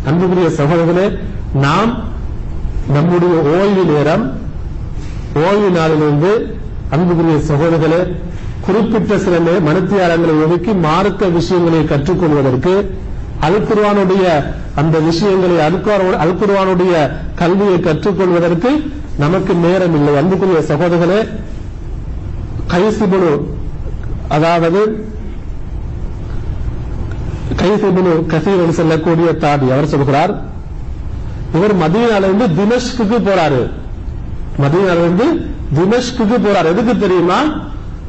அன்புக்குரிய 0.08 0.48
சகோதரர்களே 0.58 1.06
நாம் 1.64 1.92
நம்முடைய 2.96 3.36
ஓய்வு 3.54 3.84
நேரம் 3.92 4.24
ஓய்வு 5.46 5.68
நாளிலிருந்து 5.78 6.32
அன்புக்குரிய 6.94 7.38
சகோதரர்களே 7.50 8.00
குறிப்பிட்ட 8.66 9.18
சில 9.24 9.38
மனத்தியாரங்களை 9.68 10.34
ஒதுக்கி 10.44 10.72
மார்க்க 10.86 11.26
விஷயங்களை 11.38 11.80
கற்றுக்கொள்வதற்கு 11.84 12.74
அல்குர்வானுடைய 13.46 14.24
அந்த 14.80 14.96
விஷயங்களை 14.98 15.56
அல்குர்வானுடைய 16.24 16.94
கல்வியை 17.34 17.76
கற்றுக்கொள்வதற்கு 17.80 18.70
நமக்கு 19.18 19.52
நேரம் 19.54 19.94
இல்லை. 19.98 20.14
அன்புக்குரிய 20.16 20.60
சகோதரர்களே 20.70 21.20
கைசிபுனு 22.72 23.30
அதாவது 24.36 24.80
கைசிபுனு 27.62 28.12
கசீர் 28.32 28.62
என்று 28.62 28.76
செல்லக்கூடிய 28.80 29.28
தாபி 29.44 29.66
அவர் 29.74 29.92
சொல்கிறார் 29.94 30.32
இவர் 31.54 31.74
மதியனாலிருந்து 31.84 32.46
திமஷ்குக்கு 32.58 33.18
போறாரு. 33.28 33.62
மதியனாலிருந்து 34.62 35.26
திமஷ்குக்கு 35.78 36.36
போறாரு. 36.46 36.68
எதுக்கு 36.74 36.94
தெரியுமா? 36.98 37.40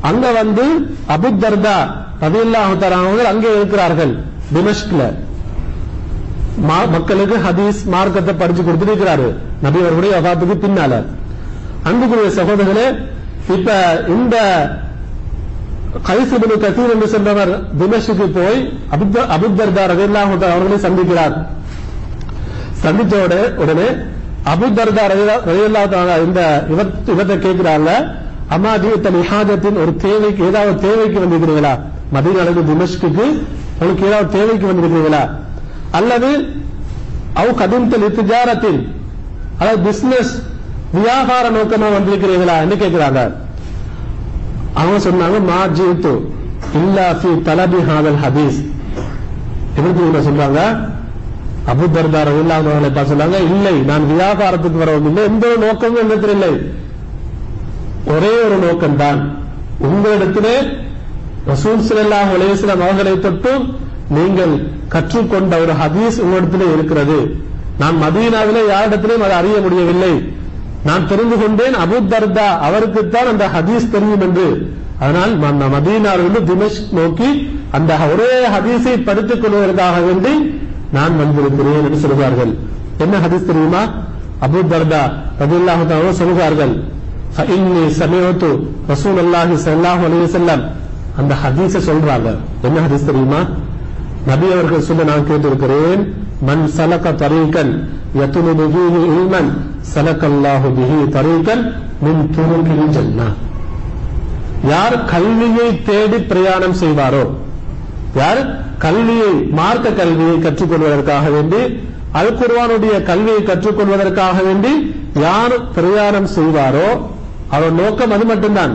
அங்க 0.02 0.32
வந்து 0.32 0.64
அபு 1.10 1.38
தர்தா 1.38 1.88
ரதியல்லாஹு 2.22 3.18
அங்கே 3.18 3.56
இருக்கிறார்கள் 3.56 4.16
திமஷ்க்ல. 4.54 5.14
மா- 6.70 6.89
மக்களுக்கு 6.89 7.38
ஹதீஸ் 7.38 7.86
மார்க்கத்தை 7.86 8.34
படிச்சு 8.34 8.64
கொடுத்திருக்கிறாரு. 8.64 9.34
நபி 9.62 9.80
அவர்களுடைய 9.80 10.20
வஃபாத்துக்கு 10.20 10.66
பின்னால. 10.66 11.04
அன்புக்குரிய 11.84 12.30
சகோதரர்களே 12.30 13.04
இப்ப 13.54 14.04
இந்த 14.08 14.38
கைசுபின் 16.08 16.60
கசீர் 16.60 16.91
என்று 16.91 17.08
சொன்னவர் 17.08 17.64
திமஷுக்கு 17.78 18.26
போய் 18.34 18.80
அபுத்தர்தா 18.91 19.86
ரதியல்லாஹு 19.86 20.52
அவர்களை 20.52 20.78
சந்திக்கிறார். 20.82 21.48
சந்தித்த 22.72 23.54
உடனே 23.58 23.86
அபுத்தர்தா 24.45 25.00
அபுதர்தா 25.10 26.24
இந்த 26.24 26.66
இவர் 26.70 26.91
இவர்கிட்ட 27.06 27.39
கேட்கிறாங்க 27.39 28.16
அம்மா 28.56 28.74
ஜீவத்தன் 28.84 29.18
இஹாஜத்தின் 29.22 29.80
ஒரு 29.84 29.93
தேவைக்கு 30.06 30.41
ஏதாவது 30.50 30.74
தேவைக்கு 30.86 31.18
வந்திருக்கிறீங்களா 31.24 31.74
மதீனாவுக்கு 32.16 32.64
திமஷ்குக்கு 32.70 33.26
உங்களுக்கு 33.80 34.08
ஏதாவது 34.10 34.30
தேவைக்கு 34.38 34.66
வந்திருக்கிறீங்களா 34.70 35.24
அல்லது 35.98 36.30
அவு 37.41 37.52
கதிம்தல் 37.62 38.06
இத்திஜாரத்தின் 38.10 38.80
அதாவது 39.60 39.82
பிசினஸ் 39.88 40.32
வியாபார 41.02 41.45
நோக்கமா 41.58 41.88
வந்திருக்கிறீர்களா 41.95 42.56
என்று 42.64 42.76
கேட்கிறாங்க. 42.82 43.22
அவங்க 44.80 44.98
சொன்னாங்க 45.08 45.38
மா 45.50 45.60
ஜீத்து 45.78 46.14
இல்லா 46.80 47.06
ஃபி 47.20 47.32
தலபி 47.48 47.80
ஹாதல் 47.89 48.20
ஹதீஸ். 48.24 48.60
எப்படி 49.76 49.91
தெரியுமா 49.98 50.22
சொல்றாங்க? 50.28 50.62
அபு 51.72 51.86
தர்தார் 51.95 52.32
இல்லாதவர்களை 52.41 52.89
பார்த்து 52.95 53.14
சொன்னாங்க 53.14 53.39
இல்லை 53.54 53.76
நான் 53.89 54.10
வியாபாரத்துக்கு 54.14 54.84
வரவில்லை 54.84 55.24
எந்த 55.32 55.45
ஒரு 55.48 55.60
நோக்கமும் 55.66 56.02
என்னத்தில் 56.04 56.36
இல்லை. 56.38 56.52
ஒரே 58.14 58.34
ஒரு 58.45 58.58
நோக்கம்தான். 58.66 59.20
உங்களிடத்திலே 59.88 60.55
ரசூல் 61.51 61.84
ஸல்லல்லாஹு 61.89 62.32
அலைஹி 62.38 62.51
வஸல்லம் 62.53 62.84
அவர்களை 62.86 63.14
தொட்டு 63.26 63.53
நீங்கள் 64.16 64.53
கற்றுக்கொண்ட 64.93 65.53
ஒரு 65.64 65.74
ஹதீஸ் 65.82 66.18
உங்களிடத்திலே 66.24 66.68
இருக்கிறது. 66.76 67.18
நான் 67.82 67.97
மதீனாவிலே 68.03 68.62
யாரிடத்திலும் 68.74 69.24
அதை 69.26 69.36
அறிய 69.41 69.58
முடியவில்லை. 69.66 70.14
நான் 70.88 71.08
தெரிந்து 71.12 71.36
கொண்டேன் 71.41 71.76
அபு 71.84 71.97
தர்தா 72.14 72.47
அவருக்குத்தான் 72.68 73.32
அந்த 73.34 73.45
ஹதீஸ் 73.55 73.91
தெரியும் 73.95 74.24
என்று. 74.28 74.47
அதனால் 75.03 75.34
நான் 75.43 75.74
மதீனாவிலிருந்து 75.76 76.41
திமேஷ் 76.49 76.82
நோக்கி 76.97 77.30
அந்த 77.78 77.93
ஒரே 78.12 78.32
ஹதீஸை 78.55 78.95
படித்துக் 79.08 79.41
கொள்வதற்காக 79.41 79.97
வேண்டி 80.08 80.34
நான் 80.97 81.18
வந்திருக்கிறேன் 81.22 81.86
என்று 81.88 82.03
சொல்கிறார்கள். 82.03 82.51
என்ன 83.03 83.16
ஹதீஸ் 83.26 83.49
தெரியுமா? 83.49 83.82
அபு 84.45 84.60
தர்தா 84.74 85.03
ரதியல்லாஹு 85.41 86.14
சொல்கிறார்கள். 86.22 86.74
ஃபஇன்னி 87.38 87.84
சமிஅத்து 88.00 88.50
ரசூலுல்லாஹி 88.92 89.56
ஸல்லல்லாஹு 89.66 90.04
அலைஹி 90.08 90.24
வஸல்லம் 90.28 90.64
அந்த 91.20 91.34
ஹதீச 91.42 91.74
சொல்றாங்க. 91.90 92.30
என்ன 92.68 92.78
ஹதீஸ் 92.86 93.08
தெரியுமா? 93.10 93.40
நபி 94.30 94.48
அவர்கள் 94.56 94.86
சொல்ல 94.88 95.04
நான் 95.10 95.28
கேட்டிருக்கிறேன் 95.30 96.02
மன் 96.48 96.64
சலக்க 96.78 97.08
தரீகன் 97.22 97.72
யத்துலுபு 98.20 98.66
ஃபீஹி 98.74 99.02
இல்மன் 99.16 99.50
சலகல்லாஹு 99.94 100.68
பிஹி 100.78 101.00
தரீகன் 101.18 101.64
மின் 102.06 102.24
துருகில் 102.36 102.88
ஜன்னா. 102.96 103.28
யார் 104.72 104.96
கல்வியை 105.14 105.68
தேடி 105.90 106.20
பிரயாணம் 106.30 106.78
செய்வாரோ 106.82 107.26
யார் 108.22 108.42
கல்வியை 108.86 109.32
மார்க்க 109.60 109.98
கல்வியை 110.00 110.38
கற்றுக்கொள்வதற்காக 110.46 111.26
வேண்டி 111.36 111.62
அல் 112.20 112.34
குர்வானுடைய 112.40 112.96
கல்வியை 113.10 113.42
கற்றுக்கொள்வதற்காக 113.50 114.38
வேண்டி 114.48 114.74
யார் 115.26 115.56
பிரயாணம் 115.76 116.30
செய்வாரோ 116.38 116.90
அவர் 117.56 117.74
நோக்கம் 117.82 118.14
அது 118.16 118.26
மட்டும்தான். 118.32 118.74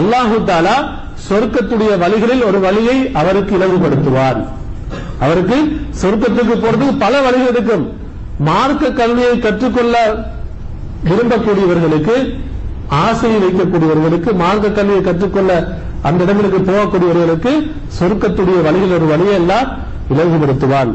அல்லாஹு 0.00 0.36
தாலா 0.50 0.76
சொர்க்கத்துடைய 1.28 1.92
வழிகளில் 2.02 2.44
ஒரு 2.48 2.58
வழியை 2.66 2.96
அவருக்கு 3.20 3.52
இலகுபடுத்துவார். 3.58 4.38
அவருக்கு 5.24 5.58
சொர்க்கத்துக்கு 6.02 6.54
போறதுக்கு 6.64 6.94
பல 7.04 7.14
வழிகள் 7.26 7.52
இருக்கும். 7.54 7.84
மார்க்க 8.48 8.92
கல்வியை 9.00 9.34
கற்றுக்கொள்ள 9.46 9.96
விரும்பக்கூடியவர்களுக்கு 11.08 12.16
ஆசை 13.04 13.32
வைக்கக்கூடியவர்களுக்கு 13.44 14.30
மார்க்க 14.42 14.76
கல்வியை 14.78 15.02
கற்றுக்கொள்ள 15.08 15.52
அந்த 16.08 16.20
இடங்களுக்கு 16.24 16.60
போகக்கூடியவர்களுக்கு 16.70 17.52
சொர்க்கத்துடைய 17.98 18.58
வழியில் 18.66 18.94
ஒரு 18.98 19.06
வழியை 19.12 19.34
எல்லாம் 19.40 19.68
இலகுபடுத்துவான். 20.12 20.92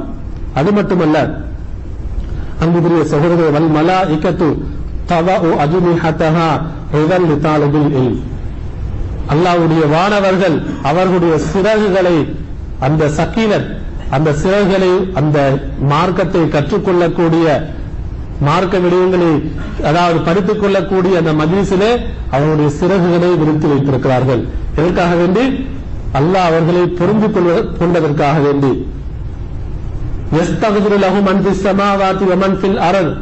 அது 0.60 0.70
மட்டுமல்ல 0.78 1.18
அன்புக்குரிய 2.64 3.03
சகோதரர் 3.14 3.56
வல் 3.58 3.72
மலா 3.78 3.97
இக்கத்து 4.16 4.47
தவஉ 5.08 5.66
அஜுனிஹத்தஹா 5.66 6.60
ரிதல் 6.93 7.26
லிதாலிபில் 7.26 7.91
இல் 7.91 8.24
அல்லாஹ்வுடைய 9.30 9.89
வானவர்கள் 9.89 10.64
அவர்களுடைய 10.84 11.38
சிறகுகளை 11.53 12.36
அந்த 12.80 13.08
சக்கீனத் 13.08 13.76
அந்த 14.10 14.32
சிறகுகளை 14.32 15.14
அந்த 15.14 15.58
மார்க்கத்தை 15.80 16.41
கற்றுக்கொள்ளக்கூடிய 16.41 17.74
மார்க்க 18.41 18.78
விடயங்களை 18.78 19.51
அதாவது 19.84 20.20
படித்துக் 20.20 20.60
கொள்ளக்கூடிய 20.60 21.18
அந்த 21.18 21.34
மஜ்லிஸிலே 21.34 21.99
அவருடைய 22.32 22.70
சிறகுகளை 22.80 23.38
விரித்து 23.38 23.68
வைத்திருக்கிறார்கள். 23.68 24.47
எதற்காக 24.76 25.16
வேண்டி? 25.16 25.68
அல்லாஹ் 26.14 26.45
அவர்களை 26.45 26.88
புரிந்து 26.88 27.32
கொள்வ- 27.32 27.66
கொண்டதற்காக 27.80 28.41
வேண்டி. 28.41 28.88
எஸ் 30.32 30.60
தகுதியில் 30.60 31.22
மன் 31.22 31.45
ஃபிஸ் 31.45 31.66
சமாவாதி 31.66 32.26
வ 32.26 32.38
மன் 32.38 32.78
அரண். 32.78 33.18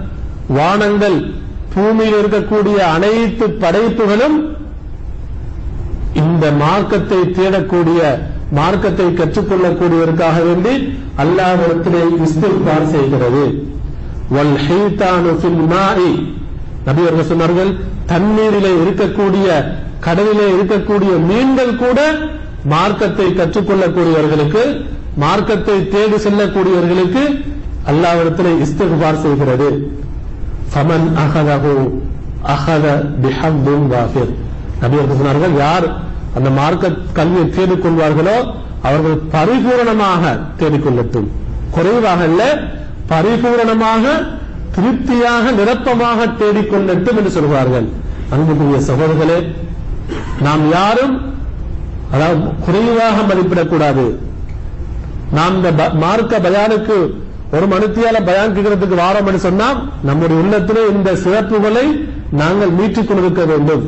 வானங்கள் 0.48 1.34
பூமியில் 1.74 2.18
இருக்கக்கூடிய 2.22 2.78
அனைத்து 2.96 3.46
படைப்புகளும் 3.64 4.38
இந்த 6.24 6.46
மார்க்கத்தை 6.64 7.20
தேடக்கூடிய 7.38 8.02
மார்க்கத்தை 8.60 9.08
கற்றுக்கொள்ளக்கூடியவருக்காக 9.20 10.38
வேண்டி 10.48 10.74
அல்லாஹ்விடத்திலே 11.24 12.02
இஸ்திக்பார் 12.26 12.92
செய்கிறது. 12.96 13.44
வல் 14.36 14.58
ஹீதானு 14.66 15.32
ஃபில் 15.42 15.64
மாஇ 15.72 16.12
நபி 16.88 17.02
அவர்கள் 17.08 17.30
சொன்னார்கள் 17.32 17.72
தண்ணீரிலே 18.12 18.72
இருக்கக்கூடிய 18.84 19.48
கடலிலே 20.06 20.48
இருக்கக்கூடிய 20.56 21.14
மீன்கள் 21.30 21.74
கூட 21.84 22.00
மார்க்கத்தை 22.74 23.28
கற்றுக்கொள்ளக்கூடியவர்களுக்கு 23.40 24.64
மார்க்கத்தை 25.24 25.78
தேடி 25.96 26.18
செல்லக்கூடியவர்களுக்கு 26.26 27.24
அல்லாவிடத்திலே 27.92 28.52
இஸ்திக்பார் 28.66 29.24
செய்கிறது. 29.26 29.70
ஃபமன் 30.74 31.16
அகதகு 31.16 31.76
அகத 32.44 32.86
பிஹம்துன் 33.22 33.88
வாஃபிர் 33.92 34.32
நபி 34.82 34.98
சொன்னார்கள் 34.98 35.58
யார் 35.58 35.88
அந்த 36.36 36.50
மார்க்க 36.50 36.92
கல்வியை 37.14 37.46
தேடிக்கொள்வார்களோ 37.50 38.38
அவர்கள் 38.82 39.22
பரிபூரணமாக 39.32 40.24
தேடிக்கொள்ளட்டும் 40.60 41.28
குறைவாக 41.72 42.24
அல்ல 42.24 42.42
பரிபூரணமாக 43.10 44.04
திருப்தியாக 44.72 45.52
நிரப்பமாக 45.52 46.26
தேடிக்கொள்ளட்டும் 46.40 47.18
என்று 47.18 47.30
சொல்கிறார்கள் 47.30 47.88
அன்புக்குரிய 48.30 48.80
சகோதரர்களே 48.80 49.40
நாம் 50.40 50.72
யாரும் 50.72 51.16
அதாவது 52.12 52.40
குறைவாக 52.66 53.22
மதிப்பிடக்கூடாது. 53.22 54.20
நாம் 55.32 55.56
இந்த 55.56 55.74
ப- 55.74 55.94
மார்க்க 55.94 56.40
பயானுக்கு 56.40 56.98
ஒரு 57.56 57.66
மனுத்தியால 57.74 58.20
பயான் 58.28 58.54
கேட்கறதுக்கு 58.56 58.96
வாரம் 59.02 59.28
என்று 59.30 59.42
சொன்னால் 59.48 59.80
நம்முடைய 60.08 60.38
உள்ளத்திலே 60.44 60.84
இந்த 60.94 61.10
சிறப்புகளை 61.26 61.86
நாங்கள் 62.42 62.72
மீட்டுக் 62.78 63.08
கொண்டிருக்க 63.08 63.44
வேண்டும். 63.52 63.84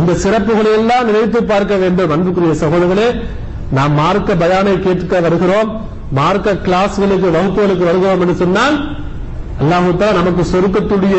இந்த 0.00 0.12
சிறப்புகளை 0.24 0.70
எல்லாம் 0.78 1.06
நினைத்து 1.10 1.38
பார்க்க 1.52 1.76
வேண்டும். 1.82 2.12
அன்புக்குரிய 2.14 2.54
சகோதரர்களே 2.62 3.08
நாம் 3.78 3.94
மார்க்க 4.00 4.40
பயானை 4.42 4.74
கேட்க 4.86 5.20
வருகிறோம். 5.26 5.70
மார்க்க 6.18 6.58
கிளாஸ்களுக்கு 6.66 7.28
வகுப்புகளுக்கு 7.36 7.88
வருகிறோம் 7.90 8.22
என்று 8.24 8.36
சொன்னால் 8.42 8.76
அல்லாஹுத்தா 9.62 10.08
நமக்கு 10.18 10.42
சொருக்கத்துடைய 10.52 11.18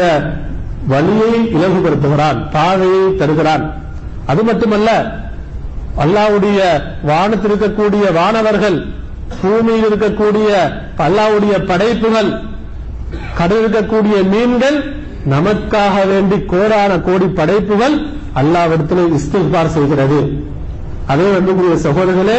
வழியை 0.93 1.33
இலகுபடுத்துகிறான் 1.55 2.39
பாதையை 2.55 3.03
தருகிறான். 3.21 3.65
அது 4.31 4.41
மட்டுமல்ல 4.49 4.89
அல்லாவுடைய 6.03 6.59
வானத்தில் 7.09 7.51
இருக்கக்கூடிய 7.51 8.05
வானவர்கள் 8.19 8.77
பூமியில் 9.39 9.87
இருக்கக்கூடிய 9.89 10.49
பல்லாவுடைய 10.99 11.55
படைப்புகள் 11.71 12.31
கடலில் 13.39 13.63
இருக்கக்கூடிய 13.63 14.17
மீன்கள் 14.33 14.77
நமக்காக 15.33 15.95
வேண்டி 16.11 16.37
கோடான 16.53 16.91
கோடி 17.07 17.27
படைப்புகள் 17.39 17.95
அல்லாவிடத்தில் 18.39 19.13
இஸ்திஃபார் 19.17 19.73
செய்கிறது. 19.77 20.19
அதே 21.11 21.27
வந்து 21.35 21.77
சகோதரர்களே 21.85 22.37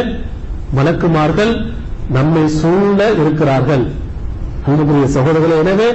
மலக்குமார்கள் 0.76 1.52
நம்மை 2.16 2.44
சூழ 2.60 2.98
இருக்கிறார்கள். 3.22 3.84
அன்புக்குரிய 4.66 5.06
சகோதரர்களே 5.16 5.56
எனவே 5.64 5.88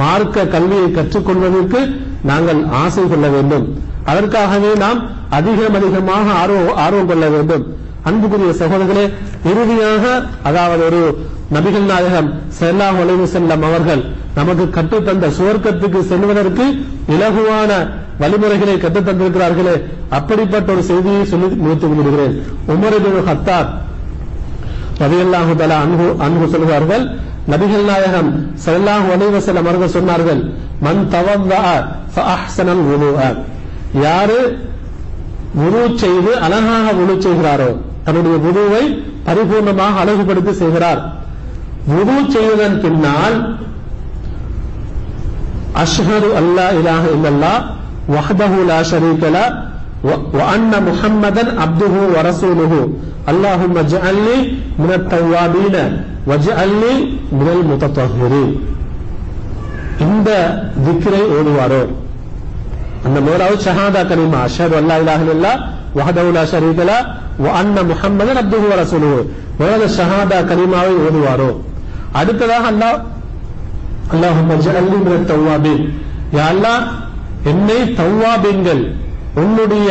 மார்க்க 0.00 0.44
கல்வியை 0.54 0.88
கற்றுக்கொள்வதற்கு 0.98 1.80
நாங்கள் 2.30 2.60
ஆசை 2.82 3.04
கொள்ள 3.12 3.26
வேண்டும். 3.36 3.66
அதற்காகவே 4.04 4.72
நாம் 4.74 5.00
அதிகம் 5.30 5.74
அதிகமாக 5.74 6.26
ஆர்வம் 6.32 6.76
ஆர்வம் 6.76 7.06
கொள்ள 7.06 7.28
வேண்டும். 7.28 7.64
அன்புக்குரிய 8.04 8.52
சகோதரர்களே 8.52 9.04
இறுதியாக 9.44 10.04
அதாவது 10.42 10.82
ஒரு 10.84 11.00
நபிகள் 11.52 11.86
நாயகம் 11.86 12.28
செல்லா 12.58 12.88
ஒளிவு 13.00 13.26
செல்லம் 13.26 13.64
அவர்கள் 13.68 14.02
நமக்கு 14.34 14.64
கற்றுத்தந்த 14.70 15.26
சுவர்க்கத்துக்கு 15.38 16.00
செல்வதற்கு 16.02 16.66
இலகுவான 17.08 17.70
வழிமுறைகளை 18.18 18.76
கற்றுத் 18.78 19.08
தந்திருக்கிறார்களே 19.08 19.74
அப்படிப்பட்ட 20.10 20.72
ஒரு 20.72 20.82
செய்தியை 20.82 21.24
சொல்லி 21.24 21.48
முடித்துக் 21.56 21.96
விடுகிறேன் 21.96 22.34
உமர் 22.66 22.96
ஹத்தார் 23.28 23.68
ஹத்தாப் 24.98 25.58
தலா 25.58 25.76
அன்பு 25.76 26.08
அன்பு 26.18 26.46
சொல்கிறார்கள் 26.48 27.04
நபிகள் 27.48 27.84
நாயகம் 27.84 28.30
ஸல்லல்லாஹு 28.64 29.08
அலைஹி 29.14 29.32
வஸல்லம் 29.36 29.66
அவர்கள் 29.66 29.94
சொன்னார்கள் 29.96 30.42
மன் 30.80 31.02
தவந்தா 31.08 31.62
யாரு 34.05 34.39
வுது 35.59 35.83
செய்து 36.03 36.31
அழகாக 36.45 36.87
வுது 36.99 37.15
செய்கிறாரோ 37.25 37.69
தன்னுடைய 38.05 38.35
வுதுவை 38.45 38.83
பரிபூர்ணமாக 39.27 39.95
அழகுபடுத்தி 40.03 40.53
செய்கிறார் 40.61 41.01
வுது 41.93 42.17
செய்ததன் 42.35 42.77
பின்னால் 42.83 43.37
அஷ்ஹது 45.83 46.29
அல்லா 46.41 46.67
இலாஹ 46.79 47.03
இல்லல்லாஹ் 47.15 47.63
வஹ்தஹு 48.15 48.59
லா 48.71 48.79
ஷரீக 48.91 49.31
லா 49.37 49.45
وأن 50.37 50.71
محمدا 50.89 51.43
عبده 51.61 51.95
ورسوله 52.15 52.73
اللهم 53.31 53.73
اجعلني 53.77 54.37
من 54.81 54.91
التوابين 54.99 55.75
واجعلني 56.29 56.93
من 57.33 57.47
المتطهرين 57.55 58.51
இந்த 60.05 60.29
திக்ரை 60.85 61.21
ஓதுவாரோ 61.37 61.83
அந்த 63.06 63.18
முதலாவது 63.26 63.58
ஷஹாதா 63.66 64.02
கலிமா 64.10 64.40
அஷ்ஹது 64.48 64.74
அல்லா 64.80 64.96
இலாஹ 65.02 65.22
இல்லா 65.36 65.52
வஹதவுலா 65.98 66.42
ஷரீகலா 66.52 66.98
வ 67.44 67.54
அன்ன 67.60 67.82
முஹம்மதன் 67.90 68.40
அப்துஹு 68.42 68.66
வ 68.70 68.76
ரசூலுஹு 68.82 69.20
முதலாவது 69.58 69.88
ஷஹாதா 69.98 70.38
கலிமாவை 70.50 70.94
ஓதுவாரோ 71.06 71.50
அடுத்ததாக 72.20 72.64
அல்லாஹ் 72.72 72.98
அல்லாஹும்ம 74.14 74.58
ஜஅல்னி 74.64 74.98
மினத் 75.04 75.28
தவ்வாபீன் 75.32 75.84
யா 76.36 76.46
அல்லாஹ் 76.54 76.82
என்னை 77.50 77.78
தவ்வாபீன்கள் 78.00 78.82
உன்னுடைய 79.42 79.90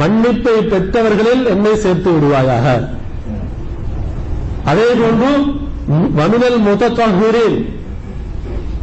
மன்னிப்பை 0.00 0.56
பெற்றவர்களில் 0.72 1.44
என்னை 1.54 1.72
சேர்த்து 1.82 2.10
விடுவாயாக 2.14 2.66
அதே 4.70 4.86
போன்று 5.00 5.30
மனுதல் 6.18 6.58
முத்தத்வஹீரின் 6.66 7.58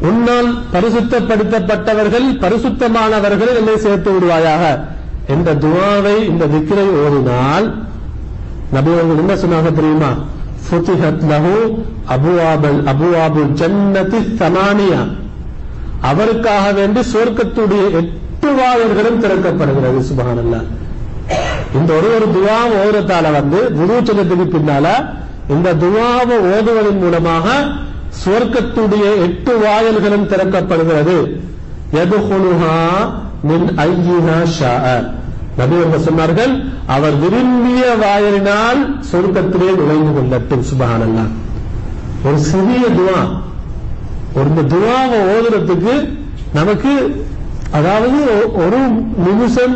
உன்னால் 0.10 0.50
பரிசுத்தப்படுத்தப்பட்டவர்கள் 0.74 2.28
பரிசுத்தமானவர்கள் 2.44 3.52
என்னை 3.60 3.78
சேர்த்து 3.86 4.10
விடுவாயாக. 4.16 4.64
என்ற 5.34 5.54
துவாவை 5.64 6.16
இந்த 6.32 6.48
திக்ரை 6.54 6.88
ஓதினால் 7.04 7.68
நபி 8.76 8.92
அவர்கள் 8.96 9.22
என்ன 9.24 9.36
சொன்னாங்க 9.44 9.72
தெரியுமா? 9.80 10.12
ஃபுதிஹத் 10.66 11.24
லஹு 11.32 11.56
அபுவாபல் 12.16 12.80
அபுவாபுல் 12.92 13.52
ஜன்னதி 13.62 14.20
சமானியா. 14.42 15.02
அவருக்காக 16.12 16.66
வேண்டி 16.72 17.02
சொர்க்கத்துடைய 17.14 17.84
எட்டு 18.00 18.50
வாயில்களும் 18.60 19.22
திறக்கப்படுகிறது 19.24 20.02
சுபஹானல்லாஹ் 20.10 20.68
இந்த 21.78 21.90
ஒரு 21.98 22.08
ஒரு 22.16 22.28
துவா 22.36 22.60
ஓதுறதால 22.82 23.32
வந்து 23.38 23.60
விருச்சனத்துக்கு 23.80 24.46
பின்னால 24.56 24.88
இந்த 25.54 25.74
துவாவை 25.84 26.38
ஓதுவதன் 26.54 27.02
மூலமாக 27.04 27.48
சுவர்க்கத்துடைய 28.24 29.22
எட்டு 29.22 29.58
வாயல்களும் 29.58 30.28
திறக்கப்படுகிறது. 30.28 31.18
எதுகுலுஹா 31.94 32.76
மின் 33.44 33.68
ஐயிஹா 33.78 34.38
ஷாஅ. 34.60 35.14
நபி 35.58 35.76
சொன்னார்கள் 35.76 36.64
அவர் 36.88 37.16
விரும்பிய 37.20 37.96
வாயலினால் 38.02 38.82
சொர்க்கத்திலே 39.12 39.76
நுழைந்து 39.76 40.12
கொள்ளட்டும் 40.16 40.66
சுபஹானல்லாஹ். 40.72 41.32
ஒரு 42.24 42.38
சிறிய 42.38 42.88
துவா. 42.88 43.20
ஒரு 44.34 44.50
இந்த 44.50 44.62
துவாவை 44.62 45.20
ஓதுறதுக்கு 45.34 46.18
நமக்கு 46.54 47.26
அதாவது 47.72 48.52
ஒரு 48.54 48.78
நிமிஷம் 49.18 49.76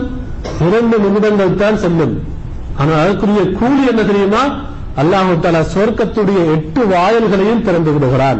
இரண்டு 0.68 1.00
நிமிடங்கள் 1.00 1.56
தான் 1.56 1.78
செல்லும். 1.78 2.22
ஆனால் 2.78 3.00
அதற்குரிய 3.00 3.52
கூலி 3.52 3.88
என்ன 3.88 4.04
தெரியுமா? 4.04 4.44
அல்லாஹு 5.02 5.34
தாலா 5.44 5.62
சொர்க்கத்துடைய 5.76 6.40
எட்டு 6.54 6.82
வாயில்களையும் 6.94 7.62
திறந்து 7.68 7.92
விடுகிறான். 7.92 8.40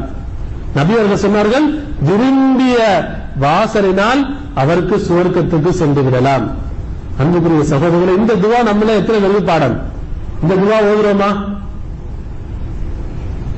நபி 0.78 0.94
அவர்கள் 0.98 1.24
சொன்னார்கள் 1.26 1.66
விரும்பிய 2.08 2.78
வாசலினால் 3.44 4.22
அவருக்கு 4.62 4.96
சுவர்க்கத்துக்கு 5.08 5.70
சென்று 5.70 6.02
விடலாம். 6.04 6.46
அன்புக்குரிய 7.22 7.64
சகோதரர்களே 7.72 8.14
இந்த 8.18 8.34
துவா 8.44 8.60
நம்மள 8.70 8.90
எத்தனை 9.00 9.20
வெள்ளி 9.26 9.42
பாடம்? 9.50 9.76
இந்த 10.42 10.54
துவா 10.56 10.78
ஓதுறோமா? 10.90 11.30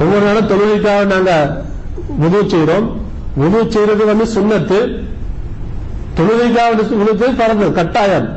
ஒவ்வொரு 0.02 0.24
நாளும் 0.26 0.50
தொழுகைக்காக 0.52 1.06
நாங்க 1.06 1.32
உதவு 2.26 2.44
செய்யறோம் 2.44 2.88
உதவு 3.36 3.72
செய்யறது 3.72 4.06
வந்து 4.12 4.26
சுண்ணத்து. 4.36 4.80
தொழுகைக்காக 6.18 6.70
உதவு 7.02 7.34
பறந்து 7.42 7.72
கட்டாயம். 7.80 8.28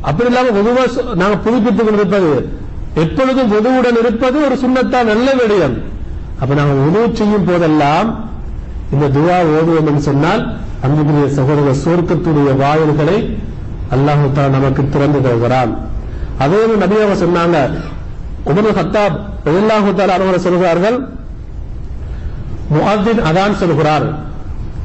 அப்படி 0.00 0.28
இல்லாம 0.30 0.50
உதவ 0.60 0.86
நாங்க 1.14 1.36
புதுப்பித்துக் 1.36 1.86
கொண்டிருப்பது 1.86 2.32
எப்பொழுதும் 3.04 3.50
உதவுடன் 3.58 3.98
இருப்பது 4.02 4.36
ஒரு 4.46 4.56
சுண்ணத்தா 4.62 5.00
நல்ல 5.12 5.28
விடயம். 5.40 5.74
அப்ப 6.40 6.50
நாங்க 6.58 6.74
உதவு 6.88 7.08
செய்யும் 7.18 7.48
போதெல்லாம் 7.48 8.08
இந்த 8.94 9.06
துவா 9.16 9.36
ஓதுவோம் 9.56 9.88
என்று 9.90 10.02
சொன்னால் 10.10 10.42
அன்புக்குரிய 10.84 11.26
சகோதர 11.38 11.74
சுவர்க்கத்துடைய 11.82 12.50
வாயில்களை 12.62 13.18
அல்லாஹு 13.94 14.24
நமக்கு 14.56 14.82
திறந்து 14.94 15.20
தருகிறான். 15.26 15.72
அதே 16.44 16.58
போல 16.62 16.78
நபி 16.84 16.96
அவங்க 17.02 17.18
சொன்னாங்க 17.24 17.58
உமர் 18.50 18.76
ஹத்தாப் 18.78 19.16
ரலியல்லாஹு 19.48 19.92
தஆலா 19.98 20.38
சொல்கிறார்கள் 20.46 20.98
முஹத்தின் 22.76 23.20
அதான் 23.28 23.54
சொல்கிறார். 23.62 24.06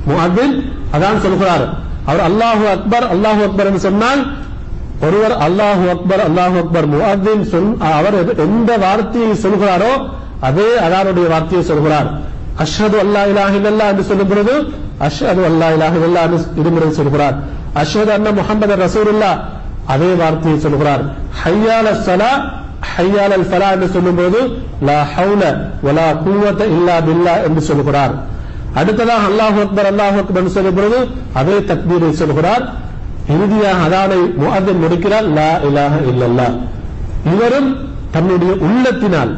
முஹத்தின் 0.09 0.53
அதான் 0.95 1.19
சொல்கிறார். 1.25 1.65
அவர் 2.09 2.23
அல்லாஹு 2.29 2.65
அக்பர் 2.75 3.05
அல்லாஹு 3.13 3.41
அக்பர் 3.47 3.67
என்று 3.69 3.81
சொன்னால் 3.87 4.21
ஒருவர் 5.07 5.35
அல்லாஹு 5.45 5.85
அக்பர் 5.95 6.21
அல்லாஹு 6.27 6.55
அக்பர் 6.63 6.87
முஅத்தின் 6.93 7.43
சொல் 7.51 7.69
அவர் 7.97 8.17
எந்த 8.45 8.71
வார்த்தையை 8.85 9.33
சொல்கிறாரோ 9.45 9.93
அதே 10.47 10.69
அதானுடைய 10.85 11.25
வார்த்தையை 11.33 11.63
சொல்கிறார். 11.71 12.07
அஷ்ஹது 12.63 12.97
அல்லா 13.05 13.21
இலாஹ 13.31 13.53
என்று 13.91 14.03
சொல்லும் 14.11 14.31
பொழுது 14.31 14.53
அஷ்ஹது 15.07 15.41
அல்லா 15.49 15.67
இலாஹ 15.75 15.93
என்று 16.25 16.39
இருமுறை 16.61 16.89
சொல்கிறார். 16.99 17.35
அஷ்ஹது 17.81 18.11
அன்ன 18.17 18.31
முஹம்மது 18.39 18.75
ரசூலுல்லாஹ் 18.85 19.37
அதே 19.93 20.09
வார்த்தையை 20.21 20.57
சொல்கிறார். 20.65 21.03
ஹையால 21.43 21.87
சலா 22.07 22.31
ஹையால் 22.93 23.33
அல் 23.37 23.47
ஃபலா 23.51 23.69
என்று 23.75 23.87
சொல்லும்போது 23.95 24.39
லா 24.89 24.99
ஹவுல 25.15 25.43
வலா 25.85 26.07
குவத்த 26.25 26.61
இல்லா 26.75 26.95
பில்லா 27.07 27.33
என்று 27.47 27.61
சொல்கிறார். 27.69 28.13
அடுத்ததாக 28.79 29.23
அல்லாஹ் 29.31 29.57
அக்பர் 29.65 29.89
அல்லாஹ் 29.91 30.17
அக்பர் 30.21 30.39
என்று 30.41 30.55
சொல்லும் 30.57 30.77
பொழுது 30.79 30.99
அதே 31.39 31.57
தக்பீரை 31.71 32.11
சொல்கிறார். 32.21 32.63
இறுதியாக 33.33 33.81
அதானை 33.87 34.19
முஅத்தின் 34.41 34.81
முடிக்கிறார் 34.83 35.27
லா 35.37 35.49
இலாக 35.67 35.95
இல்லல்லா 36.11 36.47
இவரும் 37.33 37.69
தன்னுடைய 38.11 38.53
உள்ளத்தினால் 38.67 39.33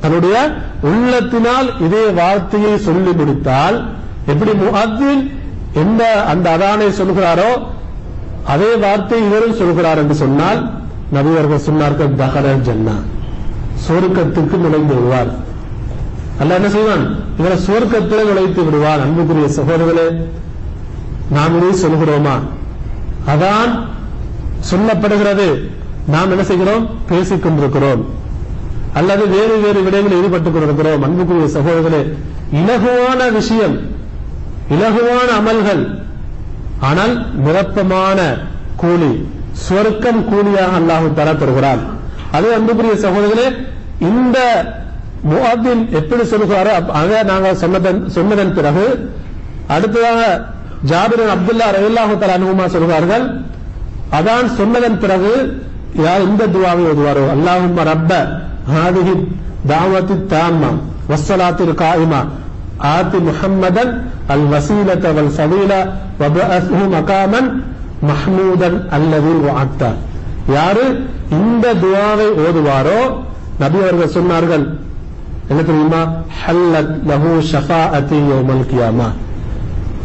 தன்னுடைய 0.00 0.36
உள்ளத்தினால் 0.90 1.68
இதே 1.86 2.04
வார்த்தையை 2.20 2.74
சொல்லி 2.88 3.12
முடித்தால் 3.20 3.76
எப்படி 4.26 4.52
முஅத்தின் 4.64 5.22
எந்த 5.82 6.02
அந்த 6.32 6.46
அதானை 6.56 6.88
சொல்கிறாரோ 7.00 7.50
அதே 8.52 8.70
வார்த்தை 8.84 9.18
இவரும் 9.26 9.58
சொல்கிறார் 9.60 9.98
என்று 9.98 10.14
சொன்னால் 10.14 10.60
நபியர்கள் 11.14 11.66
சொன்னார்கள் 11.68 12.14
தகர 12.14 12.54
ஜன்னா. 12.66 12.94
சொர்க்கத்துக்கு 13.86 14.56
நுழைந்து 14.64 14.94
விடுவார். 14.94 15.30
அல்ல 16.40 16.54
என்ன 16.54 16.68
செய்வான்? 16.68 17.04
இவரை 17.38 17.56
சுவர்க்கத்திலே 17.66 18.22
நுழைத்து 18.30 18.60
விடுவார். 18.64 19.00
அன்புக்குரிய 19.00 19.48
சகோதரர்களே 19.56 20.06
நாம் 21.30 21.56
இதை 21.58 21.72
சொல்கிறோமா? 21.84 22.34
அதான் 23.26 23.72
சொல்லப்படுகிறது. 24.70 25.46
நாம் 26.06 26.30
என்ன 26.30 26.44
செய்கிறோம்? 26.44 26.90
பேசிக் 27.08 27.42
கொண்டிருக்கிறோம். 27.42 28.02
அல்லது 28.94 29.28
வேறு 29.28 29.54
வேறு 29.60 29.80
விடயங்களில் 29.80 30.20
ஈடுபட்டுக் 30.20 30.52
கொண்டிருக்கிறோம். 30.52 31.02
அன்புக்குரிய 31.02 31.46
சகோதரர்களே 31.58 32.02
இலகுவான 32.60 33.32
விஷயம் 33.32 33.76
இலகுவான 34.70 35.28
அமல்கள் 35.40 35.82
ஆனால் 36.80 37.36
நிரப்பமான 37.36 38.20
கூலி 38.76 39.28
சொர்க்கம் 39.50 40.22
கூலியாக 40.28 40.78
அல்லாஹு 40.78 41.14
தர 41.14 41.34
தருகிறான். 41.34 41.82
அது 42.32 42.54
அன்புக்குரிய 42.54 42.94
சகோதரர்களே 42.94 43.48
இந்த 44.00 44.38
முஅத்தின் 45.30 45.82
எப்படி 45.90 46.22
சொல்கிறாரோ 46.22 46.72
அதை 47.00 47.22
நாங்கள் 47.22 47.56
சொன்னதன் 47.56 48.08
சொன்னதன் 48.08 48.54
பிறகு 48.54 48.86
அடுத்ததாக 49.68 50.20
ஜாபிர் 50.90 51.24
அப்துல்லா 51.34 51.66
ரவில்லாஹு 51.76 52.14
தலா 52.20 52.36
அனுகுமா 52.38 52.66
சொல்கிறார்கள் 52.74 53.24
அதான் 54.18 54.48
சொன்னதன் 54.58 55.00
பிறகு 55.02 55.32
யார் 56.04 56.26
இந்த 56.28 56.42
துவாவை 56.54 56.84
ஓதுவாரோ 56.90 57.24
அல்லாஹும் 57.34 57.78
ரப்ப 57.90 58.12
ஹாதிஹி 58.72 59.14
தாவத்தி 59.70 60.14
தாம்மா 60.32 60.70
வஸ்ஸலாத்தில் 61.10 61.74
காயிமா 61.82 62.20
ஆத்தி 62.90 63.18
முஹம்மதன் 63.28 63.92
அல் 64.34 64.46
வசீலத 64.52 65.06
வல் 65.16 65.32
ஃபதீல 65.36 65.72
வபஅஸ்ஹு 66.20 66.84
மகாமன் 66.94 67.48
மஹ்மூதன் 68.08 68.78
அல்லது 68.96 69.32
வஅத்தா 69.44 69.90
யாரு 70.56 70.86
இந்த 71.38 71.66
துவாவை 71.82 72.28
ஓதுவாரோ 72.44 73.00
நபி 73.60 73.78
அவர்கள் 73.82 74.14
சொன்னார்கள் 74.16 74.64
என்ன 75.50 75.60
தெரியுமா 75.62 76.00
ஹல்லத் 76.40 76.94
லஹு 77.10 77.30
ஷஃபாஅத்தி 77.50 78.18
யௌமல் 78.30 78.66
கியாமா 78.70 79.08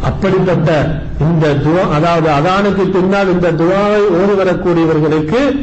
அப்படிப்பட்ட 0.04 0.96
இந்த 1.20 1.54
துவா 1.54 1.88
அதாவது 1.94 2.28
அதானுக்கு 2.30 2.84
பின்னால் 2.86 3.28
இந்த 3.28 3.52
துவாவை 3.52 4.02
ஓடி 4.10 4.32
வரக்கூடியவர்களுக்கு 4.32 5.60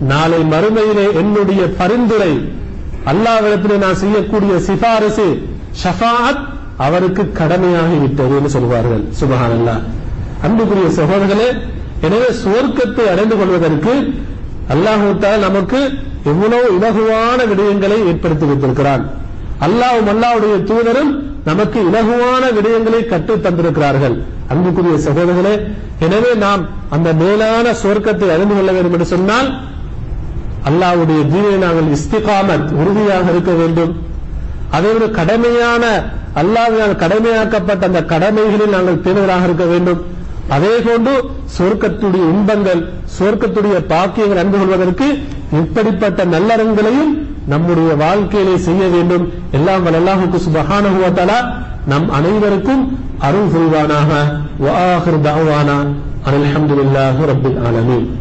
நாளை 0.00 0.40
மறுமையிலே 0.42 1.14
என்னுடைய 1.14 1.68
பரிந்துரை 1.70 2.32
அல்லாவிடத்திலே 3.06 3.76
நான் 3.76 3.94
செய்யக்கூடிய 3.94 4.60
சிபாரிசு 4.60 5.38
ஷஃபாத் 5.84 6.40
அவருக்கு 6.76 7.32
கடமையாகி 7.32 7.96
விட்டது 8.00 8.36
என்று 8.36 8.50
சொல்வார்கள். 8.50 9.02
சுபஹான் 9.20 9.54
அல்லா 9.58 9.74
அன்புக்குரிய 10.42 10.88
சகோதரர்களே 10.90 11.48
எனவே 12.00 12.28
சுவர்க்கத்தை 12.32 13.08
அடைந்து 13.12 13.36
கொள்வதற்கு 13.36 14.14
அல்லாஹு 14.68 15.38
நமக்கு 15.38 15.80
எவ்வளவு 16.24 16.78
இலகுவான 16.78 17.46
விடயங்களை 17.46 18.06
ஏற்படுத்தி 18.06 18.44
வைத்திருக்கிறான் 18.46 19.10
அல்லாவும் 19.66 20.10
அல்லாஹ்வுடைய 20.12 20.54
தூதரும் 20.70 21.12
நமக்கு 21.44 21.78
இலகுவான 21.88 22.42
விடயங்களை 22.56 23.00
கற்றுத் 23.06 23.44
தந்திருக்கிறார்கள். 23.46 24.16
அன்புக்குரிய 24.48 24.96
சகோதரர்களே 25.08 25.54
எனவே 26.06 26.30
நாம் 26.44 26.62
அந்த 26.90 27.08
மேலான 27.12 27.66
சுவர்க்கத்தை 27.82 28.28
அறிந்து 28.34 28.54
கொள்ள 28.54 28.70
வேண்டும் 28.72 28.92
என்று 28.92 29.06
சொன்னால் 29.14 29.48
அல்லாஹ்வுடைய 30.68 31.20
தீனை 31.32 31.54
நாங்கள் 31.64 31.92
இஸ்திகாமத் 31.96 32.72
உறுதியாக 32.80 33.30
இருக்க 33.30 33.52
வேண்டும். 33.52 33.92
அதைவிட 34.70 35.06
கடமையான 35.20 35.84
அல்லாவினால் 36.40 37.00
கடமையாக்கப்பட்ட 37.02 37.82
அந்த 37.86 38.02
கடமைகளில் 38.04 38.74
நாங்கள் 38.76 39.02
பேணுவராக 39.04 39.44
இருக்க 39.44 39.64
வேண்டும். 39.64 40.00
அதே 40.48 40.78
போன்று 40.78 41.30
சொர்க்கத்துடைய 41.58 42.28
இன்பங்கள் 42.30 42.92
சொர்க்கத்துடைய 43.18 43.86
பாக்கியங்கள் 43.86 44.36
அன்பு 44.36 44.58
கொள்வதற்கு 44.58 45.18
இப்படிப்பட்ட 45.52 46.24
நல்லறங்களையும் 46.24 47.30
நம்முடைய 47.46 47.94
வாழ்க்கையிலே 47.94 48.56
செய்ய 48.56 48.86
வேண்டும். 48.86 49.32
எல்லாம் 49.52 49.86
வல்லாஹுக்கு 49.86 50.38
அல்லாஹுக்கு 50.38 51.54
நம் 51.86 52.10
அனைவருக்கும் 52.10 52.98
அருள் 53.18 53.48
புரிவானாக. 53.48 54.12
வ 54.60 54.68
ஆகிர் 54.68 55.20
தஅவானா. 55.22 55.86
ஆலமீன். 57.66 58.20